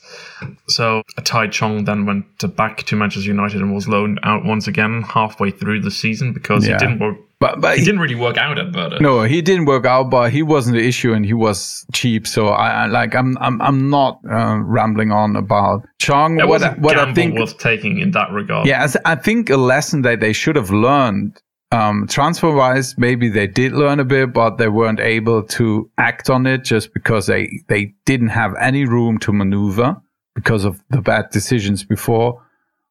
So 0.66 1.02
Tai 1.22 1.48
Chong 1.48 1.84
then 1.84 2.04
went 2.04 2.26
to 2.40 2.48
back 2.48 2.82
to 2.84 2.96
Manchester 2.96 3.28
United 3.28 3.60
and 3.60 3.74
was 3.74 3.88
loaned 3.88 4.18
out 4.22 4.44
once 4.44 4.66
again 4.66 5.02
halfway 5.02 5.50
through 5.50 5.80
the 5.80 5.90
season 5.90 6.32
because 6.32 6.66
yeah. 6.66 6.74
he 6.74 6.78
didn't 6.78 6.98
work. 6.98 7.16
But, 7.40 7.60
but 7.60 7.74
he, 7.74 7.80
he, 7.80 7.84
didn't 7.86 8.00
really 8.00 8.16
work 8.16 8.36
out 8.36 8.58
at 8.58 8.74
Werder. 8.74 8.98
No, 8.98 9.22
he 9.22 9.40
didn't 9.40 9.66
work 9.66 9.86
out, 9.86 10.10
but 10.10 10.32
he 10.32 10.42
wasn't 10.42 10.76
the 10.76 10.84
issue, 10.84 11.12
and 11.12 11.24
he 11.24 11.34
was 11.34 11.86
cheap. 11.94 12.26
So 12.26 12.48
I, 12.48 12.70
I 12.70 12.86
like 12.86 13.14
I'm 13.14 13.38
I'm 13.38 13.62
I'm 13.62 13.88
not 13.88 14.18
uh, 14.28 14.58
rambling 14.60 15.12
on 15.12 15.36
about 15.36 15.86
Chong. 16.00 16.40
It 16.40 16.48
what 16.48 16.60
was 16.60 16.78
what 16.78 16.98
I 16.98 17.14
think 17.14 17.38
was 17.38 17.54
taking 17.54 18.00
in 18.00 18.10
that 18.10 18.32
regard. 18.32 18.66
Yeah, 18.66 18.88
I 19.04 19.14
think 19.14 19.50
a 19.50 19.56
lesson 19.56 20.02
that 20.02 20.18
they 20.18 20.32
should 20.32 20.56
have 20.56 20.70
learned 20.70 21.40
um, 21.70 22.06
transfer 22.08 22.50
wise, 22.50 22.96
maybe 22.96 23.28
they 23.28 23.46
did 23.46 23.72
learn 23.72 24.00
a 24.00 24.04
bit, 24.04 24.32
but 24.32 24.56
they 24.56 24.68
weren't 24.68 25.00
able 25.00 25.42
to 25.42 25.90
act 25.98 26.30
on 26.30 26.46
it 26.46 26.64
just 26.64 26.94
because 26.94 27.26
they, 27.26 27.50
they 27.68 27.92
didn't 28.06 28.28
have 28.28 28.54
any 28.60 28.84
room 28.84 29.18
to 29.18 29.32
maneuver 29.32 29.96
because 30.34 30.64
of 30.64 30.82
the 30.88 31.02
bad 31.02 31.30
decisions 31.30 31.84
before. 31.84 32.42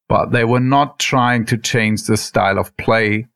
But 0.08 0.32
they 0.32 0.46
were 0.46 0.60
not 0.60 1.00
trying 1.00 1.46
to 1.48 1.58
change 1.58 2.04
the 2.04 2.18
style 2.18 2.60
of 2.60 2.76
play. 2.78 3.28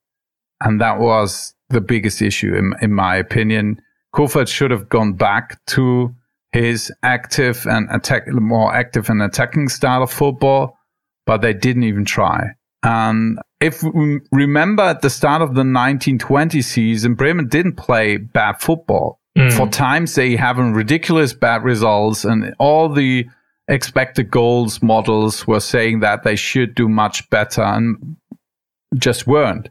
And 0.62 0.80
that 0.80 1.00
was 1.00 1.56
the 1.70 1.82
biggest 1.82 2.22
issue, 2.22 2.54
in, 2.56 2.74
in 2.82 2.94
my 2.94 3.16
opinion. 3.16 3.82
Kohfeldt 4.14 4.48
should 4.48 4.72
have 4.72 4.90
gone 4.90 5.14
back 5.14 5.64
to 5.68 6.16
his 6.52 6.92
active 7.02 7.66
and 7.66 7.90
attack, 7.92 8.28
more 8.28 8.74
active 8.74 9.10
and 9.10 9.22
attacking 9.22 9.70
style 9.70 10.04
of 10.04 10.12
football, 10.12 10.78
but 11.26 11.42
they 11.42 11.54
didn't 11.54 11.84
even 11.84 12.06
try. 12.06 12.52
And 12.84 13.40
if 13.62 13.84
we 13.84 14.20
remember 14.32 14.84
at 14.84 15.02
the 15.02 15.10
start 15.10 15.42
of 15.42 15.50
the 15.50 15.60
1920 15.62 16.62
season, 16.62 17.14
Bremen 17.14 17.48
didn't 17.48 17.76
play 17.76 18.18
bad 18.18 18.60
football. 18.60 19.20
Mm. 19.38 19.56
For 19.56 19.68
times 19.68 20.16
they 20.16 20.36
having 20.36 20.74
ridiculous 20.74 21.34
bad 21.34 21.64
results 21.64 22.26
and 22.26 22.54
all 22.60 22.90
the 22.90 23.28
expected 23.68 24.30
goals 24.30 24.82
models 24.82 25.48
were 25.48 25.60
saying 25.60 26.02
that 26.02 26.24
they 26.24 26.36
should 26.36 26.76
do 26.76 26.90
much 26.90 27.30
better 27.30 27.62
and 27.62 28.18
just 28.96 29.28
weren't. 29.28 29.70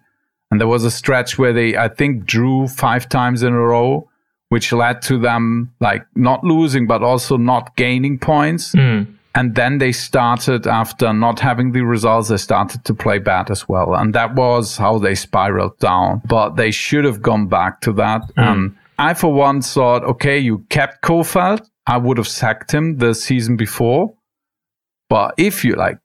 And 0.51 0.61
there 0.61 0.69
was 0.69 0.85
a 0.85 0.91
stretch 0.91 1.39
where 1.39 1.53
they, 1.53 1.77
I 1.77 1.89
think, 1.89 2.25
drew 2.25 2.69
five 2.69 3.09
times 3.09 3.43
in 3.43 3.53
a 3.53 3.59
row, 3.59 4.09
which 4.49 4.73
led 4.73 5.03
to 5.03 5.19
them 5.19 5.75
like 5.81 6.07
not 6.15 6.43
losing, 6.43 6.87
but 6.87 7.03
also 7.03 7.37
not 7.37 7.77
gaining 7.77 8.19
points. 8.19 8.75
Mm. 8.75 9.15
And 9.35 9.55
then 9.55 9.79
they 9.79 9.93
started, 9.93 10.67
after 10.67 11.13
not 11.13 11.39
having 11.39 11.71
the 11.71 11.83
results, 11.83 12.29
they 12.29 12.37
started 12.37 12.85
to 12.85 12.95
play 12.95 13.19
bad 13.19 13.51
as 13.51 13.69
well. 13.69 13.95
And 13.95 14.13
that 14.15 14.35
was 14.35 14.77
how 14.77 14.99
they 14.99 15.15
spiraled 15.15 15.79
down. 15.79 16.23
But 16.27 16.57
they 16.57 16.73
should 16.73 17.05
have 17.05 17.23
gone 17.23 17.47
back 17.47 17.81
to 17.83 17.93
that. 17.93 18.23
Mm. 18.37 18.47
Um, 18.47 18.79
I, 18.99 19.15
for 19.15 19.33
one, 19.33 19.63
thought, 19.63 20.05
okay, 20.05 20.39
you 20.39 20.67
kept 20.69 21.03
Kohfeldt. 21.03 21.65
I 21.87 21.97
would 21.97 22.19
have 22.19 22.29
sacked 22.29 22.73
him 22.73 22.99
the 22.99 23.15
season 23.15 23.57
before. 23.57 24.15
But 25.09 25.35
if 25.39 25.65
you 25.65 25.75
like, 25.75 25.99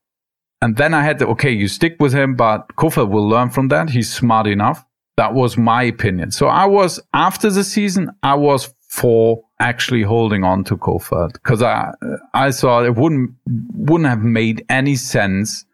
and 0.62 0.78
then 0.78 0.94
I 0.94 1.04
had 1.04 1.20
to, 1.20 1.28
okay, 1.28 1.52
you 1.52 1.68
stick 1.68 1.98
with 2.00 2.14
him, 2.14 2.36
but 2.36 2.68
Kohfeldt 2.76 3.10
will 3.10 3.28
learn 3.28 3.50
from 3.50 3.70
that. 3.70 3.90
He's 3.90 4.12
smart 4.14 4.48
enough. 4.48 4.86
That 5.18 5.34
was 5.34 5.58
my 5.58 5.84
opinion. 5.84 6.32
So 6.32 6.48
I 6.48 6.66
was, 6.66 7.00
after 7.14 7.50
the 7.50 7.64
season, 7.64 8.12
I 8.22 8.36
was 8.36 8.74
for 8.88 9.44
actually 9.60 10.04
holding 10.04 10.44
on 10.44 10.64
to 10.66 10.78
Kohfeldt 10.78 11.34
because 11.34 11.62
I 11.62 11.94
I 12.34 12.52
thought 12.52 12.86
it 12.86 12.96
wouldn't 12.96 13.32
wouldn't 13.48 14.10
have 14.10 14.22
made 14.22 14.66
any 14.70 14.96
sense 14.96 15.66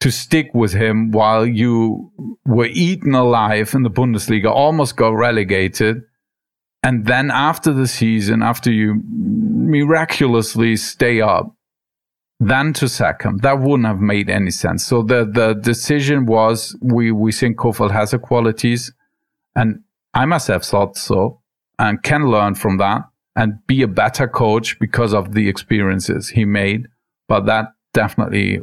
to 0.00 0.10
stick 0.10 0.50
with 0.54 0.72
him 0.72 1.10
while 1.10 1.44
you 1.44 2.12
were 2.46 2.68
eaten 2.70 3.14
alive 3.14 3.74
in 3.74 3.82
the 3.82 3.90
Bundesliga, 3.90 4.50
almost 4.50 4.96
got 4.96 5.10
relegated. 5.10 6.02
And 6.84 7.06
then 7.06 7.30
after 7.32 7.72
the 7.72 7.88
season, 7.88 8.42
after 8.42 8.70
you 8.70 9.02
miraculously 9.04 10.76
stay 10.76 11.20
up, 11.20 11.52
then 12.38 12.72
to 12.74 12.88
sack 12.88 13.22
him. 13.22 13.38
That 13.38 13.58
wouldn't 13.58 13.88
have 13.88 14.00
made 14.00 14.30
any 14.30 14.52
sense. 14.52 14.86
So 14.86 15.02
the, 15.02 15.24
the 15.24 15.54
decision 15.54 16.26
was 16.26 16.76
we, 16.80 17.10
we 17.10 17.32
think 17.32 17.56
Kohfeldt 17.56 17.90
has 17.90 18.12
the 18.12 18.20
qualities 18.20 18.92
and 19.56 19.82
I 20.14 20.24
must 20.26 20.46
have 20.46 20.62
thought 20.62 20.96
so 20.96 21.40
and 21.80 22.00
can 22.04 22.28
learn 22.28 22.54
from 22.54 22.76
that 22.78 23.02
and 23.38 23.64
be 23.68 23.82
a 23.82 23.88
better 23.88 24.26
coach 24.26 24.76
because 24.80 25.14
of 25.14 25.32
the 25.32 25.48
experiences 25.48 26.28
he 26.28 26.44
made. 26.44 26.88
But 27.28 27.46
that 27.46 27.66
definitely 27.94 28.60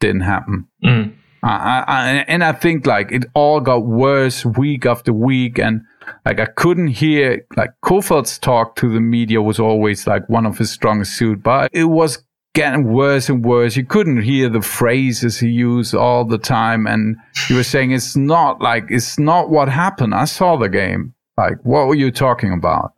didn't 0.00 0.22
happen. 0.22 0.66
Mm. 0.84 1.14
I, 1.44 1.84
I, 1.86 2.24
and 2.26 2.42
I 2.42 2.50
think 2.50 2.86
like 2.86 3.12
it 3.12 3.24
all 3.34 3.60
got 3.60 3.86
worse 3.86 4.44
week 4.44 4.84
after 4.84 5.12
week. 5.12 5.60
And 5.60 5.82
like 6.24 6.40
I 6.40 6.46
couldn't 6.46 6.88
hear 6.88 7.46
like 7.56 7.70
Kohfeldt's 7.84 8.38
talk 8.38 8.74
to 8.76 8.92
the 8.92 9.00
media 9.00 9.40
was 9.40 9.60
always 9.60 10.08
like 10.08 10.28
one 10.28 10.44
of 10.44 10.58
his 10.58 10.72
strongest 10.72 11.16
suit, 11.16 11.40
but 11.40 11.70
it 11.72 11.84
was 11.84 12.24
getting 12.52 12.92
worse 12.92 13.28
and 13.28 13.44
worse. 13.44 13.76
You 13.76 13.84
couldn't 13.84 14.22
hear 14.22 14.48
the 14.48 14.62
phrases 14.62 15.38
he 15.38 15.50
used 15.50 15.94
all 15.94 16.24
the 16.24 16.38
time. 16.38 16.88
And 16.88 17.16
he 17.46 17.54
was 17.54 17.68
saying, 17.68 17.92
it's 17.92 18.16
not 18.16 18.60
like, 18.60 18.86
it's 18.88 19.20
not 19.20 19.50
what 19.50 19.68
happened. 19.68 20.16
I 20.16 20.24
saw 20.24 20.56
the 20.56 20.68
game. 20.68 21.14
Like, 21.38 21.58
what 21.62 21.86
were 21.86 21.94
you 21.94 22.10
talking 22.10 22.52
about? 22.52 22.95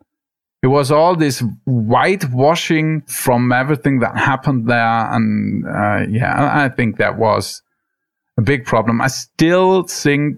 It 0.61 0.67
was 0.67 0.91
all 0.91 1.15
this 1.15 1.41
whitewashing 1.65 3.03
from 3.07 3.51
everything 3.51 3.99
that 3.99 4.17
happened 4.17 4.67
there. 4.67 5.13
And, 5.13 5.65
uh, 5.65 6.05
yeah, 6.09 6.51
I 6.53 6.67
think 6.69 6.97
that 6.97 7.17
was 7.17 7.61
a 8.37 8.41
big 8.41 8.65
problem. 8.65 8.99
I 9.01 9.07
still 9.07 9.83
think 9.83 10.37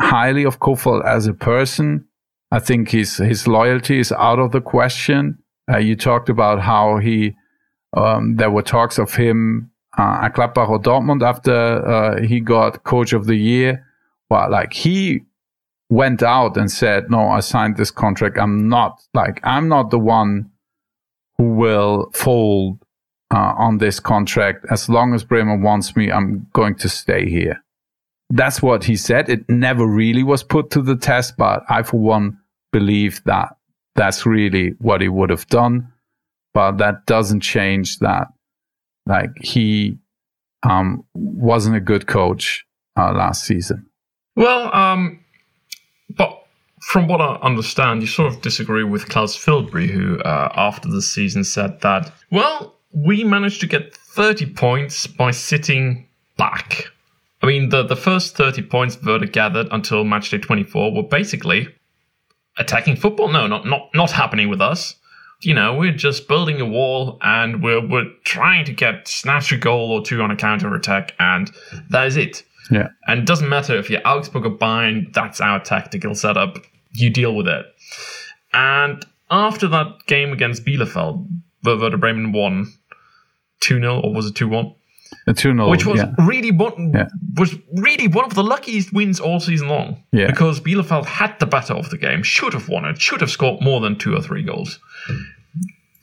highly 0.00 0.44
of 0.44 0.60
Kohfeldt 0.60 1.06
as 1.06 1.26
a 1.26 1.32
person. 1.32 2.06
I 2.50 2.58
think 2.58 2.90
his, 2.90 3.16
his 3.16 3.48
loyalty 3.48 3.98
is 3.98 4.12
out 4.12 4.38
of 4.38 4.52
the 4.52 4.60
question. 4.60 5.38
Uh, 5.70 5.78
you 5.78 5.96
talked 5.96 6.28
about 6.28 6.60
how 6.60 6.98
he, 6.98 7.34
um, 7.96 8.36
there 8.36 8.50
were 8.50 8.62
talks 8.62 8.98
of 8.98 9.14
him 9.14 9.70
uh, 9.96 10.20
at 10.22 10.34
Gladbach 10.34 10.68
or 10.68 10.80
Dortmund 10.80 11.22
after 11.22 11.54
uh, 11.54 12.22
he 12.22 12.40
got 12.40 12.84
coach 12.84 13.14
of 13.14 13.26
the 13.26 13.36
year. 13.36 13.86
Well, 14.28 14.50
like 14.50 14.74
he 14.74 15.22
went 15.92 16.22
out 16.22 16.56
and 16.56 16.70
said, 16.70 17.10
no, 17.10 17.28
I 17.28 17.40
signed 17.40 17.76
this 17.76 17.90
contract. 17.90 18.38
I'm 18.38 18.68
not 18.68 19.02
like, 19.14 19.40
I'm 19.42 19.68
not 19.68 19.90
the 19.90 19.98
one 19.98 20.50
who 21.38 21.54
will 21.54 22.10
fold 22.12 22.78
uh, 23.34 23.54
on 23.56 23.78
this 23.78 24.00
contract. 24.00 24.66
As 24.70 24.88
long 24.88 25.14
as 25.14 25.24
Bremen 25.24 25.62
wants 25.62 25.96
me, 25.96 26.10
I'm 26.10 26.46
going 26.52 26.76
to 26.76 26.88
stay 26.88 27.28
here. 27.28 27.62
That's 28.30 28.62
what 28.62 28.84
he 28.84 28.96
said. 28.96 29.28
It 29.28 29.48
never 29.48 29.86
really 29.86 30.22
was 30.22 30.42
put 30.42 30.70
to 30.70 30.82
the 30.82 30.96
test, 30.96 31.36
but 31.36 31.62
I, 31.68 31.82
for 31.82 32.00
one, 32.00 32.38
believe 32.72 33.22
that 33.24 33.56
that's 33.94 34.24
really 34.24 34.70
what 34.78 35.02
he 35.02 35.08
would 35.08 35.30
have 35.30 35.46
done 35.48 35.92
but 36.54 36.78
that 36.78 37.06
doesn't 37.06 37.40
change 37.40 37.98
that 38.00 38.28
like 39.06 39.30
he 39.40 39.98
um, 40.62 41.04
wasn't 41.14 41.76
a 41.76 41.80
good 41.80 42.06
coach 42.06 42.64
uh, 42.96 43.12
last 43.12 43.44
season. 43.44 43.86
Well, 44.36 44.74
um, 44.74 45.21
but 46.10 46.46
from 46.80 47.06
what 47.06 47.20
I 47.20 47.34
understand, 47.42 48.02
you 48.02 48.08
sort 48.08 48.32
of 48.32 48.42
disagree 48.42 48.84
with 48.84 49.08
Klaus 49.08 49.36
Filbry, 49.36 49.88
who 49.88 50.20
uh, 50.20 50.52
after 50.54 50.88
the 50.88 51.02
season 51.02 51.44
said 51.44 51.80
that, 51.80 52.12
well, 52.30 52.74
we 52.92 53.24
managed 53.24 53.60
to 53.60 53.66
get 53.66 53.94
30 53.94 54.46
points 54.54 55.06
by 55.06 55.30
sitting 55.30 56.06
back. 56.36 56.88
I 57.42 57.46
mean, 57.46 57.70
the, 57.70 57.82
the 57.82 57.96
first 57.96 58.36
30 58.36 58.62
points 58.62 59.00
Werder 59.02 59.26
gathered 59.26 59.68
until 59.70 60.04
matchday 60.04 60.42
24 60.42 60.94
were 60.94 61.02
basically 61.02 61.68
attacking 62.58 62.96
football. 62.96 63.28
No, 63.28 63.46
not, 63.46 63.66
not, 63.66 63.90
not 63.94 64.10
happening 64.10 64.48
with 64.48 64.60
us 64.60 64.96
you 65.44 65.54
know, 65.54 65.74
we're 65.74 65.92
just 65.92 66.28
building 66.28 66.60
a 66.60 66.66
wall 66.66 67.18
and 67.22 67.62
we're, 67.62 67.86
we're 67.86 68.10
trying 68.24 68.64
to 68.64 68.72
get 68.72 69.08
snatch 69.08 69.52
a 69.52 69.56
goal 69.56 69.90
or 69.90 70.02
two 70.02 70.22
on 70.22 70.30
a 70.30 70.36
counter 70.36 70.72
attack, 70.74 71.14
and 71.18 71.50
that 71.90 72.06
is 72.06 72.16
it. 72.16 72.44
Yeah. 72.70 72.88
And 73.06 73.20
it 73.20 73.26
doesn't 73.26 73.48
matter 73.48 73.76
if 73.76 73.90
you're 73.90 74.06
Augsburg 74.06 74.46
or 74.46 74.50
Bayern, 74.50 75.12
that's 75.12 75.40
our 75.40 75.60
tactical 75.60 76.14
setup. 76.14 76.58
You 76.92 77.10
deal 77.10 77.34
with 77.34 77.48
it. 77.48 77.66
And 78.52 79.04
after 79.30 79.68
that 79.68 80.06
game 80.06 80.32
against 80.32 80.64
Bielefeld, 80.64 81.26
Werder 81.64 81.96
Bremen 81.96 82.32
won 82.32 82.72
2 83.60 83.80
0, 83.80 84.00
or 84.00 84.12
was 84.12 84.26
it 84.26 84.34
2 84.34 84.48
1? 84.48 84.74
A 85.26 85.34
2 85.34 85.52
0. 85.54 85.70
Which 85.70 85.86
was 85.86 86.00
yeah. 86.00 86.12
really 86.18 86.50
one 86.50 86.92
yeah. 86.94 87.08
was 87.36 87.54
really 87.76 88.08
one 88.08 88.24
of 88.24 88.34
the 88.34 88.42
luckiest 88.42 88.92
wins 88.92 89.20
all 89.20 89.40
season 89.40 89.68
long. 89.68 90.02
Yeah. 90.12 90.26
Because 90.26 90.60
Bielefeld 90.60 91.06
had 91.06 91.38
the 91.38 91.46
better 91.46 91.74
of 91.74 91.90
the 91.90 91.98
game, 91.98 92.22
should 92.22 92.52
have 92.52 92.68
won 92.68 92.84
it, 92.84 93.00
should 93.00 93.20
have 93.20 93.30
scored 93.30 93.62
more 93.62 93.80
than 93.80 93.96
two 93.96 94.14
or 94.14 94.20
three 94.20 94.42
goals. 94.42 94.78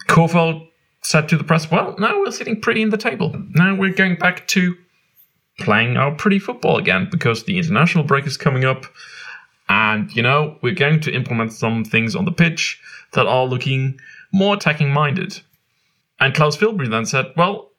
Kohfeldt 0.08 0.68
said 1.02 1.30
to 1.30 1.38
the 1.38 1.44
press, 1.44 1.70
Well, 1.70 1.96
now 2.00 2.20
we're 2.20 2.32
sitting 2.32 2.60
pretty 2.60 2.82
in 2.82 2.90
the 2.90 2.98
table. 2.98 3.34
Now 3.50 3.76
we're 3.76 3.94
going 3.94 4.16
back 4.16 4.48
to 4.50 4.76
playing 5.60 5.98
our 5.98 6.14
pretty 6.14 6.40
football 6.40 6.78
again 6.78 7.08
because 7.12 7.44
the 7.44 7.58
international 7.58 8.04
break 8.04 8.26
is 8.26 8.38
coming 8.38 8.66
up. 8.66 8.86
And, 9.68 10.12
you 10.16 10.24
know, 10.24 10.58
we're 10.62 10.74
going 10.74 11.00
to 11.02 11.14
implement 11.14 11.54
some 11.54 11.84
things 11.84 12.16
on 12.16 12.26
the 12.26 12.32
pitch 12.32 12.82
that 13.14 13.28
are 13.28 13.46
looking 13.46 14.00
more 14.32 14.56
attacking 14.56 14.92
minded. 14.92 15.40
And 16.20 16.34
Klaus 16.34 16.58
Filbry 16.58 16.90
then 16.90 17.06
said, 17.06 17.28
Well, 17.38 17.72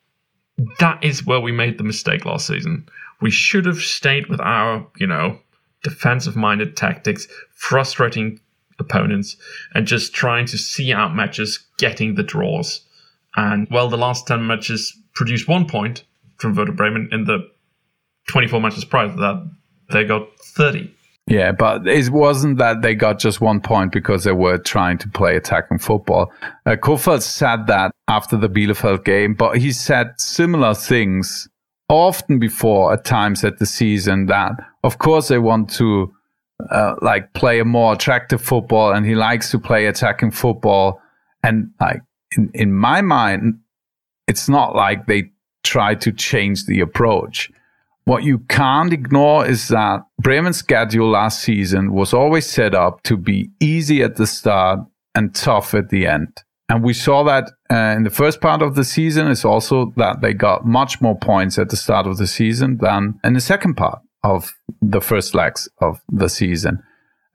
that 0.79 1.03
is 1.03 1.27
where 1.27 1.41
we 1.41 1.53
made 1.53 1.79
the 1.79 1.85
mistake 1.85 2.25
last 2.25 2.47
season. 2.47 2.89
We 3.21 3.31
should 3.31 3.67
have 3.67 3.79
stayed 3.79 4.29
with 4.29 4.41
our, 4.41 4.87
you 4.99 5.07
know, 5.07 5.39
defensive 5.83 6.37
minded 6.37 6.77
tactics, 6.77 7.27
frustrating 7.55 8.41
opponents 8.81 9.37
and 9.75 9.87
just 9.87 10.13
trying 10.13 10.47
to 10.47 10.59
see 10.59 10.93
out 10.93 11.15
matches, 11.15 11.61
getting 11.79 12.15
the 12.15 12.23
draws. 12.23 12.81
And 13.37 13.69
well, 13.71 13.89
the 13.89 13.99
last 13.99 14.27
10 14.27 14.47
matches 14.47 14.97
produced 15.15 15.47
one 15.47 15.69
point 15.69 16.05
from 16.39 16.55
Werder 16.55 16.73
Bremen. 16.73 17.09
In 17.13 17.25
the 17.25 17.49
24 18.31 18.61
matches 18.61 18.85
prior 18.85 19.09
to 19.09 19.17
that, 19.17 19.51
they 19.91 20.05
got 20.05 20.29
30. 20.39 20.95
Yeah, 21.27 21.53
but 21.53 21.87
it 21.87 22.11
wasn't 22.11 22.59
that 22.59 22.83
they 22.83 22.95
got 22.95 23.19
just 23.21 23.41
one 23.41 23.61
point 23.61 23.93
because 23.93 24.25
they 24.25 24.33
were 24.33 24.59
trying 24.59 24.99
to 24.99 25.09
play 25.09 25.37
attacking 25.37 25.79
football. 25.79 26.33
Uh, 26.67 26.71
Kohfeldt 26.71 27.23
said 27.23 27.67
that 27.69 27.93
after 28.09 28.37
the 28.37 28.49
Bielefeld 28.49 29.05
game, 29.05 29.35
but 29.35 29.59
he 29.59 29.71
said 29.71 30.13
similar 30.19 30.75
things 30.75 31.49
often 31.89 32.39
before 32.39 32.93
at 32.93 33.05
times 33.05 33.45
at 33.45 33.59
the 33.59 33.67
season 33.67 34.27
that, 34.27 34.53
of 34.83 34.99
course, 34.99 35.29
they 35.29 35.39
want 35.39 35.71
to 35.71 36.13
uh, 36.71 36.95
like 37.01 37.33
play 37.33 37.61
a 37.61 37.65
more 37.65 37.93
attractive 37.93 38.43
football 38.43 38.93
and 38.93 39.07
he 39.07 39.15
likes 39.15 39.51
to 39.51 39.59
play 39.59 39.87
attacking 39.87 40.31
football. 40.33 41.01
And 41.45 41.71
like 41.81 42.03
in, 42.37 42.51
in 42.55 42.73
my 42.73 43.03
mind, 43.03 43.61
it's 44.27 44.49
not 44.49 44.75
like 44.75 45.07
they 45.07 45.31
try 45.63 45.95
to 45.95 46.13
change 46.13 46.67
the 46.67 46.81
approach. 46.81 47.51
What 48.11 48.25
you 48.25 48.41
can't 48.49 48.93
ignore 48.93 49.47
is 49.47 49.69
that 49.69 50.01
Bremen's 50.21 50.57
schedule 50.57 51.11
last 51.11 51.45
season 51.45 51.93
was 51.93 52.13
always 52.13 52.45
set 52.45 52.75
up 52.75 53.05
to 53.05 53.17
be 53.17 53.51
easy 53.61 54.03
at 54.03 54.17
the 54.17 54.27
start 54.27 54.81
and 55.15 55.33
tough 55.33 55.75
at 55.75 55.91
the 55.91 56.09
end. 56.09 56.43
And 56.69 56.83
we 56.83 56.93
saw 56.93 57.23
that 57.23 57.53
uh, 57.71 57.95
in 57.97 58.03
the 58.03 58.11
first 58.11 58.41
part 58.41 58.63
of 58.63 58.75
the 58.75 58.83
season. 58.83 59.29
It's 59.29 59.45
also 59.45 59.93
that 59.97 60.23
they 60.23 60.35
got 60.35 60.67
much 60.67 61.01
more 61.01 61.17
points 61.17 61.57
at 61.57 61.69
the 61.69 61.77
start 61.77 62.09
of 62.09 62.17
the 62.17 62.27
season 62.27 62.79
than 62.79 63.21
in 63.23 63.35
the 63.35 63.41
second 63.41 63.77
part 63.77 64.01
of 64.25 64.55
the 64.83 65.01
first 65.01 65.37
legs 65.37 65.69
of 65.81 66.01
the 66.09 66.29
season. 66.29 66.83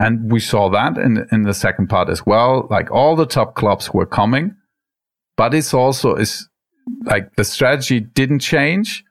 And 0.02 0.30
we 0.30 0.42
saw 0.42 0.70
that 0.72 0.98
in, 0.98 1.26
in 1.32 1.44
the 1.44 1.54
second 1.54 1.88
part 1.88 2.10
as 2.10 2.26
well. 2.26 2.68
Like 2.70 2.92
all 2.92 3.16
the 3.16 3.26
top 3.26 3.56
clubs 3.56 3.94
were 3.94 4.06
coming, 4.06 4.58
but 5.38 5.54
it's 5.54 5.74
also 5.74 6.16
is 6.16 6.50
like 7.06 7.34
the 7.38 7.46
strategy 7.46 8.02
didn't 8.02 8.40
change. 8.40 9.05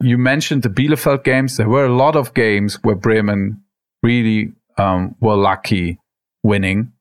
You 0.00 0.16
mentioned 0.18 0.62
the 0.62 0.70
Bielefeld 0.70 1.24
games. 1.24 1.56
There 1.56 1.68
were 1.68 1.84
a 1.84 1.94
lot 1.94 2.16
of 2.16 2.34
games 2.34 2.78
where 2.82 2.94
Bremen 2.94 3.62
really 4.02 4.52
um, 4.78 5.14
were 5.20 5.36
lucky 5.36 5.98
winning, 6.42 6.92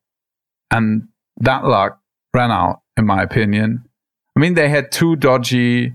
and 0.70 1.08
that 1.38 1.64
luck 1.64 2.00
ran 2.34 2.52
out, 2.52 2.82
in 2.98 3.06
my 3.06 3.24
opinion. 3.24 3.86
I 4.36 4.40
mean, 4.40 4.54
they 4.54 4.70
had 4.70 4.92
two 4.92 5.16
dodgy 5.16 5.94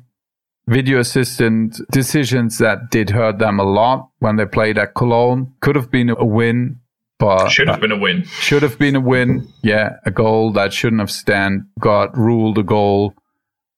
video 0.66 0.98
assistant 0.98 1.80
decisions 1.90 2.58
that 2.58 2.90
did 2.90 3.10
hurt 3.10 3.38
them 3.38 3.60
a 3.60 3.64
lot 3.64 4.08
when 4.18 4.36
they 4.36 4.46
played 4.46 4.78
at 4.78 4.94
Cologne. 4.94 5.52
Could 5.60 5.76
have 5.76 5.90
been 5.90 6.10
a 6.10 6.24
win, 6.24 6.80
but 7.18 7.48
should 7.48 7.68
have 7.68 7.80
been 7.80 7.92
a 7.92 7.98
win. 7.98 8.24
Should 8.24 8.62
have 8.62 8.78
been 8.78 8.96
a 8.96 9.00
win. 9.00 9.48
Yeah, 9.62 9.96
a 10.04 10.10
goal 10.10 10.52
that 10.52 10.72
shouldn't 10.72 11.00
have 11.00 11.10
stand 11.10 11.66
got 11.78 12.16
ruled 12.16 12.58
a 12.58 12.62
goal, 12.62 13.14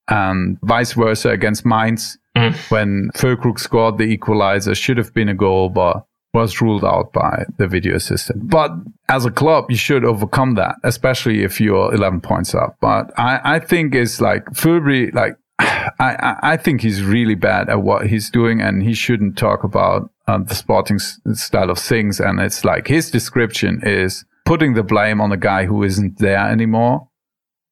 and 0.08 0.58
vice 0.62 0.92
versa 0.92 1.30
against 1.30 1.66
Mainz. 1.66 2.18
Mm. 2.36 2.70
When 2.70 3.10
Füllkrug 3.14 3.58
scored 3.58 3.98
the 3.98 4.04
equalizer, 4.04 4.74
should 4.74 4.98
have 4.98 5.14
been 5.14 5.28
a 5.28 5.34
goal, 5.34 5.70
but 5.70 6.04
was 6.34 6.60
ruled 6.60 6.84
out 6.84 7.12
by 7.14 7.44
the 7.56 7.66
video 7.66 7.96
assistant. 7.96 8.50
But 8.50 8.70
as 9.08 9.24
a 9.24 9.30
club, 9.30 9.70
you 9.70 9.76
should 9.76 10.04
overcome 10.04 10.54
that, 10.56 10.76
especially 10.84 11.42
if 11.42 11.60
you're 11.60 11.94
11 11.94 12.20
points 12.20 12.54
up. 12.54 12.76
But 12.80 13.10
I, 13.18 13.40
I 13.56 13.58
think 13.58 13.94
it's 13.94 14.20
like 14.20 14.44
Filbry, 14.50 15.14
like, 15.14 15.36
I, 15.58 16.36
I 16.42 16.56
think 16.58 16.82
he's 16.82 17.02
really 17.02 17.36
bad 17.36 17.70
at 17.70 17.80
what 17.80 18.08
he's 18.08 18.28
doing 18.28 18.60
and 18.60 18.82
he 18.82 18.92
shouldn't 18.92 19.38
talk 19.38 19.64
about 19.64 20.10
um, 20.28 20.44
the 20.44 20.54
sporting 20.54 20.96
s- 20.96 21.18
style 21.32 21.70
of 21.70 21.78
things. 21.78 22.20
And 22.20 22.38
it's 22.38 22.66
like 22.66 22.86
his 22.86 23.10
description 23.10 23.80
is 23.82 24.26
putting 24.44 24.74
the 24.74 24.82
blame 24.82 25.22
on 25.22 25.32
a 25.32 25.38
guy 25.38 25.64
who 25.64 25.82
isn't 25.82 26.18
there 26.18 26.46
anymore 26.46 27.08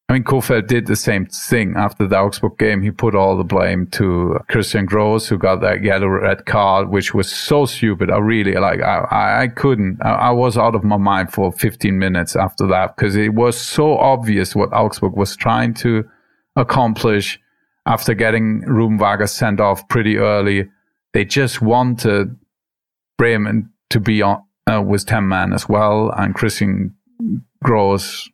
I 0.08 0.12
mean, 0.12 0.24
Kohfeldt 0.24 0.66
did 0.66 0.86
the 0.86 0.96
same 0.96 1.26
thing 1.26 1.74
after 1.76 2.06
the 2.06 2.18
Augsburg 2.18 2.58
game. 2.58 2.82
He 2.82 2.90
put 2.90 3.14
all 3.14 3.38
the 3.38 3.44
blame 3.44 3.86
to 3.92 4.38
Christian 4.50 4.84
Gross, 4.84 5.28
who 5.28 5.38
got 5.38 5.62
that 5.62 5.82
yellow 5.82 6.08
red 6.08 6.44
card, 6.44 6.90
which 6.90 7.14
was 7.14 7.32
so 7.32 7.64
stupid. 7.64 8.10
I 8.10 8.18
really 8.18 8.52
like, 8.52 8.82
I, 8.82 9.44
I 9.44 9.48
couldn't, 9.48 10.04
I, 10.04 10.10
I 10.10 10.30
was 10.30 10.58
out 10.58 10.74
of 10.74 10.84
my 10.84 10.98
mind 10.98 11.32
for 11.32 11.50
15 11.52 11.98
minutes 11.98 12.36
after 12.36 12.66
that 12.66 12.94
because 12.94 13.16
it 13.16 13.32
was 13.32 13.58
so 13.58 13.96
obvious 13.96 14.54
what 14.54 14.74
Augsburg 14.74 15.14
was 15.16 15.36
trying 15.36 15.72
to 15.74 16.06
accomplish 16.54 17.40
after 17.86 18.12
getting 18.12 18.60
Ruben 18.60 18.98
Vargas 18.98 19.32
sent 19.32 19.58
off 19.58 19.88
pretty 19.88 20.18
early. 20.18 20.68
They 21.14 21.24
just 21.24 21.62
wanted 21.62 22.36
Bremen 23.16 23.70
to 23.88 24.00
be 24.00 24.20
on, 24.20 24.42
uh, 24.70 24.82
with 24.82 25.06
10 25.06 25.28
men 25.28 25.54
as 25.54 25.66
well. 25.66 26.10
And 26.10 26.34
Christian 26.34 26.94
Gross 27.62 28.28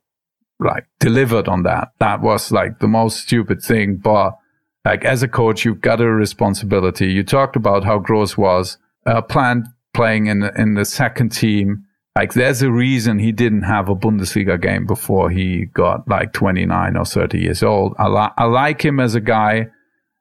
like 0.61 0.85
delivered 0.99 1.47
on 1.47 1.63
that. 1.63 1.89
That 1.99 2.21
was 2.21 2.51
like 2.51 2.79
the 2.79 2.87
most 2.87 3.19
stupid 3.19 3.61
thing. 3.61 3.97
But 3.97 4.37
like 4.85 5.05
as 5.05 5.23
a 5.23 5.27
coach, 5.27 5.65
you've 5.65 5.81
got 5.81 6.01
a 6.01 6.09
responsibility. 6.09 7.11
You 7.11 7.23
talked 7.23 7.55
about 7.55 7.83
how 7.83 7.99
Gross 7.99 8.37
was 8.37 8.77
uh, 9.05 9.21
planned 9.21 9.67
playing 9.93 10.27
in 10.27 10.43
in 10.55 10.75
the 10.75 10.85
second 10.85 11.29
team. 11.29 11.85
Like 12.15 12.33
there's 12.33 12.61
a 12.61 12.71
reason 12.71 13.19
he 13.19 13.31
didn't 13.31 13.63
have 13.63 13.87
a 13.87 13.95
Bundesliga 13.95 14.61
game 14.61 14.85
before 14.85 15.29
he 15.29 15.65
got 15.65 16.07
like 16.07 16.33
29 16.33 16.97
or 16.97 17.05
30 17.05 17.39
years 17.39 17.63
old. 17.63 17.95
I, 17.97 18.07
li- 18.07 18.33
I 18.37 18.43
like 18.45 18.83
him 18.83 18.99
as 18.99 19.15
a 19.15 19.21
guy. 19.21 19.67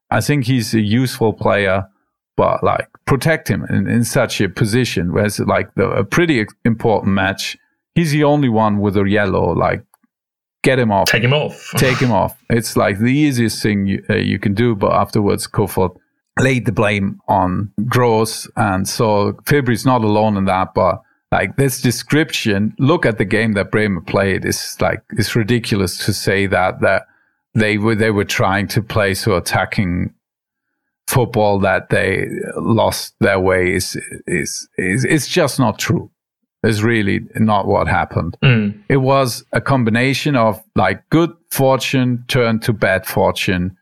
I 0.08 0.20
think 0.20 0.44
he's 0.44 0.72
a 0.72 0.80
useful 0.80 1.32
player, 1.32 1.88
but 2.36 2.62
like 2.62 2.88
protect 3.06 3.48
him 3.48 3.64
in, 3.64 3.88
in 3.88 4.04
such 4.04 4.40
a 4.40 4.48
position 4.48 5.12
where 5.12 5.26
it's 5.26 5.40
like 5.40 5.74
the, 5.74 5.90
a 5.90 6.04
pretty 6.04 6.46
important 6.64 7.12
match. 7.12 7.56
He's 7.96 8.12
the 8.12 8.22
only 8.22 8.48
one 8.48 8.78
with 8.78 8.96
a 8.96 9.02
yellow. 9.02 9.52
Like 9.52 9.84
get 10.62 10.78
him 10.78 10.90
off. 10.90 11.08
Take 11.08 11.22
him 11.22 11.32
off. 11.32 11.72
Take 11.76 11.98
him 11.98 12.12
off. 12.12 12.36
It's 12.50 12.76
like 12.76 12.98
the 12.98 13.12
easiest 13.12 13.62
thing 13.62 13.86
you, 13.86 14.04
uh, 14.10 14.16
you 14.16 14.38
can 14.38 14.54
do. 14.54 14.74
But 14.74 14.92
afterwards, 14.92 15.46
Kohfeldt 15.46 15.96
laid 16.38 16.66
the 16.66 16.72
blame 16.72 17.20
on 17.28 17.72
Gross. 17.86 18.48
And 18.56 18.88
so 18.88 19.38
Filbry's 19.44 19.86
not 19.86 20.02
alone 20.02 20.36
in 20.36 20.44
that. 20.46 20.74
But 20.74 21.02
like 21.32 21.56
this 21.56 21.80
description, 21.80 22.74
look 22.78 23.06
at 23.06 23.18
the 23.18 23.24
game 23.24 23.52
that 23.52 23.70
Bremen 23.70 24.04
played. 24.04 24.44
It's 24.44 24.80
like, 24.80 25.02
it's 25.10 25.36
ridiculous 25.36 26.04
to 26.06 26.12
say 26.12 26.46
that, 26.46 26.80
that 26.80 27.06
they 27.54 27.78
were, 27.78 27.94
they 27.94 28.10
were 28.10 28.24
trying 28.24 28.68
to 28.68 28.82
play 28.82 29.14
so 29.14 29.36
attacking 29.36 30.14
football 31.06 31.58
that 31.58 31.90
they 31.90 32.28
lost 32.56 33.14
their 33.18 33.40
way 33.40 33.74
is, 33.74 33.96
is, 34.26 34.68
is, 34.78 35.04
it's 35.04 35.26
just 35.26 35.58
not 35.58 35.78
true 35.78 36.10
is 36.62 36.82
really 36.82 37.20
not 37.36 37.66
what 37.66 37.88
happened. 37.88 38.36
Mm. 38.42 38.82
It 38.88 38.98
was 38.98 39.44
a 39.52 39.60
combination 39.60 40.36
of 40.36 40.62
like 40.76 41.08
good 41.10 41.32
fortune 41.50 42.24
turned 42.28 42.62
to 42.62 42.72
bad 42.72 43.06
fortune. 43.06 43.76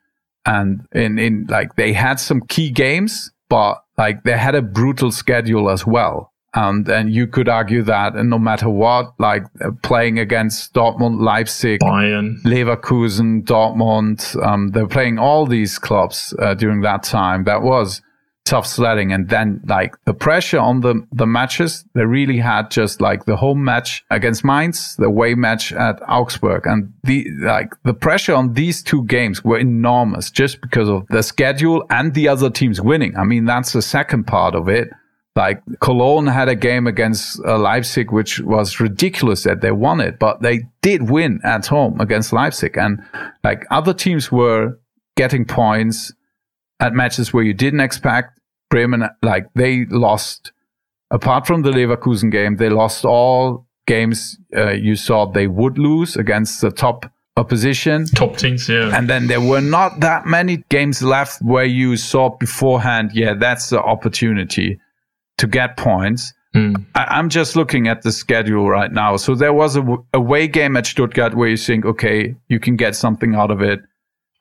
And 0.47 0.87
in, 0.93 1.19
in 1.19 1.47
like 1.49 1.77
they 1.77 1.93
had 1.93 2.21
some 2.21 2.41
key 2.43 2.71
games, 2.71 3.31
but 3.49 3.83
like 3.97 4.23
they 4.23 4.37
had 4.37 4.55
a 4.55 4.63
brutal 4.63 5.11
schedule 5.11 5.69
as 5.71 5.87
well. 5.87 6.33
And, 6.55 6.89
and 6.89 7.13
you 7.13 7.27
could 7.27 7.49
argue 7.49 7.83
that 7.83 8.15
and 8.15 8.31
no 8.31 8.39
matter 8.39 8.71
what, 8.71 9.13
like 9.19 9.45
uh, 9.61 9.71
playing 9.83 10.19
against 10.19 10.73
Dortmund, 10.73 11.21
Leipzig, 11.21 11.81
Bayern, 11.81 12.41
Leverkusen, 12.43 13.45
Dortmund, 13.45 14.43
um, 14.45 14.71
they're 14.71 14.87
playing 14.87 15.19
all 15.19 15.47
these 15.47 15.79
clubs 15.79 16.35
uh, 16.39 16.55
during 16.55 16.81
that 16.83 17.03
time. 17.03 17.45
That 17.45 17.63
was 17.63 18.01
tough 18.49 18.67
sledding. 18.67 19.13
And 19.13 19.29
then 19.29 19.61
like 19.67 19.95
the 20.07 20.15
pressure 20.15 20.59
on 20.59 20.81
the, 20.81 21.07
the 21.13 21.27
matches, 21.27 21.85
they 21.95 22.07
really 22.07 22.39
had 22.39 22.71
just 22.71 23.01
like 23.01 23.27
the 23.27 23.37
home 23.37 23.63
match 23.63 24.05
against 24.11 24.45
Mainz, 24.45 24.97
the 24.97 25.05
away 25.05 25.35
match 25.35 25.73
at 25.73 26.01
Augsburg. 26.09 26.67
And 26.67 26.95
the, 27.05 27.29
like 27.43 27.75
the 27.85 27.93
pressure 27.93 28.35
on 28.35 28.55
these 28.55 28.83
two 28.83 29.05
games 29.05 29.45
were 29.45 29.59
enormous 29.59 30.31
just 30.31 30.63
because 30.63 30.89
of 30.89 31.07
the 31.09 31.23
schedule 31.23 31.85
and 31.91 32.15
the 32.15 32.29
other 32.29 32.49
teams 32.49 32.81
winning. 32.81 33.17
I 33.17 33.25
mean, 33.25 33.45
that's 33.45 33.73
the 33.73 33.83
second 33.83 34.25
part 34.25 34.55
of 34.55 34.69
it. 34.69 34.89
Like 35.37 35.63
Cologne 35.81 36.27
had 36.27 36.49
a 36.49 36.57
game 36.57 36.87
against 36.87 37.41
uh, 37.45 37.59
Leipzig, 37.59 38.11
which 38.11 38.41
was 38.41 38.81
ridiculous 38.81 39.45
that 39.45 39.61
they 39.61 39.71
won 39.71 40.01
it, 40.01 40.19
but 40.19 40.41
they 40.41 40.63
did 40.81 41.11
win 41.11 41.41
at 41.45 41.67
home 41.67 42.01
against 42.01 42.33
Leipzig. 42.33 42.77
And 42.79 43.05
like 43.45 43.67
other 43.71 43.93
teams 43.93 44.33
were 44.33 44.79
getting 45.17 45.45
points 45.45 46.13
at 46.81 46.95
matches 46.95 47.33
where 47.33 47.45
you 47.45 47.55
didn't 47.55 47.81
expect. 47.81 48.38
Bremen, 48.71 49.09
like 49.23 49.47
they 49.55 49.87
lost, 49.87 50.53
apart 51.11 51.47
from 51.47 51.63
the 51.63 51.71
Leverkusen 51.71 52.31
game, 52.31 52.57
they 52.57 52.69
lost 52.69 53.05
all 53.05 53.67
games 53.87 54.39
uh, 54.55 54.71
you 54.71 54.97
thought 54.97 55.33
they 55.33 55.47
would 55.47 55.79
lose 55.79 56.15
against 56.17 56.61
the 56.61 56.71
top 56.71 57.11
opposition. 57.39 58.07
Top 58.07 58.37
teams, 58.37 58.69
yeah. 58.69 58.97
And 58.97 59.09
then 59.09 59.27
there 59.29 59.41
were 59.41 59.61
not 59.63 60.01
that 60.01 60.27
many 60.27 60.65
games 60.69 61.03
left 61.03 61.41
where 61.41 61.65
you 61.65 61.97
saw 61.97 62.29
beforehand, 62.29 63.13
yeah, 63.15 63.35
that's 63.35 63.71
the 63.71 63.81
opportunity 63.81 64.79
to 65.39 65.47
get 65.47 65.77
points. 65.77 66.33
Mm. 66.55 66.85
I, 66.95 67.19
am 67.19 67.29
just 67.29 67.57
looking 67.57 67.89
at 67.89 68.03
the 68.03 68.13
schedule 68.13 68.69
right 68.69 68.93
now. 68.93 69.17
So 69.17 69.35
there 69.35 69.53
was 69.53 69.77
a 69.77 69.81
w- 69.81 70.05
away 70.13 70.49
game 70.49 70.77
at 70.77 70.87
Stuttgart 70.87 71.35
where 71.35 71.49
you 71.49 71.57
think, 71.57 71.85
okay, 71.85 72.35
you 72.49 72.59
can 72.59 72.77
get 72.77 72.97
something 72.97 73.35
out 73.35 73.51
of 73.51 73.63
it. 73.63 73.81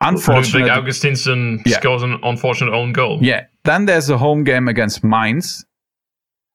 Unfortunately, 0.01 0.69
Ludwig 0.69 0.93
Augustinsson 0.93 1.61
yeah. 1.65 1.79
scores 1.79 2.03
an 2.03 2.19
unfortunate 2.23 2.73
own 2.73 2.93
goal. 2.93 3.19
Yeah. 3.21 3.45
Then 3.63 3.85
there's 3.85 4.09
a 4.09 4.17
home 4.17 4.43
game 4.43 4.67
against 4.67 5.03
Mainz. 5.03 5.65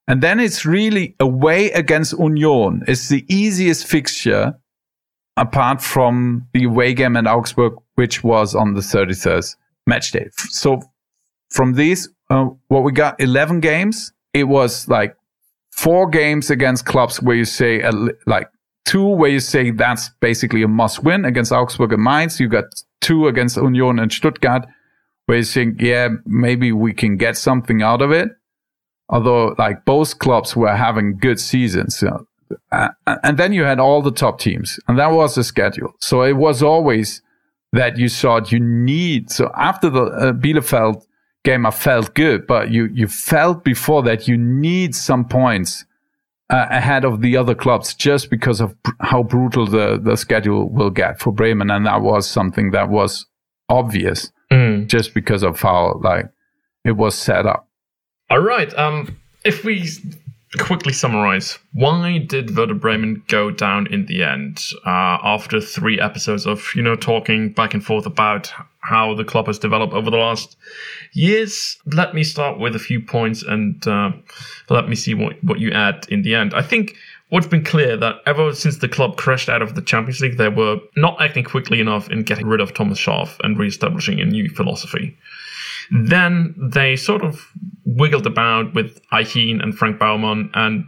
And 0.08 0.22
then 0.22 0.40
it's 0.40 0.64
really 0.64 1.16
away 1.20 1.70
against 1.72 2.18
Union. 2.18 2.82
It's 2.86 3.08
the 3.08 3.24
easiest 3.28 3.86
fixture 3.86 4.54
apart 5.36 5.80
from 5.80 6.46
the 6.52 6.64
away 6.64 6.92
game 6.94 7.16
at 7.16 7.26
Augsburg, 7.26 7.74
which 7.94 8.22
was 8.22 8.54
on 8.54 8.74
the 8.74 8.80
33rd 8.80 9.56
match 9.86 10.12
day. 10.12 10.28
So 10.36 10.82
from 11.50 11.74
these, 11.74 12.08
uh, 12.30 12.46
what 12.68 12.82
we 12.82 12.92
got 12.92 13.20
11 13.20 13.60
games, 13.60 14.12
it 14.34 14.44
was 14.44 14.88
like 14.88 15.16
four 15.70 16.08
games 16.08 16.50
against 16.50 16.86
clubs 16.86 17.20
where 17.22 17.36
you 17.36 17.44
say, 17.44 17.82
uh, 17.82 17.92
like 18.26 18.48
two 18.84 19.06
where 19.06 19.30
you 19.30 19.40
say 19.40 19.70
that's 19.70 20.10
basically 20.20 20.62
a 20.62 20.68
must 20.68 21.02
win 21.02 21.24
against 21.24 21.52
Augsburg 21.52 21.92
and 21.92 22.02
Mainz. 22.02 22.40
You 22.40 22.48
got 22.48 22.64
two 23.02 23.26
against 23.26 23.56
Union 23.56 23.98
and 23.98 24.10
Stuttgart 24.10 24.66
where 25.26 25.38
you 25.38 25.44
think, 25.44 25.80
yeah, 25.80 26.08
maybe 26.24 26.72
we 26.72 26.92
can 26.92 27.16
get 27.16 27.36
something 27.36 27.82
out 27.82 28.02
of 28.02 28.10
it. 28.10 28.30
Although 29.08 29.54
like 29.58 29.84
both 29.84 30.18
clubs 30.18 30.56
were 30.56 30.74
having 30.74 31.18
good 31.18 31.38
seasons. 31.38 32.02
Uh, 32.70 32.88
and 33.06 33.36
then 33.36 33.52
you 33.52 33.64
had 33.64 33.78
all 33.78 34.02
the 34.02 34.10
top 34.10 34.38
teams 34.38 34.80
and 34.88 34.98
that 34.98 35.12
was 35.12 35.34
the 35.34 35.44
schedule. 35.44 35.92
So 36.00 36.22
it 36.22 36.36
was 36.36 36.62
always 36.62 37.22
that 37.72 37.98
you 37.98 38.08
thought 38.08 38.52
you 38.52 38.60
need. 38.60 39.30
So 39.30 39.50
after 39.56 39.90
the 39.90 40.04
uh, 40.04 40.32
Bielefeld 40.32 41.04
game, 41.44 41.66
I 41.66 41.70
felt 41.70 42.14
good, 42.14 42.46
but 42.46 42.70
you, 42.70 42.88
you 42.92 43.06
felt 43.06 43.64
before 43.64 44.02
that 44.04 44.28
you 44.28 44.36
need 44.36 44.94
some 44.94 45.24
points 45.26 45.84
uh, 46.52 46.66
ahead 46.70 47.04
of 47.04 47.22
the 47.22 47.36
other 47.36 47.54
clubs 47.54 47.94
just 47.94 48.28
because 48.28 48.60
of 48.60 48.80
br- 48.82 48.90
how 49.00 49.22
brutal 49.22 49.66
the, 49.66 49.98
the 50.00 50.16
schedule 50.16 50.68
will 50.68 50.90
get 50.90 51.18
for 51.18 51.32
Bremen. 51.32 51.70
And 51.70 51.86
that 51.86 52.02
was 52.02 52.28
something 52.28 52.72
that 52.72 52.90
was 52.90 53.26
obvious 53.70 54.30
mm. 54.50 54.86
just 54.86 55.14
because 55.14 55.42
of 55.42 55.58
how 55.60 55.98
like 56.04 56.26
it 56.84 56.92
was 56.92 57.14
set 57.14 57.46
up. 57.46 57.68
All 58.28 58.40
right. 58.40 58.72
Um, 58.78 59.16
if 59.44 59.64
we 59.64 59.88
quickly 60.58 60.92
summarize, 60.92 61.58
why 61.72 62.18
did 62.18 62.54
Werder 62.54 62.74
Bremen 62.74 63.22
go 63.28 63.50
down 63.50 63.86
in 63.86 64.04
the 64.04 64.22
end 64.22 64.62
uh, 64.84 65.18
after 65.22 65.60
three 65.60 65.98
episodes 65.98 66.46
of 66.46 66.70
you 66.74 66.82
know 66.82 66.96
talking 66.96 67.52
back 67.52 67.72
and 67.72 67.84
forth 67.84 68.04
about 68.04 68.52
how 68.80 69.14
the 69.14 69.24
club 69.24 69.46
has 69.46 69.58
developed 69.58 69.94
over 69.94 70.10
the 70.10 70.18
last 70.18 70.56
years? 71.12 71.78
Let 71.86 72.14
me 72.14 72.24
start 72.24 72.58
with 72.58 72.74
a 72.74 72.78
few 72.78 73.00
points 73.00 73.42
and 73.42 73.86
uh, 73.86 74.12
let 74.70 74.88
me 74.88 74.94
see 74.94 75.14
what 75.14 75.42
what 75.44 75.60
you 75.60 75.70
add 75.72 76.06
in 76.08 76.22
the 76.22 76.34
end. 76.34 76.54
I 76.54 76.62
think 76.62 76.96
what's 77.28 77.46
been 77.46 77.64
clear 77.64 77.96
that 77.96 78.16
ever 78.26 78.54
since 78.54 78.78
the 78.78 78.88
club 78.88 79.16
crashed 79.16 79.48
out 79.48 79.62
of 79.62 79.74
the 79.74 79.82
Champions 79.82 80.20
League, 80.20 80.36
they 80.36 80.48
were 80.48 80.78
not 80.96 81.20
acting 81.20 81.44
quickly 81.44 81.80
enough 81.80 82.10
in 82.10 82.22
getting 82.24 82.46
rid 82.46 82.60
of 82.60 82.74
Thomas 82.74 82.98
Schaaf 82.98 83.38
and 83.42 83.58
re-establishing 83.58 84.20
a 84.20 84.24
new 84.24 84.50
philosophy. 84.50 85.16
Then 85.90 86.54
they 86.58 86.96
sort 86.96 87.22
of 87.22 87.50
wiggled 87.84 88.26
about 88.26 88.74
with 88.74 89.00
Eichin 89.10 89.62
and 89.62 89.76
Frank 89.76 89.98
Baumann, 89.98 90.50
and 90.54 90.84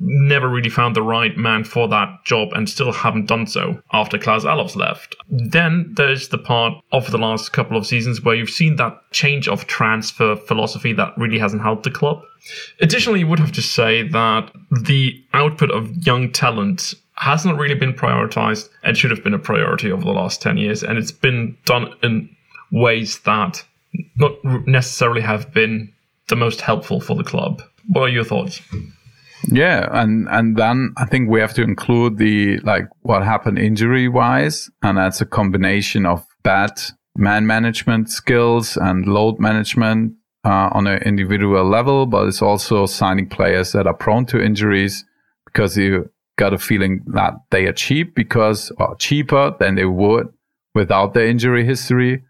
never 0.00 0.48
really 0.48 0.70
found 0.70 0.96
the 0.96 1.02
right 1.02 1.36
man 1.36 1.64
for 1.64 1.88
that 1.88 2.24
job 2.24 2.48
and 2.52 2.68
still 2.68 2.92
haven't 2.92 3.26
done 3.26 3.46
so 3.46 3.80
after 3.92 4.18
Klaus 4.18 4.44
Allofs 4.44 4.76
left. 4.76 5.14
Then 5.28 5.92
there's 5.96 6.28
the 6.28 6.38
part 6.38 6.74
of 6.92 7.10
the 7.10 7.18
last 7.18 7.52
couple 7.52 7.76
of 7.76 7.86
seasons 7.86 8.22
where 8.22 8.34
you've 8.34 8.50
seen 8.50 8.76
that 8.76 8.98
change 9.12 9.48
of 9.48 9.66
transfer 9.66 10.36
philosophy 10.36 10.92
that 10.94 11.16
really 11.16 11.38
hasn't 11.38 11.62
helped 11.62 11.84
the 11.84 11.90
club. 11.90 12.22
Additionally, 12.80 13.20
you 13.20 13.26
would 13.26 13.38
have 13.38 13.52
to 13.52 13.62
say 13.62 14.06
that 14.08 14.50
the 14.70 15.22
output 15.32 15.70
of 15.70 16.06
young 16.06 16.30
talent 16.32 16.94
hasn't 17.14 17.58
really 17.58 17.74
been 17.74 17.92
prioritized 17.92 18.68
and 18.82 18.96
should 18.96 19.10
have 19.10 19.24
been 19.24 19.34
a 19.34 19.38
priority 19.38 19.90
over 19.90 20.04
the 20.04 20.12
last 20.12 20.42
10 20.42 20.56
years. 20.58 20.82
And 20.82 20.98
it's 20.98 21.12
been 21.12 21.56
done 21.64 21.94
in 22.02 22.28
ways 22.70 23.20
that 23.20 23.64
not 24.16 24.32
necessarily 24.66 25.22
have 25.22 25.52
been 25.52 25.92
the 26.28 26.36
most 26.36 26.60
helpful 26.60 27.00
for 27.00 27.16
the 27.16 27.24
club. 27.24 27.62
What 27.88 28.02
are 28.02 28.08
your 28.08 28.24
thoughts? 28.24 28.60
Yeah, 29.44 29.88
and 29.92 30.28
and 30.28 30.56
then 30.56 30.92
I 30.96 31.06
think 31.06 31.30
we 31.30 31.40
have 31.40 31.54
to 31.54 31.62
include 31.62 32.18
the 32.18 32.58
like 32.60 32.88
what 33.02 33.22
happened 33.22 33.58
injury 33.58 34.08
wise, 34.08 34.70
and 34.82 34.98
that's 34.98 35.20
a 35.20 35.26
combination 35.26 36.06
of 36.06 36.24
bad 36.42 36.80
man 37.16 37.46
management 37.46 38.10
skills 38.10 38.76
and 38.76 39.06
load 39.06 39.38
management 39.38 40.14
uh, 40.44 40.70
on 40.72 40.86
an 40.86 41.02
individual 41.02 41.64
level, 41.64 42.06
but 42.06 42.28
it's 42.28 42.42
also 42.42 42.86
signing 42.86 43.28
players 43.28 43.72
that 43.72 43.86
are 43.86 43.94
prone 43.94 44.26
to 44.26 44.40
injuries 44.40 45.04
because 45.44 45.76
you 45.76 46.08
got 46.36 46.52
a 46.52 46.58
feeling 46.58 47.02
that 47.06 47.34
they 47.50 47.66
are 47.66 47.72
cheap 47.72 48.14
because 48.14 48.70
or 48.78 48.94
cheaper 48.96 49.54
than 49.58 49.74
they 49.74 49.86
would 49.86 50.28
without 50.74 51.14
their 51.14 51.26
injury 51.26 51.64
history. 51.64 52.22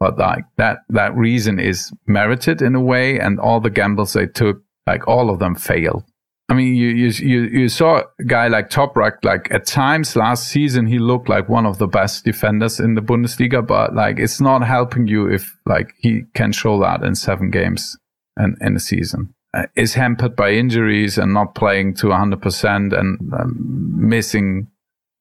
But 0.00 0.18
like 0.18 0.44
that, 0.56 0.78
that 0.90 1.16
reason 1.16 1.58
is 1.58 1.92
merited 2.06 2.60
in 2.60 2.74
a 2.74 2.80
way. 2.80 3.18
And 3.18 3.38
all 3.40 3.60
the 3.60 3.70
gambles 3.70 4.12
they 4.12 4.26
took, 4.26 4.62
like 4.86 5.06
all 5.08 5.30
of 5.30 5.38
them 5.38 5.54
failed. 5.54 6.04
I 6.48 6.54
mean, 6.54 6.74
you, 6.74 6.88
you, 6.88 7.08
you, 7.08 7.42
you 7.60 7.68
saw 7.68 8.02
a 8.20 8.24
guy 8.24 8.48
like 8.48 8.68
Toprak, 8.68 9.24
like 9.24 9.50
at 9.50 9.66
times 9.66 10.14
last 10.14 10.48
season, 10.48 10.86
he 10.86 10.98
looked 10.98 11.28
like 11.28 11.48
one 11.48 11.64
of 11.64 11.78
the 11.78 11.86
best 11.86 12.24
defenders 12.24 12.78
in 12.78 12.94
the 12.94 13.00
Bundesliga, 13.00 13.66
but 13.66 13.94
like 13.94 14.18
it's 14.18 14.42
not 14.42 14.62
helping 14.62 15.06
you 15.06 15.26
if 15.26 15.56
like 15.64 15.94
he 15.98 16.24
can 16.34 16.52
show 16.52 16.78
that 16.80 17.02
in 17.02 17.14
seven 17.14 17.50
games 17.50 17.96
and 18.36 18.56
in 18.60 18.76
a 18.76 18.80
season. 18.80 19.34
Uh, 19.54 19.66
is 19.76 19.94
hampered 19.94 20.34
by 20.34 20.50
injuries 20.50 21.16
and 21.16 21.32
not 21.32 21.54
playing 21.54 21.94
to 21.94 22.08
100% 22.08 22.98
and 22.98 23.32
um, 23.32 23.54
missing 23.96 24.66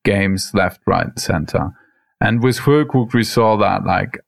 games 0.04 0.52
left, 0.54 0.82
right, 0.88 1.18
center. 1.18 1.72
And 2.20 2.44
with 2.44 2.58
Füllkrug, 2.58 3.14
we 3.14 3.24
saw 3.24 3.56
that 3.58 3.86
like, 3.86 4.20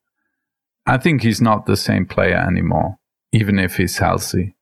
I 0.85 0.97
think 0.97 1.23
he's 1.23 1.41
not 1.41 1.65
the 1.65 1.75
same 1.75 2.05
player 2.05 2.37
anymore, 2.37 2.99
even 3.31 3.57
if 3.57 3.77
he's 3.77 3.97
healthy. 3.97 4.55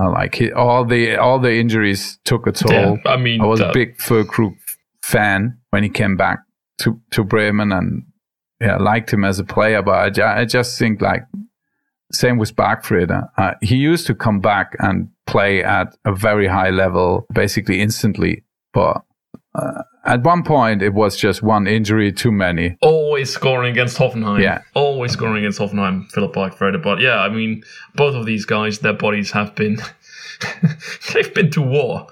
Uh, 0.00 0.10
like 0.10 0.34
he, 0.34 0.50
all 0.52 0.84
the 0.84 1.16
all 1.16 1.38
the 1.38 1.54
injuries 1.54 2.18
took 2.24 2.46
a 2.46 2.52
toll. 2.52 2.72
Yeah, 2.72 2.96
I 3.06 3.16
mean, 3.16 3.40
I 3.40 3.46
was 3.46 3.60
a 3.60 3.70
big 3.72 3.98
Füllkrug 3.98 4.56
fan 5.02 5.58
when 5.70 5.82
he 5.82 5.88
came 5.88 6.16
back 6.16 6.40
to 6.78 7.00
to 7.12 7.22
Bremen, 7.22 7.72
and 7.72 8.04
yeah, 8.60 8.76
liked 8.76 9.12
him 9.12 9.24
as 9.24 9.38
a 9.38 9.44
player. 9.44 9.82
But 9.82 10.18
I, 10.18 10.40
I 10.40 10.44
just 10.44 10.78
think 10.78 11.00
like 11.00 11.22
same 12.12 12.38
with 12.38 12.56
Bargfrede. 12.56 13.28
Uh, 13.36 13.54
he 13.60 13.76
used 13.76 14.06
to 14.06 14.14
come 14.14 14.40
back 14.40 14.74
and 14.78 15.08
play 15.26 15.62
at 15.62 15.96
a 16.04 16.14
very 16.14 16.46
high 16.46 16.70
level, 16.70 17.26
basically 17.32 17.80
instantly. 17.80 18.44
But 18.72 19.02
uh, 19.54 19.82
at 20.04 20.22
one 20.22 20.42
point, 20.42 20.82
it 20.82 20.92
was 20.92 21.16
just 21.16 21.42
one 21.42 21.66
injury 21.66 22.12
too 22.12 22.30
many. 22.30 22.76
Always 22.82 23.30
scoring 23.30 23.72
against 23.72 23.96
Hoffenheim. 23.96 24.42
Yeah. 24.42 24.62
Always 24.74 25.12
scoring 25.12 25.38
against 25.38 25.58
Hoffenheim, 25.58 26.10
Philip 26.12 26.34
Bargfrede. 26.34 26.82
But 26.82 27.00
yeah, 27.00 27.20
I 27.20 27.28
mean, 27.28 27.62
both 27.94 28.14
of 28.14 28.26
these 28.26 28.44
guys, 28.44 28.80
their 28.80 28.92
bodies 28.92 29.30
have 29.30 29.54
been, 29.54 29.78
they've 31.14 31.32
been 31.32 31.50
to 31.52 31.62
war. 31.62 32.08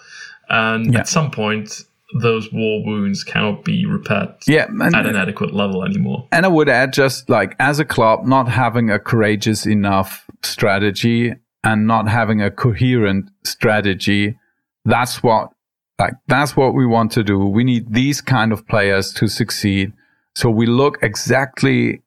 And 0.48 0.92
yeah. 0.92 1.00
at 1.00 1.08
some 1.08 1.30
point, 1.30 1.82
those 2.20 2.52
war 2.52 2.84
wounds 2.84 3.24
cannot 3.24 3.64
be 3.64 3.86
repaired 3.86 4.34
yeah, 4.46 4.66
and, 4.68 4.94
at 4.94 5.06
an 5.06 5.16
adequate 5.16 5.54
level 5.54 5.84
anymore. 5.84 6.28
And 6.30 6.44
I 6.44 6.48
would 6.48 6.68
add 6.68 6.92
just 6.92 7.30
like 7.30 7.56
as 7.58 7.78
a 7.78 7.84
club, 7.84 8.26
not 8.26 8.48
having 8.48 8.90
a 8.90 8.98
courageous 8.98 9.66
enough 9.66 10.26
strategy 10.42 11.34
and 11.64 11.86
not 11.86 12.08
having 12.08 12.42
a 12.42 12.50
coherent 12.50 13.30
strategy, 13.44 14.38
that's 14.84 15.22
what 15.22 15.52
like 15.98 16.14
that's 16.26 16.56
what 16.56 16.74
we 16.74 16.86
want 16.86 17.12
to 17.12 17.22
do. 17.22 17.38
We 17.38 17.64
need 17.64 17.92
these 17.92 18.20
kind 18.20 18.52
of 18.52 18.66
players 18.66 19.12
to 19.14 19.28
succeed. 19.28 19.92
So 20.34 20.50
we 20.50 20.66
look 20.66 20.98
exactly 21.02 22.02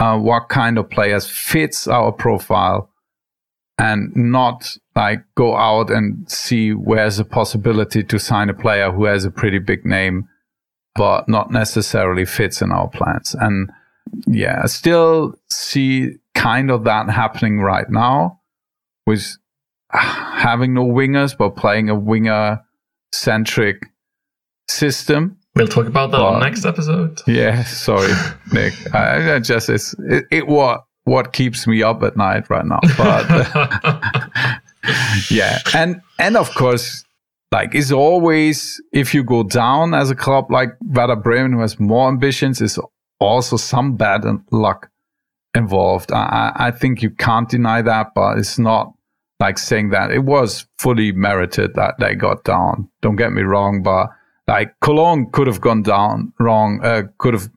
uh, 0.00 0.18
what 0.18 0.48
kind 0.48 0.78
of 0.78 0.90
players 0.90 1.26
fits 1.26 1.86
our 1.86 2.12
profile 2.12 2.90
and 3.78 4.14
not 4.16 4.76
like 4.96 5.22
go 5.36 5.56
out 5.56 5.90
and 5.90 6.28
see 6.30 6.72
where's 6.72 7.18
a 7.18 7.24
possibility 7.24 8.02
to 8.02 8.18
sign 8.18 8.48
a 8.48 8.54
player 8.54 8.90
who 8.90 9.04
has 9.04 9.24
a 9.24 9.30
pretty 9.30 9.58
big 9.58 9.84
name, 9.84 10.28
but 10.94 11.28
not 11.28 11.50
necessarily 11.50 12.24
fits 12.24 12.60
in 12.60 12.72
our 12.72 12.88
plans. 12.88 13.36
And 13.38 13.70
yeah, 14.26 14.62
I 14.64 14.66
still 14.66 15.34
see 15.48 16.16
kind 16.34 16.70
of 16.70 16.84
that 16.84 17.08
happening 17.10 17.60
right 17.60 17.88
now 17.88 18.40
with 19.06 19.36
having 19.90 20.74
no 20.74 20.84
wingers, 20.84 21.36
but 21.36 21.56
playing 21.56 21.88
a 21.88 21.94
winger 21.94 22.60
centric 23.12 23.86
system. 24.68 25.38
We'll 25.54 25.68
talk 25.68 25.86
about 25.86 26.10
that 26.12 26.18
but, 26.18 26.34
on 26.34 26.40
next 26.40 26.64
episode. 26.64 27.20
Yeah, 27.26 27.64
sorry, 27.64 28.12
Nick. 28.52 28.74
I, 28.94 29.36
I 29.36 29.38
just 29.40 29.68
it's 29.68 29.94
it, 29.98 30.24
it 30.30 30.46
what 30.46 30.84
what 31.04 31.32
keeps 31.32 31.66
me 31.66 31.82
up 31.82 32.02
at 32.02 32.16
night 32.16 32.48
right 32.50 32.64
now. 32.64 32.80
But 32.96 34.60
yeah, 35.30 35.58
and 35.74 36.00
and 36.18 36.36
of 36.36 36.54
course, 36.54 37.04
like 37.50 37.74
it's 37.74 37.90
always 37.90 38.80
if 38.92 39.14
you 39.14 39.24
go 39.24 39.42
down 39.42 39.94
as 39.94 40.10
a 40.10 40.14
club 40.14 40.50
like 40.50 40.70
Werder 40.82 41.16
Bremen, 41.16 41.52
who 41.52 41.60
has 41.60 41.80
more 41.80 42.08
ambitions, 42.08 42.60
is 42.60 42.78
also 43.18 43.56
some 43.56 43.96
bad 43.96 44.24
luck 44.52 44.90
involved. 45.54 46.12
I, 46.12 46.52
I 46.54 46.70
think 46.70 47.02
you 47.02 47.10
can't 47.10 47.48
deny 47.48 47.82
that, 47.82 48.12
but 48.14 48.38
it's 48.38 48.58
not 48.58 48.92
like 49.40 49.58
saying 49.58 49.90
that 49.90 50.10
it 50.10 50.24
was 50.24 50.66
fully 50.78 51.12
merited 51.12 51.74
that 51.74 51.94
they 51.98 52.14
got 52.14 52.44
down. 52.44 52.88
Don't 53.02 53.16
get 53.16 53.32
me 53.32 53.42
wrong, 53.42 53.82
but 53.82 54.10
like 54.46 54.74
Cologne 54.80 55.30
could 55.30 55.46
have 55.46 55.60
gone 55.60 55.82
down 55.82 56.32
wrong, 56.40 56.80
uh, 56.82 57.02
could 57.18 57.34
have 57.34 57.48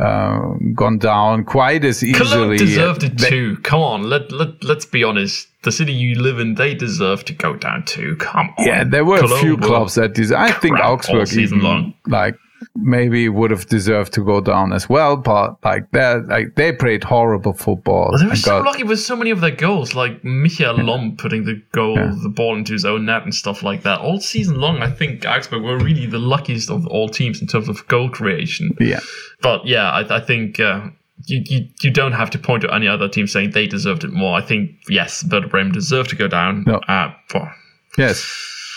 uh, 0.00 0.54
gone 0.74 0.98
down 0.98 1.44
quite 1.44 1.84
as 1.84 2.02
easily. 2.02 2.30
Cologne 2.30 2.56
deserved 2.56 3.02
it 3.02 3.18
they, 3.18 3.28
too. 3.28 3.56
Come 3.58 3.80
on, 3.80 4.02
let 4.04 4.30
let 4.32 4.62
let's 4.62 4.86
be 4.86 5.04
honest. 5.04 5.48
The 5.64 5.72
city 5.72 5.92
you 5.92 6.14
live 6.14 6.38
in, 6.38 6.54
they 6.54 6.74
deserve 6.74 7.24
to 7.24 7.32
go 7.32 7.56
down 7.56 7.84
too. 7.84 8.16
Come 8.16 8.54
on. 8.56 8.64
Yeah, 8.64 8.84
there 8.84 9.04
were 9.04 9.18
Cologne 9.18 9.38
a 9.38 9.42
few 9.42 9.56
clubs 9.56 9.96
that 9.96 10.14
deserve. 10.14 10.38
I 10.38 10.52
think 10.52 10.78
Augsburg 10.78 11.32
even 11.32 11.60
long. 11.60 11.94
like 12.06 12.36
maybe 12.74 13.28
would 13.28 13.50
have 13.50 13.66
deserved 13.66 14.12
to 14.14 14.24
go 14.24 14.40
down 14.40 14.72
as 14.72 14.88
well, 14.88 15.16
but 15.16 15.56
like 15.64 15.90
they 15.90 16.16
like 16.28 16.54
they 16.54 16.72
played 16.72 17.04
horrible 17.04 17.52
football. 17.52 18.08
Well, 18.10 18.20
they 18.20 18.26
were 18.26 18.36
so 18.36 18.50
got, 18.50 18.64
lucky 18.64 18.84
with 18.84 19.00
so 19.00 19.16
many 19.16 19.30
of 19.30 19.40
their 19.40 19.50
goals, 19.50 19.94
like 19.94 20.24
Michael 20.24 20.78
yeah. 20.78 20.82
Lom 20.82 21.16
putting 21.16 21.44
the 21.44 21.62
goal, 21.72 21.96
yeah. 21.96 22.14
the 22.22 22.28
ball 22.28 22.56
into 22.56 22.72
his 22.72 22.84
own 22.84 23.06
net 23.06 23.22
and 23.22 23.34
stuff 23.34 23.62
like 23.62 23.82
that. 23.82 24.00
All 24.00 24.20
season 24.20 24.60
long, 24.60 24.82
I 24.82 24.90
think 24.90 25.24
Augsburg 25.26 25.62
were 25.62 25.78
really 25.78 26.06
the 26.06 26.18
luckiest 26.18 26.70
of 26.70 26.86
all 26.86 27.08
teams 27.08 27.40
in 27.40 27.46
terms 27.46 27.68
of 27.68 27.86
goal 27.88 28.08
creation. 28.10 28.76
Yeah, 28.80 29.00
but 29.40 29.66
yeah, 29.66 29.90
I, 29.90 30.16
I 30.16 30.20
think. 30.20 30.60
Uh, 30.60 30.90
you, 31.24 31.42
you, 31.46 31.68
you 31.82 31.90
don't 31.90 32.12
have 32.12 32.30
to 32.30 32.38
point 32.38 32.62
to 32.62 32.72
any 32.72 32.86
other 32.86 33.08
team 33.08 33.26
saying 33.26 33.50
they 33.50 33.66
deserved 33.66 34.04
it 34.04 34.12
more. 34.12 34.38
I 34.38 34.40
think 34.40 34.70
yes, 34.88 35.24
Werder 35.28 35.48
Bremen 35.48 35.72
deserved 35.72 36.10
to 36.10 36.16
go 36.16 36.28
down. 36.28 36.62
No. 36.64 36.76
Uh, 36.76 37.12
for, 37.26 37.52
yes, 37.98 38.24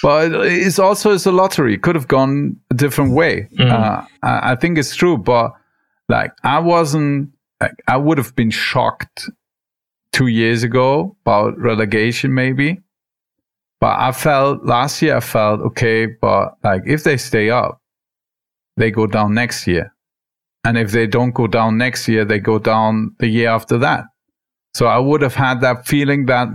but 0.01 0.33
it's 0.33 0.79
also 0.79 1.13
it's 1.13 1.25
a 1.25 1.31
lottery. 1.31 1.77
Could 1.77 1.95
have 1.95 2.07
gone 2.07 2.57
a 2.69 2.73
different 2.73 3.13
way. 3.13 3.47
Mm. 3.57 3.71
Uh, 3.71 4.05
I 4.23 4.55
think 4.55 4.77
it's 4.77 4.95
true, 4.95 5.17
but 5.17 5.53
like 6.09 6.31
I 6.43 6.59
wasn't. 6.59 7.31
Like, 7.59 7.75
I 7.87 7.97
would 7.97 8.17
have 8.17 8.35
been 8.35 8.49
shocked 8.49 9.29
two 10.11 10.27
years 10.27 10.63
ago 10.63 11.15
about 11.25 11.57
relegation, 11.59 12.33
maybe. 12.33 12.81
But 13.79 13.99
I 13.99 14.11
felt 14.11 14.65
last 14.65 15.01
year. 15.01 15.17
I 15.17 15.19
felt 15.19 15.61
okay, 15.61 16.07
but 16.07 16.57
like 16.63 16.83
if 16.85 17.03
they 17.03 17.17
stay 17.17 17.49
up, 17.49 17.81
they 18.77 18.91
go 18.91 19.07
down 19.07 19.33
next 19.33 19.67
year, 19.67 19.93
and 20.63 20.77
if 20.77 20.91
they 20.91 21.07
don't 21.07 21.33
go 21.33 21.47
down 21.47 21.77
next 21.77 22.07
year, 22.07 22.25
they 22.25 22.39
go 22.39 22.57
down 22.57 23.15
the 23.19 23.27
year 23.27 23.49
after 23.49 23.77
that. 23.79 24.05
So 24.73 24.85
I 24.85 24.99
would 24.99 25.21
have 25.21 25.35
had 25.35 25.61
that 25.61 25.85
feeling 25.85 26.27
that 26.27 26.47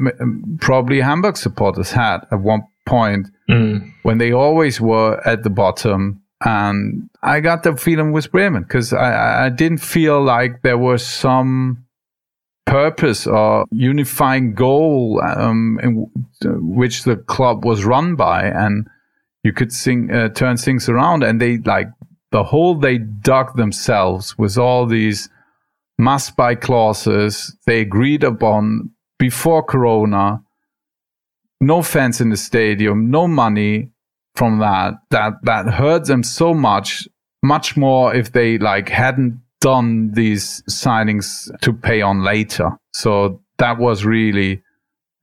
probably 0.61 1.01
Hamburg 1.01 1.37
supporters 1.37 1.93
had 1.93 2.27
at 2.33 2.41
one 2.41 2.63
point 2.87 3.29
mm. 3.49 3.93
when 4.03 4.19
they 4.19 4.33
always 4.33 4.81
were 4.81 5.21
at 5.27 5.43
the 5.43 5.51
bottom. 5.51 6.23
And 6.45 7.09
I 7.23 7.41
got 7.41 7.63
the 7.63 7.77
feeling 7.77 8.13
with 8.13 8.31
Bremen 8.31 8.63
because 8.63 8.93
I, 8.93 9.47
I 9.47 9.49
didn't 9.49 9.79
feel 9.79 10.23
like 10.23 10.63
there 10.63 10.79
was 10.79 11.05
some 11.05 11.85
purpose 12.67 13.27
or 13.27 13.65
unifying 13.71 14.55
goal 14.55 15.23
um, 15.25 15.79
in 15.83 16.11
which 16.43 17.05
the 17.05 17.17
club 17.17 17.65
was 17.65 17.85
run 17.85 18.17
by. 18.17 18.45
And 18.45 18.89
you 19.43 19.53
could 19.53 19.73
sing, 19.73 20.11
uh, 20.13 20.29
turn 20.31 20.57
things 20.57 20.89
around. 20.89 21.23
And 21.23 21.41
they 21.41 21.59
like 21.59 21.89
the 22.33 22.45
hole 22.45 22.75
they 22.75 22.99
dug 22.99 23.57
themselves 23.57 24.37
with 24.37 24.59
all 24.59 24.87
these 24.87 25.29
must 25.99 26.37
buy 26.37 26.55
clauses 26.55 27.57
they 27.67 27.81
agreed 27.81 28.23
upon 28.23 28.91
before 29.19 29.63
Corona 29.63 30.43
no 31.61 31.83
fans 31.83 32.21
in 32.21 32.31
the 32.31 32.37
stadium, 32.37 33.11
no 33.11 33.27
money, 33.27 33.91
from 34.35 34.59
that 34.59 34.95
that 35.11 35.33
that 35.43 35.67
hurt 35.67 36.07
them 36.07 36.23
so 36.23 36.55
much, 36.55 37.09
much 37.43 37.77
more 37.77 38.15
if 38.15 38.33
they 38.33 38.59
like 38.59 38.89
hadn't 38.89 39.41
done 39.61 40.13
these 40.13 40.63
signings 40.69 41.51
to 41.61 41.73
pay 41.73 42.03
on 42.03 42.23
later. 42.23 42.71
So 42.93 43.41
that 43.59 43.79
was 43.79 44.05
really 44.05 44.63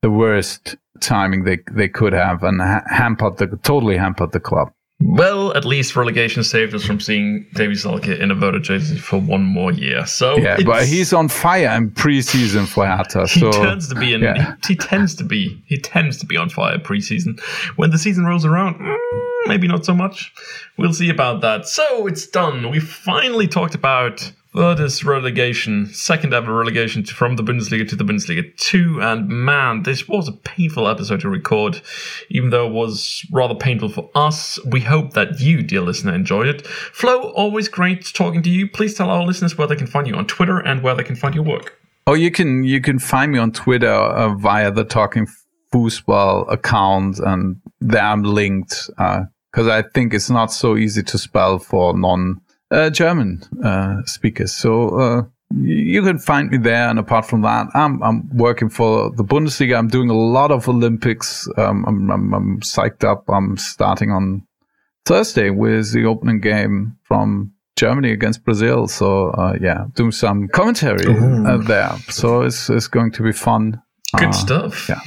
the 0.01 0.11
worst 0.11 0.75
timing 0.99 1.43
they 1.43 1.59
they 1.71 1.87
could 1.87 2.13
have 2.13 2.43
and 2.43 2.61
ha- 2.61 2.83
hampered 2.89 3.37
the 3.37 3.47
totally 3.63 3.97
hampered 3.97 4.31
the 4.31 4.39
club. 4.39 4.73
Well, 5.05 5.55
at 5.55 5.65
least 5.65 5.95
relegation 5.95 6.43
saved 6.43 6.73
us 6.73 6.85
from 6.85 6.99
seeing 6.99 7.45
Davie 7.53 7.73
Selke 7.73 8.19
in 8.19 8.31
a 8.31 8.35
Werder 8.35 8.59
jersey 8.59 8.97
for 8.97 9.19
one 9.19 9.43
more 9.43 9.71
year. 9.71 10.05
So 10.05 10.37
yeah, 10.37 10.57
but 10.65 10.85
he's 10.85 11.11
on 11.11 11.27
fire 11.27 11.75
in 11.75 11.91
preseason 11.91 12.67
for 12.67 12.85
Hertha. 12.85 13.27
So 13.27 13.47
he 13.47 13.51
tends 13.51 13.89
to 13.89 13.95
be 13.95 14.13
in. 14.13 14.21
Yeah. 14.21 14.55
He, 14.65 14.73
he, 14.73 14.75
tends 14.75 15.13
to 15.15 15.23
be. 15.23 15.61
He 15.65 15.77
tends 15.77 16.17
to 16.19 16.25
be 16.25 16.37
on 16.37 16.49
fire 16.49 16.77
preseason. 16.77 17.39
When 17.75 17.91
the 17.91 17.97
season 17.97 18.25
rolls 18.25 18.45
around, 18.45 18.75
mm, 18.75 18.97
maybe 19.47 19.67
not 19.67 19.85
so 19.85 19.93
much. 19.93 20.33
We'll 20.77 20.93
see 20.93 21.09
about 21.09 21.41
that. 21.41 21.67
So 21.67 22.07
it's 22.07 22.25
done. 22.25 22.69
We 22.69 22.79
finally 22.79 23.47
talked 23.47 23.75
about 23.75 24.31
Werder's 24.53 25.03
relegation, 25.03 25.87
second 25.87 26.33
ever 26.33 26.53
relegation 26.53 27.03
from 27.05 27.37
the 27.37 27.43
Bundesliga 27.43 27.87
to 27.89 27.95
the 27.95 28.03
Bundesliga 28.03 28.55
2. 28.57 29.01
And 29.01 29.27
man, 29.27 29.83
this 29.83 30.07
was 30.07 30.27
a 30.27 30.31
painful 30.31 30.87
episode 30.87 31.21
to 31.21 31.29
record, 31.29 31.81
even 32.29 32.51
though 32.51 32.67
it 32.67 32.73
was 32.73 33.25
rather 33.31 33.55
painful 33.55 33.89
for 33.89 34.11
us. 34.13 34.59
We 34.65 34.81
hope 34.81 35.13
that 35.13 35.39
you, 35.39 35.63
dear 35.63 35.81
listener, 35.81 36.13
enjoyed 36.13 36.47
it. 36.47 36.67
Flo, 36.67 37.31
always 37.31 37.67
great 37.67 38.05
talking 38.13 38.43
to 38.43 38.49
you. 38.49 38.69
Please 38.69 38.93
tell 38.93 39.09
our 39.09 39.23
listeners 39.23 39.57
where 39.57 39.67
they 39.67 39.75
can 39.75 39.87
find 39.87 40.07
you 40.07 40.15
on 40.15 40.27
Twitter 40.27 40.59
and 40.59 40.83
where 40.83 40.93
they 40.93 41.03
can 41.03 41.15
find 41.15 41.33
your 41.33 41.43
work. 41.43 41.79
Oh, 42.05 42.13
you 42.13 42.29
can 42.29 42.63
you 42.63 42.81
can 42.81 42.99
find 42.99 43.31
me 43.31 43.39
on 43.39 43.53
Twitter 43.53 43.87
uh, 43.87 44.35
via 44.35 44.71
the 44.71 44.83
Talking 44.83 45.25
Foosball 45.73 46.51
account, 46.51 47.17
and 47.19 47.55
there 47.79 48.03
I'm 48.03 48.23
linked 48.23 48.89
because 48.97 49.67
uh, 49.67 49.71
I 49.71 49.83
think 49.93 50.13
it's 50.13 50.29
not 50.29 50.51
so 50.51 50.75
easy 50.75 51.01
to 51.01 51.17
spell 51.17 51.59
for 51.59 51.97
non 51.97 52.41
uh, 52.73 52.89
German 52.89 53.41
uh, 53.63 54.01
speakers. 54.05 54.53
So 54.53 54.99
uh, 54.99 55.23
you 55.61 56.01
can 56.01 56.19
find 56.19 56.49
me 56.49 56.57
there. 56.57 56.89
And 56.89 56.99
apart 56.99 57.25
from 57.25 57.41
that, 57.41 57.67
I'm 57.73 58.01
I'm 58.03 58.29
working 58.35 58.69
for 58.69 59.11
the 59.11 59.23
Bundesliga. 59.23 59.77
I'm 59.77 59.87
doing 59.87 60.09
a 60.09 60.17
lot 60.17 60.51
of 60.51 60.67
Olympics. 60.67 61.47
Um, 61.57 61.85
I'm, 61.87 62.11
I'm, 62.11 62.33
I'm 62.33 62.59
psyched 62.61 63.03
up. 63.03 63.23
I'm 63.29 63.57
starting 63.57 64.11
on 64.11 64.45
Thursday 65.05 65.49
with 65.49 65.93
the 65.93 66.05
opening 66.05 66.39
game 66.39 66.97
from 67.03 67.53
Germany 67.75 68.11
against 68.11 68.43
Brazil. 68.43 68.87
So 68.87 69.29
uh, 69.29 69.57
yeah, 69.61 69.85
doing 69.93 70.11
some 70.11 70.47
commentary 70.47 71.05
uh, 71.07 71.57
there. 71.57 71.95
So 72.09 72.41
it's 72.41 72.69
it's 72.69 72.87
going 72.87 73.11
to 73.11 73.23
be 73.23 73.31
fun. 73.31 73.81
Good 74.17 74.29
uh, 74.29 74.31
stuff. 74.31 74.89
Yeah. 74.89 74.99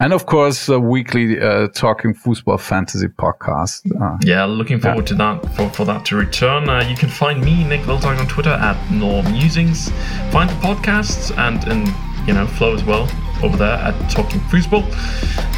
And 0.00 0.12
of 0.12 0.26
course, 0.26 0.68
a 0.68 0.78
weekly 0.80 1.40
uh, 1.40 1.68
talking 1.68 2.14
football 2.14 2.58
fantasy 2.58 3.06
podcast. 3.06 3.80
Uh, 4.00 4.18
yeah, 4.22 4.44
looking 4.44 4.80
forward 4.80 5.02
yeah. 5.02 5.06
to 5.06 5.14
that 5.14 5.54
for, 5.54 5.70
for 5.70 5.84
that 5.84 6.04
to 6.06 6.16
return. 6.16 6.68
Uh, 6.68 6.84
you 6.88 6.96
can 6.96 7.08
find 7.08 7.40
me, 7.40 7.62
Nick 7.62 7.82
Wiltag, 7.82 8.18
on 8.18 8.26
Twitter 8.26 8.50
at 8.50 8.90
Norm 8.90 9.30
Musings. 9.30 9.90
Find 10.32 10.50
the 10.50 10.54
podcasts 10.54 11.36
and 11.38 11.62
and 11.68 11.88
you 12.26 12.34
know 12.34 12.44
Flo 12.44 12.74
as 12.74 12.82
well 12.82 13.08
over 13.42 13.56
there 13.56 13.76
at 13.76 14.10
Talking 14.10 14.40
Foosball. 14.40 14.84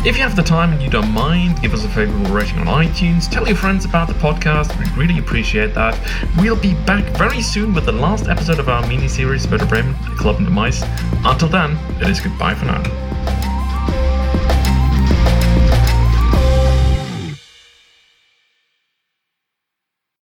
If 0.04 0.16
you 0.16 0.22
have 0.22 0.36
the 0.36 0.42
time 0.42 0.72
and 0.72 0.82
you 0.82 0.90
don't 0.90 1.10
mind, 1.10 1.62
give 1.62 1.72
us 1.72 1.84
a 1.84 1.88
favorable 1.88 2.30
rating 2.30 2.58
on 2.58 2.66
iTunes. 2.66 3.30
Tell 3.30 3.46
your 3.46 3.56
friends 3.56 3.86
about 3.86 4.06
the 4.08 4.14
podcast. 4.14 4.78
We'd 4.78 4.96
really 4.98 5.18
appreciate 5.18 5.72
that. 5.74 5.98
We'll 6.38 6.60
be 6.60 6.74
back 6.84 7.04
very 7.16 7.40
soon 7.40 7.72
with 7.72 7.86
the 7.86 7.92
last 7.92 8.28
episode 8.28 8.58
of 8.58 8.68
our 8.68 8.86
mini 8.86 9.08
series 9.08 9.48
Werder 9.48 9.66
Bremen, 9.66 9.94
Club 10.18 10.36
and 10.36 10.46
the 10.46 10.50
Mice. 10.50 10.82
Until 11.24 11.48
then, 11.48 11.78
it 12.02 12.08
is 12.08 12.20
goodbye 12.20 12.54
for 12.54 12.66
now. 12.66 13.35